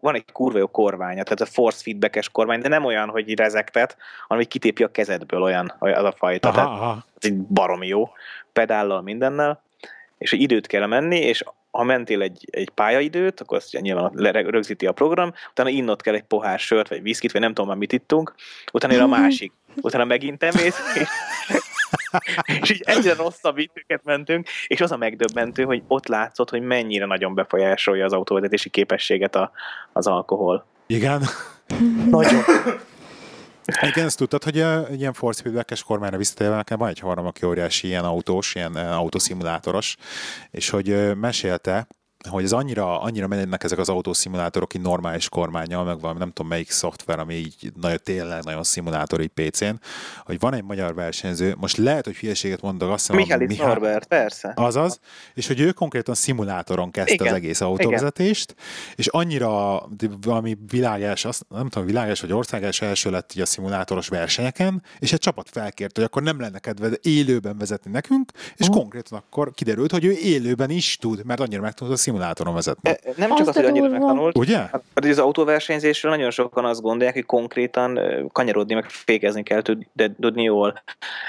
Van 0.00 0.14
egy 0.14 0.24
kurva 0.32 0.58
jó 0.58 0.66
kormánya, 0.66 1.22
tehát 1.22 1.40
a 1.40 1.46
force 1.46 1.82
feedbackes 1.82 2.28
kormány, 2.28 2.60
de 2.60 2.68
nem 2.68 2.84
olyan, 2.84 3.08
hogy 3.08 3.38
rezektet, 3.38 3.96
hanem 4.28 4.42
hogy 4.42 4.52
kitépi 4.52 4.82
a 4.82 4.90
kezedből 4.90 5.42
olyan, 5.42 5.74
az 5.78 6.04
a 6.04 6.12
fajta. 6.16 6.48
Aha, 6.48 6.78
Tehát 6.78 7.04
ez 7.18 7.30
egy 7.30 7.36
baromi 7.36 7.86
jó, 7.86 8.10
pedállal, 8.52 9.02
mindennel, 9.02 9.62
és 10.18 10.30
hogy 10.30 10.40
időt 10.40 10.66
kell 10.66 10.86
menni, 10.86 11.18
és 11.18 11.44
ha 11.70 11.82
mentél 11.82 12.22
egy, 12.22 12.48
egy 12.50 12.70
pályaidőt, 12.70 13.40
akkor 13.40 13.56
azt 13.56 13.80
nyilván 13.80 14.10
rögzíti 14.32 14.86
a 14.86 14.92
program, 14.92 15.32
utána 15.50 15.68
innod 15.68 16.02
kell 16.02 16.14
egy 16.14 16.22
pohár 16.22 16.58
sört, 16.58 16.88
vagy 16.88 17.02
viszkit, 17.02 17.32
vagy 17.32 17.40
nem 17.40 17.54
tudom 17.54 17.68
már 17.68 17.78
mit 17.78 17.92
ittunk, 17.92 18.34
utána 18.72 18.92
jön 18.92 19.02
a 19.02 19.06
másik, 19.06 19.52
utána 19.82 20.04
megint 20.04 20.42
emész, 20.42 20.78
és, 20.94 21.08
és 22.60 22.70
így 22.70 22.82
egyre 22.84 23.14
rosszabb 23.14 23.58
időket 23.58 24.04
mentünk, 24.04 24.48
és 24.66 24.80
az 24.80 24.92
a 24.92 24.96
megdöbbentő, 24.96 25.62
hogy 25.64 25.82
ott 25.86 26.06
látszott, 26.06 26.50
hogy 26.50 26.62
mennyire 26.62 27.06
nagyon 27.06 27.34
befolyásolja 27.34 28.04
az 28.04 28.12
autóvezetési 28.12 28.68
képességet 28.68 29.34
a, 29.34 29.50
az 29.92 30.06
alkohol. 30.06 30.66
Igen. 30.86 31.22
Nagyon. 32.10 32.42
Igen, 33.64 34.06
ezt 34.06 34.16
tudtad, 34.16 34.44
hogy 34.44 34.58
egy 34.60 35.00
ilyen 35.00 35.12
force 35.12 35.42
feedback-es 35.42 35.82
kormányra 35.82 36.16
visszatérve 36.16 36.56
nekem 36.56 36.78
van 36.78 36.88
egy 36.88 36.98
haverom, 36.98 37.26
aki 37.26 37.46
óriási 37.46 37.86
ilyen 37.86 38.04
autós, 38.04 38.54
ilyen 38.54 38.76
uh, 38.76 38.98
autószimulátoros, 38.98 39.96
és 40.50 40.68
hogy 40.68 40.90
uh, 40.90 41.14
mesélte, 41.14 41.86
hogy 42.28 42.44
ez 42.44 42.52
annyira, 42.52 43.00
annyira 43.00 43.26
mennek 43.26 43.64
ezek 43.64 43.78
az 43.78 43.88
autószimulátorok 43.88 44.74
így 44.74 44.80
normális 44.82 45.28
kormányjal, 45.28 45.84
meg 45.84 46.00
valami 46.00 46.18
nem 46.18 46.28
tudom 46.32 46.50
melyik 46.50 46.70
szoftver, 46.70 47.18
ami 47.18 47.34
így 47.34 47.72
nagyon, 47.80 47.98
tényleg 48.02 48.44
nagyon 48.44 48.62
szimulátor 48.62 49.20
így 49.20 49.28
PC-n, 49.34 49.74
hogy 50.24 50.38
van 50.38 50.54
egy 50.54 50.64
magyar 50.64 50.94
versenyző, 50.94 51.54
most 51.58 51.76
lehet, 51.76 52.04
hogy 52.04 52.16
hülyeséget 52.16 52.60
mondok, 52.62 52.90
azt 52.90 53.00
hiszem, 53.06 53.16
Mihály 53.16 53.46
Mihály- 53.46 53.66
Norbert, 53.66 54.06
persze. 54.06 54.52
Azaz, 54.56 55.00
és 55.34 55.46
hogy 55.46 55.60
ő 55.60 55.72
konkrétan 55.72 56.14
szimulátoron 56.14 56.90
kezdte 56.90 57.12
Igen, 57.12 57.26
az 57.26 57.32
egész 57.34 57.60
autóvezetést, 57.60 58.54
és 58.94 59.06
annyira 59.06 59.82
valami 60.20 60.56
világás, 60.70 61.24
azt, 61.24 61.46
nem 61.48 61.68
tudom, 61.68 61.86
világás 61.86 62.20
vagy 62.20 62.32
országás 62.32 62.80
első 62.80 63.10
lett 63.10 63.32
így 63.34 63.42
a 63.42 63.46
szimulátoros 63.46 64.08
versenyeken, 64.08 64.82
és 64.98 65.12
egy 65.12 65.18
csapat 65.18 65.48
felkért, 65.50 65.94
hogy 65.96 66.04
akkor 66.04 66.22
nem 66.22 66.40
lenne 66.40 66.58
kedved 66.58 66.98
élőben 67.02 67.58
vezetni 67.58 67.90
nekünk, 67.90 68.32
és 68.56 68.68
Mhm. 68.68 68.76
konkrétan 68.76 69.18
akkor 69.18 69.52
kiderült, 69.54 69.90
hogy 69.90 70.04
ő 70.04 70.12
élőben 70.12 70.70
is 70.70 70.96
tud, 70.96 71.24
mert 71.24 71.40
annyira 71.40 71.60
meg 71.60 71.72
tudod 71.72 71.92
a 71.92 71.96
szimulátoron 72.10 72.54
vezetni. 72.54 72.90
E, 72.90 72.98
Nem 73.16 73.28
csak 73.28 73.38
Azt 73.38 73.48
az, 73.48 73.54
hogy 73.54 73.64
annyira 73.64 73.88
megtanult, 73.88 74.38
Ugye? 74.38 74.58
Hát 74.58 74.82
az 75.00 75.18
autóversenyzésről 75.18 76.12
nagyon 76.12 76.30
sokan 76.30 76.64
azt 76.64 76.80
gondolják, 76.80 77.14
hogy 77.14 77.26
konkrétan 77.26 78.00
kanyarodni, 78.32 78.74
meg 78.74 78.84
fékezni 78.88 79.42
kell 79.42 79.62
tudni 80.20 80.42
jól, 80.42 80.82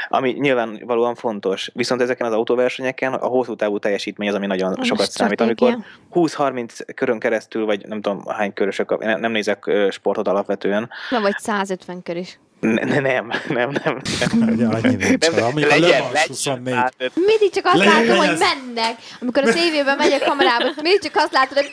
ami 0.09 0.32
nyilvánvalóan 0.32 1.15
fontos. 1.15 1.71
Viszont 1.73 2.01
ezeken 2.01 2.27
az 2.27 2.34
autóversenyeken 2.34 3.13
a 3.13 3.27
hosszú 3.27 3.55
távú 3.55 3.77
teljesítmény 3.77 4.29
az, 4.29 4.36
ami 4.36 4.45
nagyon 4.45 4.73
A 4.73 4.84
sokat 4.84 5.11
számít. 5.11 5.41
Amikor 5.41 5.77
20-30 6.13 6.79
körön 6.95 7.19
keresztül, 7.19 7.65
vagy 7.65 7.88
nem 7.88 8.01
tudom 8.01 8.25
hány 8.27 8.53
körösök, 8.53 8.99
nem, 8.99 9.19
nem 9.19 9.32
nézek 9.32 9.71
sportot 9.89 10.27
alapvetően. 10.27 10.89
Nem, 11.09 11.21
vagy 11.21 11.38
150 11.38 12.03
kör 12.03 12.17
is. 12.17 12.39
Ne, 12.62 12.84
ne, 12.86 12.99
nem, 12.99 13.32
nem, 13.47 13.70
nem. 13.84 14.01
nem. 14.39 14.49
Ugye 14.49 14.66
annyi 14.66 14.95
nincs. 14.95 15.30
Nem, 15.30 15.43
Ami 15.43 15.64
a 15.64 15.68
Le 15.68 15.78
legyen, 15.78 16.01
Mans 16.01 16.14
legyen, 16.14 16.28
24. 16.28 16.74
hát, 16.74 16.93
ö, 16.97 17.05
Mindig 17.14 17.49
csak 17.51 17.66
azt 17.66 17.76
Legyen- 17.78 17.93
látom, 17.93 18.18
legyen 18.18 18.28
hogy 18.28 18.38
mennek. 18.74 18.95
Amikor 19.22 19.43
a 19.47 19.53
tévében 19.53 19.97
megy 19.97 20.12
a 20.12 20.26
kamerába, 20.26 20.66
mindig 20.82 21.01
csak 21.01 21.16
azt 21.16 21.32
látod, 21.34 21.57
hogy 21.57 21.70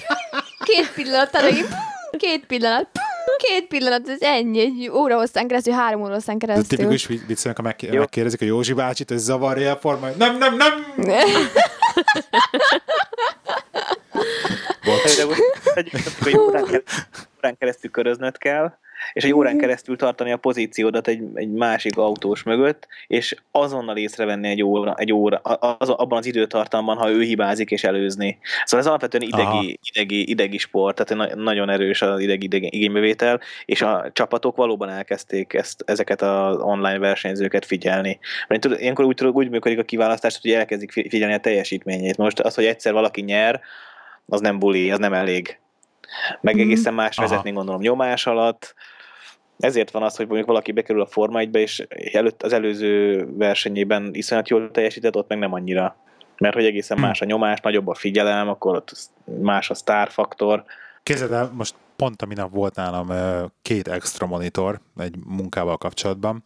két 0.64 0.93
pillanat, 0.95 1.36
két 2.18 2.47
pillanat, 2.47 2.86
két 3.36 3.66
pillanat, 3.66 4.09
ez 4.09 4.20
ennyi, 4.20 4.61
egy 4.61 4.91
óra 4.91 5.16
hosszán 5.16 5.47
keresztül, 5.49 5.72
három 5.74 6.03
óra 6.03 6.12
hosszán 6.12 6.36
Ez 6.39 6.43
a 6.43 6.47
keresztül. 6.47 6.78
tipikus 6.78 7.07
vicc, 7.26 7.45
amikor 7.45 7.64
meg, 7.64 7.89
megkérdezik 7.99 8.41
a 8.41 8.45
Józsi 8.45 8.72
bácsit, 8.72 9.09
hogy 9.09 9.18
zavarja 9.18 9.72
a 9.72 9.76
formáját. 9.76 10.16
Nem, 10.16 10.39
nem, 10.39 10.57
nem! 10.57 10.72
Bocs. 14.84 15.16
de, 15.16 15.22
egy 16.24 16.36
órán 17.39 17.57
keresztül 17.59 17.91
köröznöd 17.91 18.39
kell, 18.39 18.72
és 19.12 19.24
egy 19.24 19.32
órán 19.32 19.59
keresztül 19.59 19.96
tartani 19.96 20.32
a 20.32 20.36
pozíciódat 20.36 21.09
egy, 21.09 21.22
egy 21.34 21.52
másik 21.52 21.96
autós 21.96 22.42
mögött, 22.42 22.88
és 23.06 23.36
azonnal 23.50 23.96
észrevenni 23.96 24.48
egy 24.48 24.62
óra, 24.62 24.94
egy 24.94 25.12
óra 25.12 25.36
az, 25.78 25.88
abban 25.88 26.18
az 26.18 26.26
időtartamban, 26.26 26.96
ha 26.96 27.11
ő 27.11 27.22
hibázik 27.22 27.70
és 27.70 27.84
előzni. 27.84 28.38
Szóval 28.64 28.80
ez 28.80 28.86
alapvetően 28.86 29.22
idegi, 29.22 29.78
idegi, 29.92 30.30
idegi 30.30 30.59
sport, 30.59 31.04
tehát 31.04 31.34
nagyon 31.34 31.70
erős 31.70 32.02
az 32.02 32.20
idegi, 32.20 32.44
idegi 32.44 32.68
igénybevétel, 32.70 33.40
és 33.64 33.82
a 33.82 34.11
csapatok 34.12 34.56
valóban 34.56 34.88
elkezdték 34.88 35.52
ezt, 35.52 35.82
ezeket 35.86 36.22
az 36.22 36.56
online 36.61 36.98
versenyzőket 36.98 37.64
figyelni. 37.64 38.18
Mert 38.48 38.64
ilyenkor 38.64 39.04
úgy, 39.04 39.24
úgy 39.24 39.50
működik 39.50 39.78
a 39.78 39.82
kiválasztás, 39.82 40.38
hogy 40.42 40.50
elkezdik 40.50 40.92
figyelni 40.92 41.34
a 41.34 41.40
teljesítményét. 41.40 42.16
Most 42.16 42.40
az, 42.40 42.54
hogy 42.54 42.64
egyszer 42.64 42.92
valaki 42.92 43.20
nyer, 43.20 43.61
az 44.26 44.40
nem 44.40 44.59
buli, 44.59 44.90
az 44.90 44.98
nem 44.98 45.12
elég 45.12 45.59
meg 46.40 46.54
mhm. 46.54 46.62
egészen 46.62 46.94
más 46.94 47.16
vezetni, 47.16 47.52
gondolom, 47.52 47.80
nyomás 47.80 48.26
alatt. 48.26 48.74
Ezért 49.59 49.90
van 49.90 50.02
az, 50.02 50.16
hogy 50.16 50.26
mondjuk 50.26 50.48
valaki 50.48 50.72
bekerül 50.72 51.02
a 51.02 51.06
Forma 51.06 51.38
1 51.38 51.54
és 51.54 51.86
előtt, 52.12 52.42
az 52.42 52.52
előző 52.52 53.26
versenyében 53.36 54.11
iszonyat 54.12 54.48
jól 54.48 54.70
teljesített, 54.70 55.16
ott 55.16 55.28
meg 55.28 55.38
nem 55.38 55.52
annyira. 55.52 55.96
Mert 56.38 56.54
hogy 56.54 56.64
egészen 56.64 56.96
hmm. 56.96 57.06
más 57.06 57.20
a 57.20 57.24
nyomás, 57.24 57.61
nagyobb 57.61 57.88
a 57.88 57.94
figyelem, 57.94 58.48
akkor 58.48 58.74
ott 58.74 59.11
más 59.40 59.70
a 59.70 59.74
sztárfaktor. 59.74 60.64
Képzeld 61.02 61.32
el, 61.32 61.52
most 61.54 61.74
pont 61.99 62.22
a 62.22 62.26
minap 62.26 62.51
volt 62.51 62.74
nálam 62.74 63.12
két 63.62 63.88
extra 63.88 64.26
monitor 64.26 64.80
egy 64.96 65.14
munkával 65.26 65.76
kapcsolatban, 65.76 66.42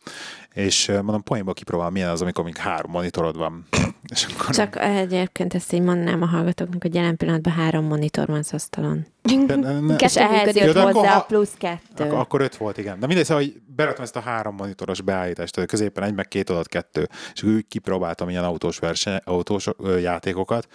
és 0.53 0.87
mondom, 0.87 1.23
poénból 1.23 1.55
kipróbálom, 1.55 1.93
milyen 1.93 2.09
az, 2.09 2.23
amikor 2.23 2.45
még 2.45 2.57
három 2.57 2.91
monitorod 2.91 3.37
van. 3.37 3.67
És 4.13 4.25
akkor... 4.25 4.55
Csak 4.55 4.77
egyébként 4.81 5.55
ezt 5.55 5.73
így 5.73 5.83
mondanám 5.83 6.23
a 6.23 6.27
hallgatóknak, 6.27 6.83
hogy 6.83 6.95
jelen 6.95 7.17
pillanatban 7.17 7.53
három 7.53 7.85
monitor 7.85 8.27
van 8.27 8.39
az 8.39 8.53
asztalon. 8.53 9.07
De, 9.47 9.57
ne, 9.57 9.81
ne, 9.81 9.95
és 9.95 10.17
ehhez 10.17 10.57
jött 10.57 10.79
hozzá 10.79 11.17
a 11.17 11.21
plusz 11.23 11.55
kettő. 11.59 12.05
Ak- 12.05 12.13
akkor 12.13 12.41
öt 12.41 12.57
volt, 12.57 12.79
igen. 12.79 13.01
De 13.01 13.07
mindegy, 13.07 13.25
szóval, 13.25 13.43
hogy 13.43 13.61
beraktam 13.77 14.05
ezt 14.05 14.17
a 14.17 14.21
három 14.21 14.55
monitoros 14.55 15.01
beállítást, 15.01 15.55
tehát 15.55 15.69
középen 15.69 16.05
egy, 16.05 16.15
meg 16.15 16.29
két 16.29 16.51
adat 16.51 16.69
kettő, 16.69 17.09
és 17.35 17.43
úgy 17.43 17.67
kipróbáltam 17.69 18.29
ilyen 18.29 18.45
autós, 18.45 18.79
verseny, 18.79 19.21
autós 19.25 19.69
játékokat, 20.01 20.69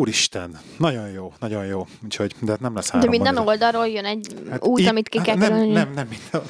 Úristen, 0.00 0.58
nagyon 0.78 1.08
jó, 1.10 1.32
nagyon 1.40 1.64
jó. 1.66 1.86
Úgyhogy, 2.04 2.34
de 2.40 2.50
hát 2.50 2.60
nem 2.60 2.74
lesz 2.74 2.88
három 2.90 3.00
De 3.10 3.16
minden 3.16 3.34
monitor. 3.34 3.54
oldalról 3.54 3.88
jön 3.88 4.04
egy 4.04 4.34
hát 4.50 4.64
út, 4.66 4.80
í- 4.80 4.88
amit 4.88 5.08
ki 5.08 5.20
kell 5.20 5.36
hát 5.38 5.48
nem, 5.48 5.58
nem, 5.58 5.92
nem 5.94 6.08
minden. 6.08 6.42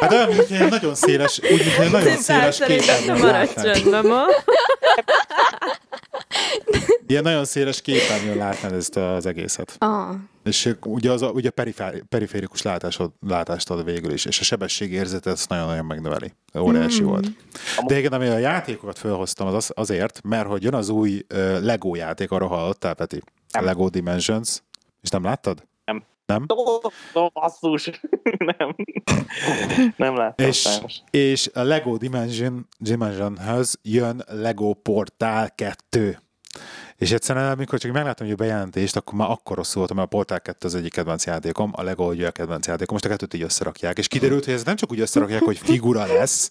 Hát 0.00 0.12
olyan, 0.12 0.28
mint 0.28 0.50
egy 0.50 0.68
nagyon 0.70 0.94
széles, 0.94 1.40
úgy, 1.42 1.50
mint 1.64 1.78
egy 1.78 1.90
nagyon 1.90 2.16
széles 2.16 2.58
képen. 2.58 3.18
Maradj 3.18 3.52
csöndben 3.60 4.06
ma. 4.06 4.22
Ilyen 7.06 7.22
nagyon 7.22 7.44
széles 7.44 7.82
képernyőn 7.82 8.36
látnád 8.36 8.72
ezt 8.72 8.96
az 8.96 9.26
egészet. 9.26 9.76
Ah. 9.78 10.14
És 10.44 10.74
ugye, 10.84 11.10
az, 11.10 11.22
ugye 11.22 11.50
periférikus 12.08 12.62
látásod, 12.62 13.12
látást 13.26 13.70
ad 13.70 13.84
végül 13.84 14.12
is, 14.12 14.24
és 14.24 14.40
a 14.40 14.44
sebességérzetet 14.44 15.32
ezt 15.32 15.48
nagyon-nagyon 15.48 15.84
megnöveli. 15.84 16.32
Óriási 16.58 17.02
mm. 17.02 17.06
volt. 17.06 17.26
De 17.86 17.98
igen, 17.98 18.12
ami 18.12 18.26
a 18.26 18.38
játékokat 18.38 18.98
felhoztam, 18.98 19.46
az 19.46 19.72
azért, 19.74 20.20
mert 20.24 20.46
hogy 20.46 20.62
jön 20.62 20.74
az 20.74 20.88
új 20.88 21.24
uh, 21.34 21.60
Lego 21.60 21.94
játék, 21.94 22.30
arra 22.30 22.46
hallottál, 22.46 22.94
Peti? 22.94 23.22
Nem. 23.52 23.64
Lego 23.64 23.88
Dimensions. 23.88 24.62
És 25.00 25.08
nem 25.08 25.24
láttad? 25.24 25.66
Nem. 25.84 26.04
Nem? 26.26 26.44
No, 27.14 27.28
basszus. 27.28 27.90
nem. 28.58 28.74
nem 29.96 30.16
láttam. 30.16 30.46
És, 30.46 30.80
és 31.10 31.50
a 31.54 31.62
Lego 31.62 31.96
Dimension, 31.96 32.68
Dimensionhez 32.78 33.78
jön 33.82 34.24
Lego 34.28 34.72
Portál 34.72 35.50
2. 35.54 36.18
És 37.02 37.12
egyszerűen, 37.12 37.50
amikor 37.50 37.78
csak 37.78 37.92
meglátom, 37.92 38.26
hogy 38.26 38.34
a 38.34 38.42
bejelentést, 38.42 38.96
akkor 38.96 39.14
már 39.14 39.30
akkor 39.30 39.56
rosszul 39.56 39.78
voltam, 39.78 39.96
mert 39.96 40.08
a 40.12 40.16
Portal 40.16 40.40
2 40.40 40.66
az 40.66 40.74
egyik 40.74 40.92
kedvenc 40.92 41.26
játékom, 41.26 41.70
a 41.74 41.82
Lego 41.82 42.08
ugye 42.08 42.26
a 42.26 42.30
kedvenc 42.30 42.66
játékom, 42.66 42.92
most 42.92 43.04
a 43.04 43.08
kettőt 43.08 43.34
így 43.34 43.42
összerakják. 43.42 43.98
És 43.98 44.08
kiderült, 44.08 44.44
hogy 44.44 44.54
ez 44.54 44.64
nem 44.64 44.76
csak 44.76 44.92
úgy 44.92 45.00
összerakják, 45.00 45.42
hogy 45.42 45.58
figura 45.58 46.06
lesz, 46.06 46.50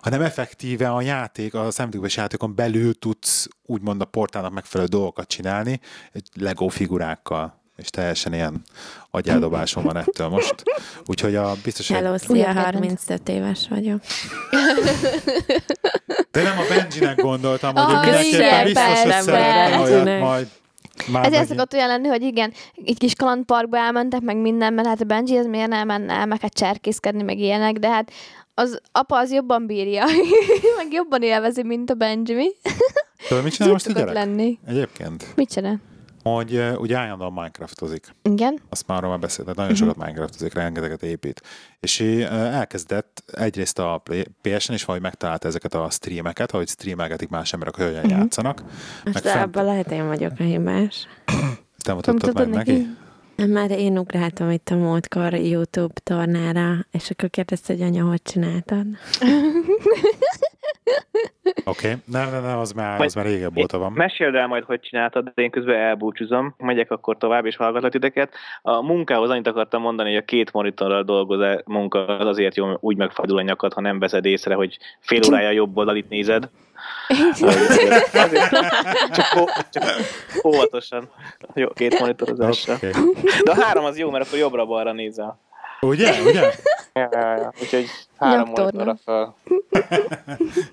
hanem 0.00 0.22
effektíve 0.22 0.90
a 0.90 1.00
játék, 1.00 1.54
a 1.54 1.70
számítógépes 1.70 2.16
játékon 2.16 2.54
belül 2.54 2.98
tudsz 2.98 3.48
úgymond 3.62 4.00
a 4.00 4.04
portálnak 4.04 4.52
megfelelő 4.52 4.88
dolgokat 4.88 5.28
csinálni, 5.28 5.80
Lego 6.34 6.68
figurákkal 6.68 7.57
és 7.78 7.90
teljesen 7.90 8.32
ilyen 8.32 8.62
agyeldobásom 9.10 9.82
van 9.82 9.96
ettől 9.96 10.28
most. 10.28 10.54
Úgyhogy 11.06 11.34
a 11.34 11.54
biztos, 11.64 11.88
Hello, 11.88 12.10
hogy... 12.10 12.20
szia, 12.20 12.52
35 12.52 13.28
éves 13.28 13.66
vagyok. 13.68 14.00
De 16.30 16.42
nem 16.42 16.58
a 16.58 16.62
Benjinek 16.68 17.20
gondoltam, 17.20 17.74
hogy 17.74 17.94
oh, 17.94 18.02
mindenképpen 18.02 18.64
biztos, 18.64 19.02
hogy 19.02 19.22
szeretne 19.22 19.78
olyat 19.78 20.20
majd 20.20 20.48
már 21.06 21.24
Ezért 21.24 21.40
megint. 21.40 21.48
szokott 21.48 21.72
olyan 21.72 21.88
lenni, 21.88 22.08
hogy 22.08 22.22
igen, 22.22 22.52
egy 22.84 22.98
kis 22.98 23.14
kalandparkba 23.14 23.76
elmentek, 23.76 24.20
meg 24.20 24.36
minden, 24.36 24.72
mert 24.72 24.88
hát 24.88 25.00
a 25.00 25.04
Benji 25.04 25.36
az 25.36 25.46
miért 25.46 25.68
nem 25.68 25.86
menne 25.86 26.12
el, 26.12 26.26
meg 26.26 26.40
hát 26.40 26.52
cserkészkedni, 26.54 27.22
meg 27.22 27.38
ilyenek, 27.38 27.76
de 27.76 27.88
hát 27.88 28.12
az 28.54 28.80
apa 28.92 29.18
az 29.18 29.32
jobban 29.32 29.66
bírja, 29.66 30.04
meg 30.78 30.92
jobban 30.92 31.22
élvezi, 31.22 31.62
mint 31.62 31.90
a 31.90 31.94
Benji, 31.94 32.34
mi? 32.34 32.48
Tudod, 33.28 33.42
mit 33.44 33.52
csinál 33.52 33.72
most 33.72 33.86
a 33.86 33.92
gyerek? 33.92 34.14
lenni. 34.14 34.58
Egyébként. 34.66 35.26
Mit 35.36 35.52
csinál? 35.52 35.80
Hogy 36.34 36.62
ugye 36.76 36.96
állandóan 36.96 37.32
Minecraftozik. 37.32 38.14
Igen. 38.22 38.60
Azt 38.68 38.86
már 38.86 38.98
arról 38.98 39.10
már 39.10 39.18
beszéltem, 39.18 39.54
nagyon 39.56 39.72
uh-huh. 39.72 39.88
sokat 39.88 40.04
Minecraftozik, 40.04 40.54
rengeteget 40.54 41.02
épít. 41.02 41.42
És 41.80 42.00
elkezdett 42.30 43.22
egyrészt 43.32 43.78
a 43.78 44.02
PSN 44.42 44.72
is 44.72 44.84
valahogy 44.84 45.08
megtalálta 45.08 45.48
ezeket 45.48 45.74
a 45.74 45.90
streameket, 45.90 46.52
ahogy 46.52 46.68
streamelgetik 46.68 47.28
más 47.28 47.52
emberek, 47.52 47.74
hogy 47.74 47.84
hogyan 47.84 48.04
uh-huh. 48.04 48.18
játszanak. 48.18 48.62
Most 49.04 49.18
fent... 49.18 49.36
ebben 49.36 49.64
lehet 49.64 49.90
én 49.90 50.06
vagyok 50.06 50.32
a 50.38 50.42
hibás. 50.42 51.06
Te 51.84 51.94
mutattad 51.94 52.34
meg 52.34 52.48
neki? 52.48 52.72
neki? 52.72 53.52
Már 53.52 53.70
én 53.70 53.98
ugráltam 53.98 54.50
itt 54.50 54.68
a 54.68 54.76
múltkor 54.76 55.34
YouTube 55.34 55.94
tornára, 56.02 56.86
és 56.90 57.10
akkor 57.10 57.30
kérdezte, 57.30 57.72
hogy 57.72 57.82
anya, 57.82 58.04
hogy 58.04 58.22
csináltad? 58.22 58.86
Oké, 61.64 61.86
okay. 61.88 62.00
nem, 62.04 62.30
nem, 62.30 62.42
nem, 62.42 62.58
az 62.58 62.72
már, 62.72 63.00
az 63.00 63.14
már 63.14 63.24
régebb 63.24 63.58
óta 63.58 63.78
van. 63.78 63.92
Meséld 63.92 64.34
el 64.34 64.46
majd, 64.46 64.64
hogy 64.64 64.80
csináltad, 64.80 65.24
de 65.34 65.42
én 65.42 65.50
közben 65.50 65.76
elbúcsúzom, 65.76 66.54
megyek 66.58 66.90
akkor 66.90 67.16
tovább, 67.16 67.46
és 67.46 67.56
hallgatlak 67.56 67.90
titeket. 67.90 68.34
A 68.62 68.82
munkához 68.82 69.30
annyit 69.30 69.46
akartam 69.46 69.82
mondani, 69.82 70.08
hogy 70.08 70.18
a 70.18 70.24
két 70.24 70.52
monitorral 70.52 71.02
dolgozó 71.02 71.44
munka 71.64 72.06
az 72.06 72.26
azért 72.26 72.56
jó, 72.56 72.72
úgy 72.80 72.96
megfordul 72.96 73.38
a 73.38 73.42
nyakad, 73.42 73.72
ha 73.72 73.80
nem 73.80 73.98
veszed 73.98 74.24
észre, 74.24 74.54
hogy 74.54 74.78
fél 75.00 75.20
órája 75.28 75.50
jobb 75.50 75.76
oldalit 75.76 76.08
nézed. 76.08 76.48
Azért, 77.40 78.10
csak, 79.12 79.68
csak 79.70 79.84
óvatosan. 80.44 81.10
Jó, 81.54 81.68
két 81.68 81.98
monitorozással. 81.98 82.76
Okay. 82.76 82.90
De 83.44 83.50
a 83.50 83.60
három 83.60 83.84
az 83.84 83.98
jó, 83.98 84.10
mert 84.10 84.26
akkor 84.26 84.38
jobbra-balra 84.38 84.92
nézel. 84.92 85.38
Ugye? 85.80 86.22
Ugye? 86.22 86.40
ja, 86.94 87.08
ja, 87.12 87.36
ja. 87.36 87.52
Úgyhogy 87.60 87.86
három 88.18 88.48
monitorra 88.48 88.96
fel. 89.04 89.36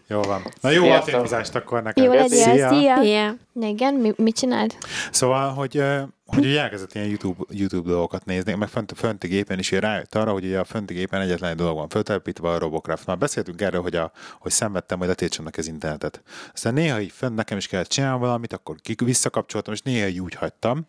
jó 0.07 0.21
van. 0.21 0.41
Na 0.61 0.69
jó 0.69 0.89
alténozást 0.89 1.55
akkor 1.55 1.83
neked. 1.83 2.03
Jó 2.03 2.11
legyen, 2.13 2.29
szia. 2.55 2.69
szia. 2.69 3.01
szia. 3.01 3.35
Igen, 3.59 3.93
mi, 3.93 4.13
mit 4.17 4.35
csináld? 4.35 4.77
Szóval, 5.11 5.53
hogy 5.53 5.83
hogy 6.25 6.45
ugye 6.45 6.61
elkezdett 6.61 6.93
ilyen 6.93 7.07
YouTube, 7.07 7.43
YouTube 7.49 7.89
dolgokat 7.89 8.25
nézni, 8.25 8.53
meg 8.53 8.67
fönt, 8.67 8.93
fönti 8.95 9.27
gépen 9.27 9.59
is 9.59 9.71
rájött 9.71 10.15
arra, 10.15 10.31
hogy 10.31 10.45
ugye 10.45 10.59
a 10.59 10.63
fönti 10.63 10.93
gépen 10.93 11.21
egyetlen 11.21 11.49
egy 11.49 11.55
dolog 11.55 11.75
van 11.75 11.89
föltelepítve 11.89 12.49
a 12.49 12.57
Robocraft. 12.57 13.05
Már 13.05 13.17
beszéltünk 13.17 13.61
erről, 13.61 13.81
hogy, 13.81 13.95
a, 13.95 14.11
hogy 14.39 14.51
szenvedtem, 14.51 14.97
hogy 14.97 15.07
letiltsanak 15.07 15.57
az 15.57 15.67
internetet. 15.67 16.21
Aztán 16.53 16.73
néha 16.73 16.99
így 17.01 17.11
fönn 17.11 17.33
nekem 17.33 17.57
is 17.57 17.67
kellett 17.67 17.87
csinálni 17.87 18.19
valamit, 18.19 18.53
akkor 18.53 18.75
visszakapcsoltam, 19.03 19.73
és 19.73 19.81
néha 19.81 20.07
így 20.07 20.19
úgy 20.19 20.35
hagytam. 20.35 20.87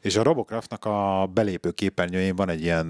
És 0.00 0.16
a 0.16 0.22
Robocraftnak 0.22 0.84
a 0.84 1.30
belépő 1.34 1.70
képernyőjén 1.70 2.36
van 2.36 2.48
egy 2.48 2.62
ilyen, 2.62 2.86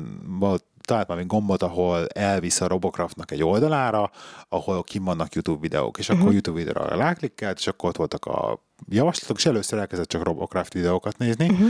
talált 0.85 1.07
valami 1.07 1.27
gombot, 1.27 1.63
ahol 1.63 2.07
elvisz 2.07 2.61
a 2.61 2.67
Robocraftnak 2.67 3.31
egy 3.31 3.43
oldalára, 3.43 4.11
ahol 4.49 4.83
kim 4.83 5.05
vannak 5.05 5.35
YouTube 5.35 5.61
videók, 5.61 5.99
és 5.99 6.07
akkor 6.07 6.19
uh-huh. 6.19 6.33
YouTube 6.33 6.59
videóra 6.59 6.97
ráklikkelt, 6.97 7.59
és 7.59 7.67
akkor 7.67 7.89
ott 7.89 7.97
voltak 7.97 8.25
a 8.25 8.63
javaslatok, 8.89 9.37
és 9.37 9.47
először 9.47 9.79
elkezdett 9.79 10.09
csak 10.09 10.23
Robocraft 10.23 10.73
videókat 10.73 11.19
nézni. 11.19 11.49
Uh-huh. 11.49 11.69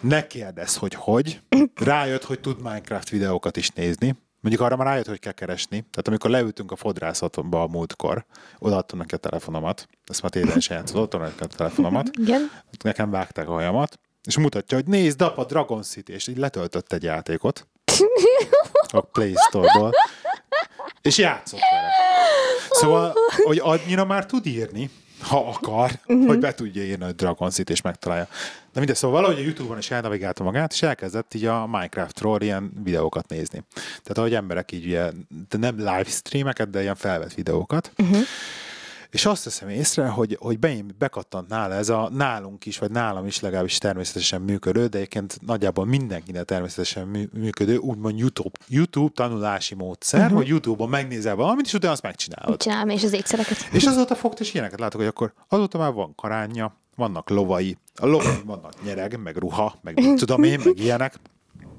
Ne 0.00 0.26
kérdezz, 0.26 0.76
hogy 0.76 0.94
hogy. 0.94 1.40
Rájött, 1.74 2.24
hogy 2.24 2.40
tud 2.40 2.62
Minecraft 2.62 3.08
videókat 3.08 3.56
is 3.56 3.70
nézni. 3.70 4.16
Mondjuk 4.40 4.64
arra 4.64 4.76
már 4.76 4.86
rájött, 4.86 5.06
hogy 5.06 5.18
kell 5.18 5.32
keresni. 5.32 5.78
Tehát 5.78 6.08
amikor 6.08 6.30
leültünk 6.30 6.72
a 6.72 6.76
fodrászatba 6.76 7.62
a 7.62 7.66
múltkor, 7.66 8.24
odaadtam 8.58 8.98
neki 8.98 9.14
a 9.14 9.18
telefonomat, 9.18 9.88
ezt 10.06 10.22
már 10.22 10.30
tényleg 10.30 10.56
is 10.56 10.68
játszott, 10.68 10.96
odaadtam 10.96 11.20
neki 11.20 11.54
a 11.54 11.56
telefonomat, 11.56 12.10
Igen. 12.22 12.50
nekem 12.82 13.10
vágták 13.10 13.48
a 13.48 13.52
hajamat, 13.52 13.98
és 14.24 14.38
mutatja, 14.38 14.76
hogy 14.76 14.86
nézd, 14.86 15.20
apa, 15.20 15.44
Dragon 15.44 15.82
City, 15.82 16.12
és 16.12 16.26
így 16.26 16.36
letöltött 16.36 16.92
egy 16.92 17.02
játékot 17.02 17.66
a 18.88 19.00
Play 19.00 19.34
Store-ból, 19.48 19.92
és 21.02 21.18
játszott 21.18 21.60
vele. 21.70 21.90
Szóval, 22.70 23.14
hogy 23.44 23.58
annyira 23.62 24.04
már 24.04 24.26
tud 24.26 24.46
írni, 24.46 24.90
ha 25.20 25.48
akar, 25.48 25.90
uh-huh. 26.06 26.26
hogy 26.26 26.38
be 26.38 26.54
tudja 26.54 26.82
írni 26.82 27.04
a 27.04 27.12
Dragon 27.12 27.50
City 27.50 27.72
és 27.72 27.80
megtalálja. 27.80 28.28
De 28.72 28.78
mindegy, 28.78 28.96
szóval 28.96 29.20
valahogy 29.20 29.42
a 29.42 29.44
Youtube-on 29.46 29.78
is 29.78 29.90
elnavigálta 29.90 30.42
magát, 30.42 30.72
és 30.72 30.82
elkezdett 30.82 31.34
így 31.34 31.44
a 31.44 31.66
Minecraftról 31.66 32.40
ilyen 32.40 32.72
videókat 32.84 33.28
nézni. 33.28 33.62
Tehát 33.74 34.18
ahogy 34.18 34.34
emberek 34.34 34.72
így 34.72 34.86
ugye, 34.86 35.10
de 35.48 35.58
nem 35.58 35.76
live 35.76 36.04
streameket, 36.04 36.70
de 36.70 36.82
ilyen 36.82 36.94
felvett 36.94 37.34
videókat. 37.34 37.92
Uh-huh. 37.98 38.22
És 39.12 39.26
azt 39.26 39.44
teszem 39.44 39.68
észre, 39.68 40.08
hogy, 40.08 40.36
hogy 40.40 40.58
beim 40.58 40.86
bekattant 40.98 41.48
nála 41.48 41.74
ez 41.74 41.88
a 41.88 42.08
nálunk 42.12 42.66
is, 42.66 42.78
vagy 42.78 42.90
nálam 42.90 43.26
is 43.26 43.40
legalábbis 43.40 43.78
természetesen 43.78 44.40
működő, 44.40 44.86
de 44.86 44.96
egyébként 44.96 45.38
nagyjából 45.46 45.84
mindenkinek 45.86 46.44
természetesen 46.44 47.06
mű, 47.06 47.28
működő, 47.32 47.76
úgymond 47.76 48.18
YouTube, 48.18 48.58
YouTube 48.68 49.12
tanulási 49.14 49.74
módszer, 49.74 50.20
uh-huh. 50.20 50.36
hogy 50.36 50.46
YouTube-on 50.46 50.88
megnézel 50.88 51.34
valamit, 51.34 51.66
és 51.66 51.74
utána 51.74 51.92
azt 51.92 52.02
megcsinálod. 52.02 52.60
Csinálom, 52.60 52.88
és 52.88 53.04
az 53.04 53.12
ékszereket. 53.12 53.68
És 53.72 53.84
azóta 53.84 54.14
fogt, 54.14 54.40
és 54.40 54.54
ilyeneket 54.54 54.78
látok, 54.78 55.00
hogy 55.00 55.08
akkor 55.08 55.32
azóta 55.48 55.78
már 55.78 55.92
van 55.92 56.14
karánja, 56.14 56.76
vannak 56.96 57.30
lovai, 57.30 57.76
a 57.94 58.06
lovai 58.06 58.40
vannak 58.44 58.84
nyereg, 58.84 59.18
meg 59.22 59.36
ruha, 59.36 59.78
meg 59.82 59.94
mit 59.94 60.18
tudom 60.18 60.42
én, 60.42 60.60
meg 60.64 60.78
ilyenek. 60.78 61.20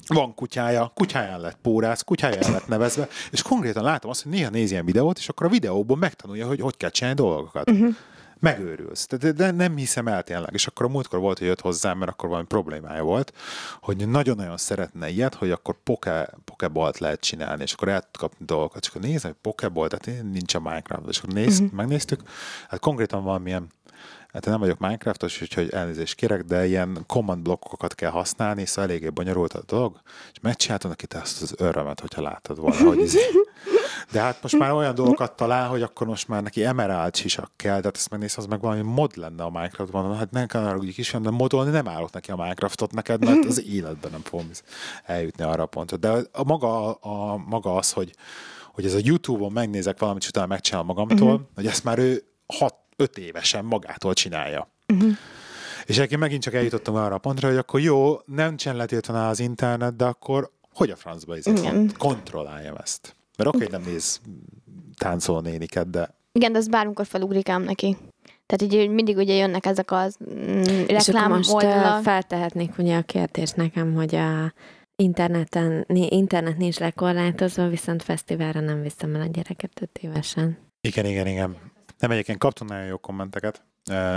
Van 0.07 0.35
kutyája, 0.35 0.91
kutyáján 0.95 1.39
lett 1.39 1.57
pórász, 1.61 2.01
kutyáján 2.01 2.51
lett 2.51 2.67
nevezve, 2.67 3.07
és 3.31 3.41
konkrétan 3.41 3.83
látom 3.83 4.09
azt, 4.09 4.23
hogy 4.23 4.31
néha 4.31 4.49
néz 4.49 4.71
ilyen 4.71 4.85
videót, 4.85 5.17
és 5.17 5.29
akkor 5.29 5.45
a 5.45 5.49
videóból 5.49 5.97
megtanulja, 5.97 6.47
hogy 6.47 6.59
hogy 6.59 6.77
kell 6.77 6.89
csinálni 6.89 7.19
dolgokat. 7.19 7.69
Uh-huh. 7.69 7.95
Megőrülsz. 8.43 9.07
De, 9.07 9.31
de 9.31 9.51
nem 9.51 9.75
hiszem 9.75 10.07
el 10.07 10.23
tényleg. 10.23 10.49
És 10.53 10.67
akkor 10.67 10.85
a 10.85 10.89
múltkor 10.89 11.19
volt, 11.19 11.37
hogy 11.37 11.47
jött 11.47 11.61
hozzám, 11.61 11.97
mert 11.97 12.11
akkor 12.11 12.29
valami 12.29 12.47
problémája 12.47 13.03
volt, 13.03 13.33
hogy 13.81 14.09
nagyon-nagyon 14.09 14.57
szeretne 14.57 15.09
ilyet, 15.09 15.35
hogy 15.35 15.51
akkor 15.51 15.75
poke, 15.83 16.29
pokebolt 16.45 16.97
lehet 16.97 17.19
csinálni, 17.19 17.63
és 17.63 17.73
akkor 17.73 17.87
el 17.87 18.03
kapni 18.11 18.45
dolgokat. 18.45 18.81
És 18.81 18.89
akkor 18.89 19.01
nézem, 19.01 19.31
hogy 19.31 19.39
pokeball, 19.41 19.87
tehát 19.87 20.23
nincs 20.31 20.55
a 20.55 20.59
Minecraft, 20.59 21.07
és 21.07 21.17
akkor 21.17 21.33
néz, 21.33 21.59
uh-huh. 21.59 21.75
megnéztük, 21.75 22.21
hát 22.69 22.79
konkrétan 22.79 23.23
valamilyen 23.23 23.67
Hát 24.33 24.45
én 24.45 24.51
nem 24.51 24.61
vagyok 24.61 24.79
Minecraftos, 24.79 25.41
úgyhogy 25.41 25.69
elnézést 25.69 26.15
kérek, 26.15 26.41
de 26.41 26.65
ilyen 26.65 27.03
command 27.07 27.41
blokkokat 27.41 27.95
kell 27.95 28.09
használni, 28.09 28.65
szóval 28.65 28.89
eléggé 28.89 29.09
bonyolult 29.09 29.53
a 29.53 29.63
dolog, 29.65 30.01
és 30.31 30.39
megcsináltam 30.41 30.89
neki 30.89 31.05
azt 31.21 31.41
az 31.41 31.53
örömet, 31.57 31.99
hogyha 31.99 32.21
látod 32.21 32.59
valahogy. 32.59 32.99
Izé. 32.99 33.19
De 34.11 34.21
hát 34.21 34.41
most 34.41 34.57
már 34.57 34.71
olyan 34.71 34.95
dolgokat 34.95 35.35
talál, 35.35 35.67
hogy 35.67 35.81
akkor 35.81 36.07
most 36.07 36.27
már 36.27 36.43
neki 36.43 36.65
emerald 36.65 37.15
sisak 37.15 37.51
kell, 37.55 37.77
de 37.77 37.83
hát 37.83 37.95
ezt 37.95 38.09
megnéz, 38.09 38.37
az 38.37 38.45
meg 38.45 38.61
valami 38.61 38.81
mod 38.81 39.17
lenne 39.17 39.43
a 39.43 39.49
Minecraftban. 39.49 40.17
Hát 40.17 40.31
nem 40.31 40.47
kell 40.47 40.65
arra 40.65 40.77
úgy 40.77 40.99
is, 40.99 41.11
de 41.21 41.29
modolni 41.29 41.71
nem 41.71 41.87
állok 41.87 42.11
neki 42.11 42.31
a 42.31 42.35
Minecraftot 42.35 42.91
neked, 42.91 43.25
mert 43.25 43.45
az 43.45 43.63
életben 43.63 44.11
nem 44.11 44.21
fogom 44.21 44.49
eljutni 45.05 45.43
arra 45.43 45.63
a 45.63 45.65
pontra. 45.65 45.97
De 45.97 46.11
a 46.31 46.43
maga, 46.43 46.93
a, 46.93 47.37
maga 47.37 47.75
az, 47.75 47.91
hogy, 47.91 48.15
hogy 48.73 48.85
ez 48.85 48.93
a 48.93 48.99
YouTube-on 49.01 49.51
megnézek 49.51 49.99
valamit, 49.99 50.21
és 50.21 50.27
utána 50.27 50.47
megcsinálom 50.47 50.87
magamtól, 50.87 51.33
uh-huh. 51.33 51.47
hogy 51.55 51.65
ezt 51.65 51.83
már 51.83 51.99
ő 51.99 52.23
hat 52.45 52.82
öt 52.95 53.17
évesen 53.17 53.65
magától 53.65 54.13
csinálja. 54.13 54.67
Uh-huh. 54.93 55.11
És 55.85 55.95
egyébként 55.97 56.21
megint 56.21 56.41
csak 56.41 56.53
eljutottam 56.53 56.95
arra 56.95 57.15
a 57.15 57.17
pontra, 57.17 57.47
hogy 57.47 57.57
akkor 57.57 57.79
jó, 57.79 58.17
nem 58.25 58.55
letiltaná 58.63 59.29
az 59.29 59.39
internet, 59.39 59.95
de 59.95 60.05
akkor 60.05 60.51
hogy 60.73 60.89
a 60.89 60.95
francba 60.95 61.37
is 61.37 61.43
kontrolláljam 61.97 62.75
ezt. 62.75 63.15
Mert 63.37 63.55
oké, 63.55 63.65
okay, 63.65 63.79
nem 63.79 63.91
néz 63.91 64.21
táncol 64.97 65.41
néniket, 65.41 65.89
de... 65.89 66.15
Igen, 66.31 66.51
de 66.51 66.57
ez 66.57 66.67
bármikor 66.67 67.05
felugrik 67.05 67.49
ám 67.49 67.61
neki. 67.61 67.97
Tehát 68.45 68.73
így 68.73 68.89
mindig 68.89 69.17
ugye 69.17 69.33
jönnek 69.33 69.65
ezek 69.65 69.91
az 69.91 70.17
mm, 70.33 70.61
reklám 70.87 71.31
most 71.31 71.51
oldalak. 71.51 72.03
feltehetnék 72.03 72.77
ugye 72.77 72.97
a 72.97 73.01
kérdést 73.01 73.55
nekem, 73.55 73.93
hogy 73.93 74.15
a 74.15 74.53
interneten, 74.95 75.85
internet 75.93 76.57
nincs 76.57 76.79
lekorlátozva, 76.79 77.67
viszont 77.67 78.03
fesztiválra 78.03 78.59
nem 78.59 78.81
viszem 78.81 79.15
el 79.15 79.21
a 79.21 79.25
gyereket 79.31 79.81
öt 79.81 79.97
évesen. 79.97 80.57
Igen, 80.81 81.05
igen, 81.05 81.27
igen. 81.27 81.57
Nem, 82.03 82.11
egyébként 82.11 82.37
kaptunk 82.37 82.69
nagyon 82.69 82.85
jó 82.85 82.97
kommenteket. 82.97 83.61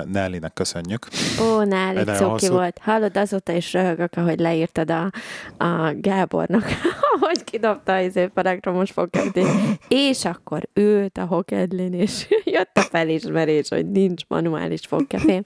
Nelly-nek 0.05 0.53
köszönjük. 0.53 1.07
Ó, 1.41 1.63
Nelly, 1.63 2.05
cuki 2.05 2.25
hosszú... 2.25 2.53
volt. 2.53 2.79
Hallod, 2.83 3.17
azóta 3.17 3.53
is 3.53 3.73
röhögök, 3.73 4.13
ahogy 4.17 4.39
leírtad 4.39 4.91
a, 4.91 5.11
a 5.57 5.93
Gábornak, 5.95 6.65
hogy 7.21 7.45
kidobta 7.45 7.95
az 7.95 8.05
izé 8.05 8.31
elektromos 8.35 8.91
fogkedlét. 8.91 9.47
És 9.89 10.25
akkor 10.25 10.69
ült 10.75 11.19
a 11.19 11.25
hokedlin, 11.25 11.93
és 11.93 12.27
jött 12.57 12.77
a 12.77 12.81
felismerés, 12.81 13.69
hogy 13.69 13.91
nincs 13.91 14.23
manuális 14.29 14.87
fogkefém. 14.87 15.43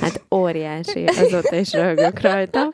Hát 0.00 0.24
óriási, 0.34 1.04
azóta 1.04 1.56
is 1.56 1.72
röhögök 1.72 2.20
rajta. 2.20 2.72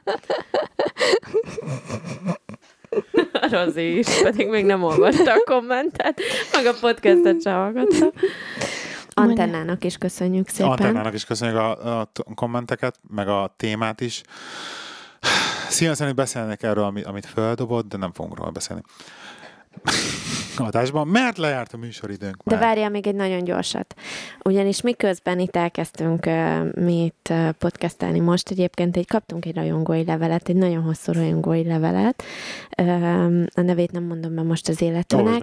Rozi 3.50 3.98
is, 3.98 4.22
pedig 4.22 4.48
még 4.48 4.64
nem 4.64 4.82
olvasta 4.82 5.32
a 5.32 5.42
kommentet, 5.44 6.20
meg 6.52 6.66
a 6.66 6.74
podcastet 6.80 7.42
sem 7.42 7.54
hallgatta. 7.54 8.12
Antennának 9.28 9.84
is 9.84 9.96
köszönjük 9.96 10.48
szépen. 10.48 10.70
Antennának 10.70 11.14
is 11.14 11.24
köszönjük 11.24 11.58
a, 11.58 12.00
a 12.00 12.10
kommenteket, 12.34 13.00
meg 13.08 13.28
a 13.28 13.54
témát 13.56 14.00
is. 14.00 14.22
Szívesen 15.68 16.14
beszélnek 16.14 16.62
erről, 16.62 17.02
amit 17.04 17.26
feldobott, 17.26 17.88
de 17.88 17.96
nem 17.96 18.12
fogunk 18.12 18.36
róla 18.36 18.50
beszélni 18.50 18.82
adásban, 20.57 21.09
mert 21.09 21.38
lejárt 21.38 21.72
a 21.72 21.76
műsoridőnk 21.76 22.44
már. 22.44 22.59
De 22.59 22.64
várjál 22.64 22.90
még 22.90 23.07
egy 23.07 23.14
nagyon 23.14 23.44
gyorsat. 23.44 23.94
Ugyanis 24.44 24.80
miközben 24.80 25.38
itt 25.38 25.57
elkezdtünk 25.57 26.26
uh, 26.26 26.74
mi 26.74 27.05
itt 27.05 27.28
uh, 27.30 27.48
podcastelni 27.51 28.20
most, 28.20 28.51
egyébként 28.51 28.96
egy, 28.96 29.07
kaptunk 29.07 29.44
egy 29.44 29.55
rajongói 29.55 30.05
levelet, 30.05 30.48
egy 30.48 30.57
nagyon 30.57 30.82
hosszú 30.82 31.12
rajongói 31.12 31.64
levelet. 31.64 32.22
Uh, 32.78 33.44
a 33.55 33.61
nevét 33.61 33.92
nem 33.92 34.03
mondom 34.03 34.34
be 34.34 34.42
most 34.42 34.68
az 34.68 34.82
életűnek. 34.82 35.42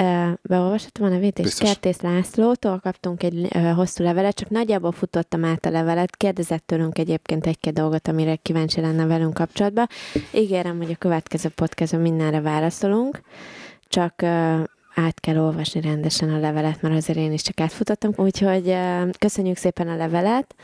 Uh, 0.00 0.32
beolvashatom 0.42 1.06
a 1.06 1.10
nevét, 1.10 1.38
és 1.38 1.44
Biztos. 1.44 1.68
Kertész 1.68 2.00
Lászlótól 2.00 2.78
kaptunk 2.78 3.22
egy 3.22 3.48
uh, 3.54 3.72
hosszú 3.72 4.04
levelet, 4.04 4.34
csak 4.34 4.48
nagyjából 4.48 4.92
futottam 4.92 5.44
át 5.44 5.66
a 5.66 5.70
levelet, 5.70 6.16
kérdezett 6.16 6.66
tőlünk 6.66 6.98
egyébként 6.98 7.46
egy-két 7.46 7.72
dolgot, 7.72 8.08
amire 8.08 8.36
kíváncsi 8.36 8.80
lenne 8.80 9.06
velünk 9.06 9.34
kapcsolatban. 9.34 9.86
Ígérem, 10.32 10.76
hogy 10.76 10.90
a 10.90 10.96
következő 10.98 11.48
podcastban 11.48 12.00
mindenre 12.00 12.40
válaszolunk 12.40 13.20
csak 13.94 14.22
át 14.94 15.20
kell 15.20 15.38
olvasni 15.38 15.80
rendesen 15.80 16.32
a 16.32 16.38
levelet, 16.38 16.82
mert 16.82 16.94
azért 16.94 17.18
én 17.18 17.32
is 17.32 17.42
csak 17.42 17.60
átfutottam. 17.60 18.12
Úgyhogy 18.16 18.76
köszönjük 19.18 19.56
szépen 19.56 19.88
a 19.88 19.96
levelet, 19.96 20.54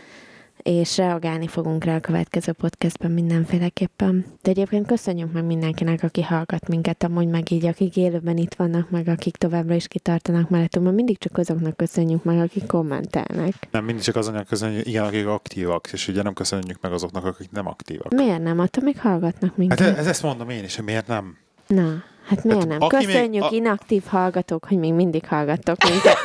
és 0.63 0.97
reagálni 0.97 1.47
fogunk 1.47 1.85
rá 1.85 1.97
a 1.97 2.01
következő 2.01 2.53
podcastben 2.53 3.11
mindenféleképpen. 3.11 4.25
De 4.43 4.51
egyébként 4.51 4.87
köszönjük 4.87 5.33
meg 5.33 5.45
mindenkinek, 5.45 6.03
aki 6.03 6.23
hallgat 6.23 6.69
minket, 6.69 7.03
amúgy 7.03 7.29
meg 7.29 7.51
így, 7.51 7.67
akik 7.67 7.97
élőben 7.97 8.37
itt 8.37 8.55
vannak, 8.55 8.91
meg 8.91 9.09
akik 9.09 9.37
továbbra 9.37 9.75
is 9.75 9.89
kitartanak 9.89 10.51
mellettünk, 10.51 10.85
mert 10.85 10.97
mindig 10.97 11.19
csak 11.19 11.39
azoknak 11.39 11.77
köszönjük 11.77 12.25
meg, 12.25 12.39
akik 12.39 12.67
kommentelnek. 12.67 13.55
Nem, 13.71 13.85
mindig 13.85 14.05
csak 14.05 14.17
azoknak 14.17 14.47
köszönjük, 14.47 14.87
igen, 14.87 15.05
akik 15.05 15.27
aktívak, 15.27 15.89
és 15.93 16.09
ugye 16.09 16.23
nem 16.23 16.33
köszönjük 16.33 16.81
meg 16.81 16.93
azoknak, 16.93 17.25
akik 17.25 17.51
nem 17.51 17.67
aktívak. 17.67 18.15
Miért 18.15 18.43
nem? 18.43 18.59
Attól 18.59 18.85
még 18.85 18.99
hallgatnak 19.01 19.57
minket. 19.57 19.79
Hát 19.79 19.99
ez, 19.99 20.07
ezt 20.07 20.23
mondom 20.23 20.51
én 20.51 20.65
is, 20.65 20.77
hogy 20.77 20.85
miért 20.85 21.07
nem? 21.07 21.37
Na. 21.75 22.05
Hát 22.27 22.45
miért 22.45 22.59
hát, 22.59 22.79
nem? 22.79 22.89
Köszönjük, 22.89 23.31
még, 23.31 23.43
a... 23.43 23.49
inaktív 23.51 24.03
hallgatók, 24.07 24.65
hogy 24.65 24.79
még 24.79 24.93
mindig 24.93 25.27
hallgattok 25.27 25.85
minket. 25.85 26.17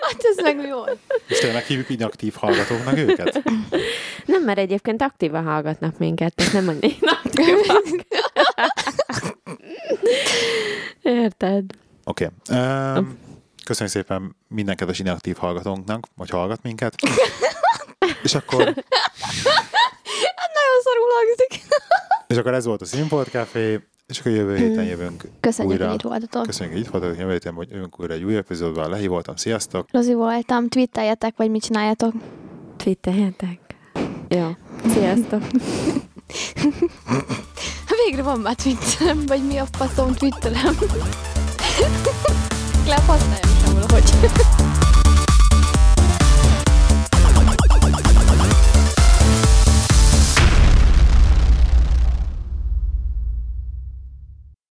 hát 0.00 0.22
ez 0.22 0.36
meg 0.42 0.66
jó. 0.66 0.78
És 1.26 1.38
tényleg 1.38 1.64
hívjuk 1.64 1.88
inaktív 1.88 2.34
hallgatóknak 2.34 2.98
őket? 2.98 3.42
Nem, 4.24 4.42
mert 4.42 4.58
egyébként 4.58 5.02
aktívan 5.02 5.44
hallgatnak 5.44 5.98
minket, 5.98 6.34
tehát 6.34 6.52
nem 6.52 6.64
mondja 6.64 6.88
inaktívak. 7.00 7.82
Érted? 11.02 11.64
Oké. 12.04 12.28
Okay. 12.48 12.58
Um, 12.58 13.18
köszönjük 13.64 13.94
szépen 13.94 14.36
minden 14.48 14.76
kedves 14.76 14.98
inaktív 14.98 15.36
hallgatónknak, 15.36 16.06
hogy 16.16 16.30
hallgat 16.30 16.62
minket. 16.62 16.94
És 18.22 18.34
akkor... 18.34 18.64
Hát 18.64 20.50
nagyon 20.54 20.80
szarul 20.82 21.08
hangzik. 21.14 21.62
És 22.26 22.36
akkor 22.36 22.54
ez 22.54 22.64
volt 22.64 22.82
a 22.82 22.84
Színfolt 22.84 23.28
Café. 23.28 23.80
És 24.06 24.18
akkor 24.18 24.32
jövő 24.32 24.56
héten 24.56 24.84
jövünk 24.84 25.24
Köszönjük, 25.40 25.72
újra. 25.74 25.86
hogy 25.86 25.94
itt 25.94 26.00
voltatok. 26.02 26.42
Köszönjük, 26.42 26.74
hogy 26.76 26.84
itt 26.84 26.90
voltatok. 26.90 27.18
Jövő 27.18 27.30
héten 27.32 27.54
hogy 27.54 27.68
jövünk 27.70 28.00
újra 28.00 28.14
egy 28.14 28.22
új 28.24 28.36
epizódban. 28.36 28.90
Lehi 28.90 29.06
voltam. 29.06 29.36
Sziasztok! 29.36 29.86
Rozi 29.92 30.14
voltam. 30.14 30.68
Twitteljetek, 30.68 31.36
vagy 31.36 31.50
mit 31.50 31.62
csináljatok? 31.62 32.12
Twitteljetek. 32.76 33.58
Jó. 34.28 34.50
Sziasztok! 34.88 35.42
Végre 38.06 38.22
van 38.22 38.40
már 38.40 38.54
Twitterem, 38.54 39.22
vagy 39.26 39.46
mi 39.46 39.56
a 39.56 39.64
faszom 39.72 40.14
Twitterem? 40.14 40.74
Legalább 42.78 43.06
használjam 43.10 43.50
sem 43.64 43.74
valahogy. 43.74 44.04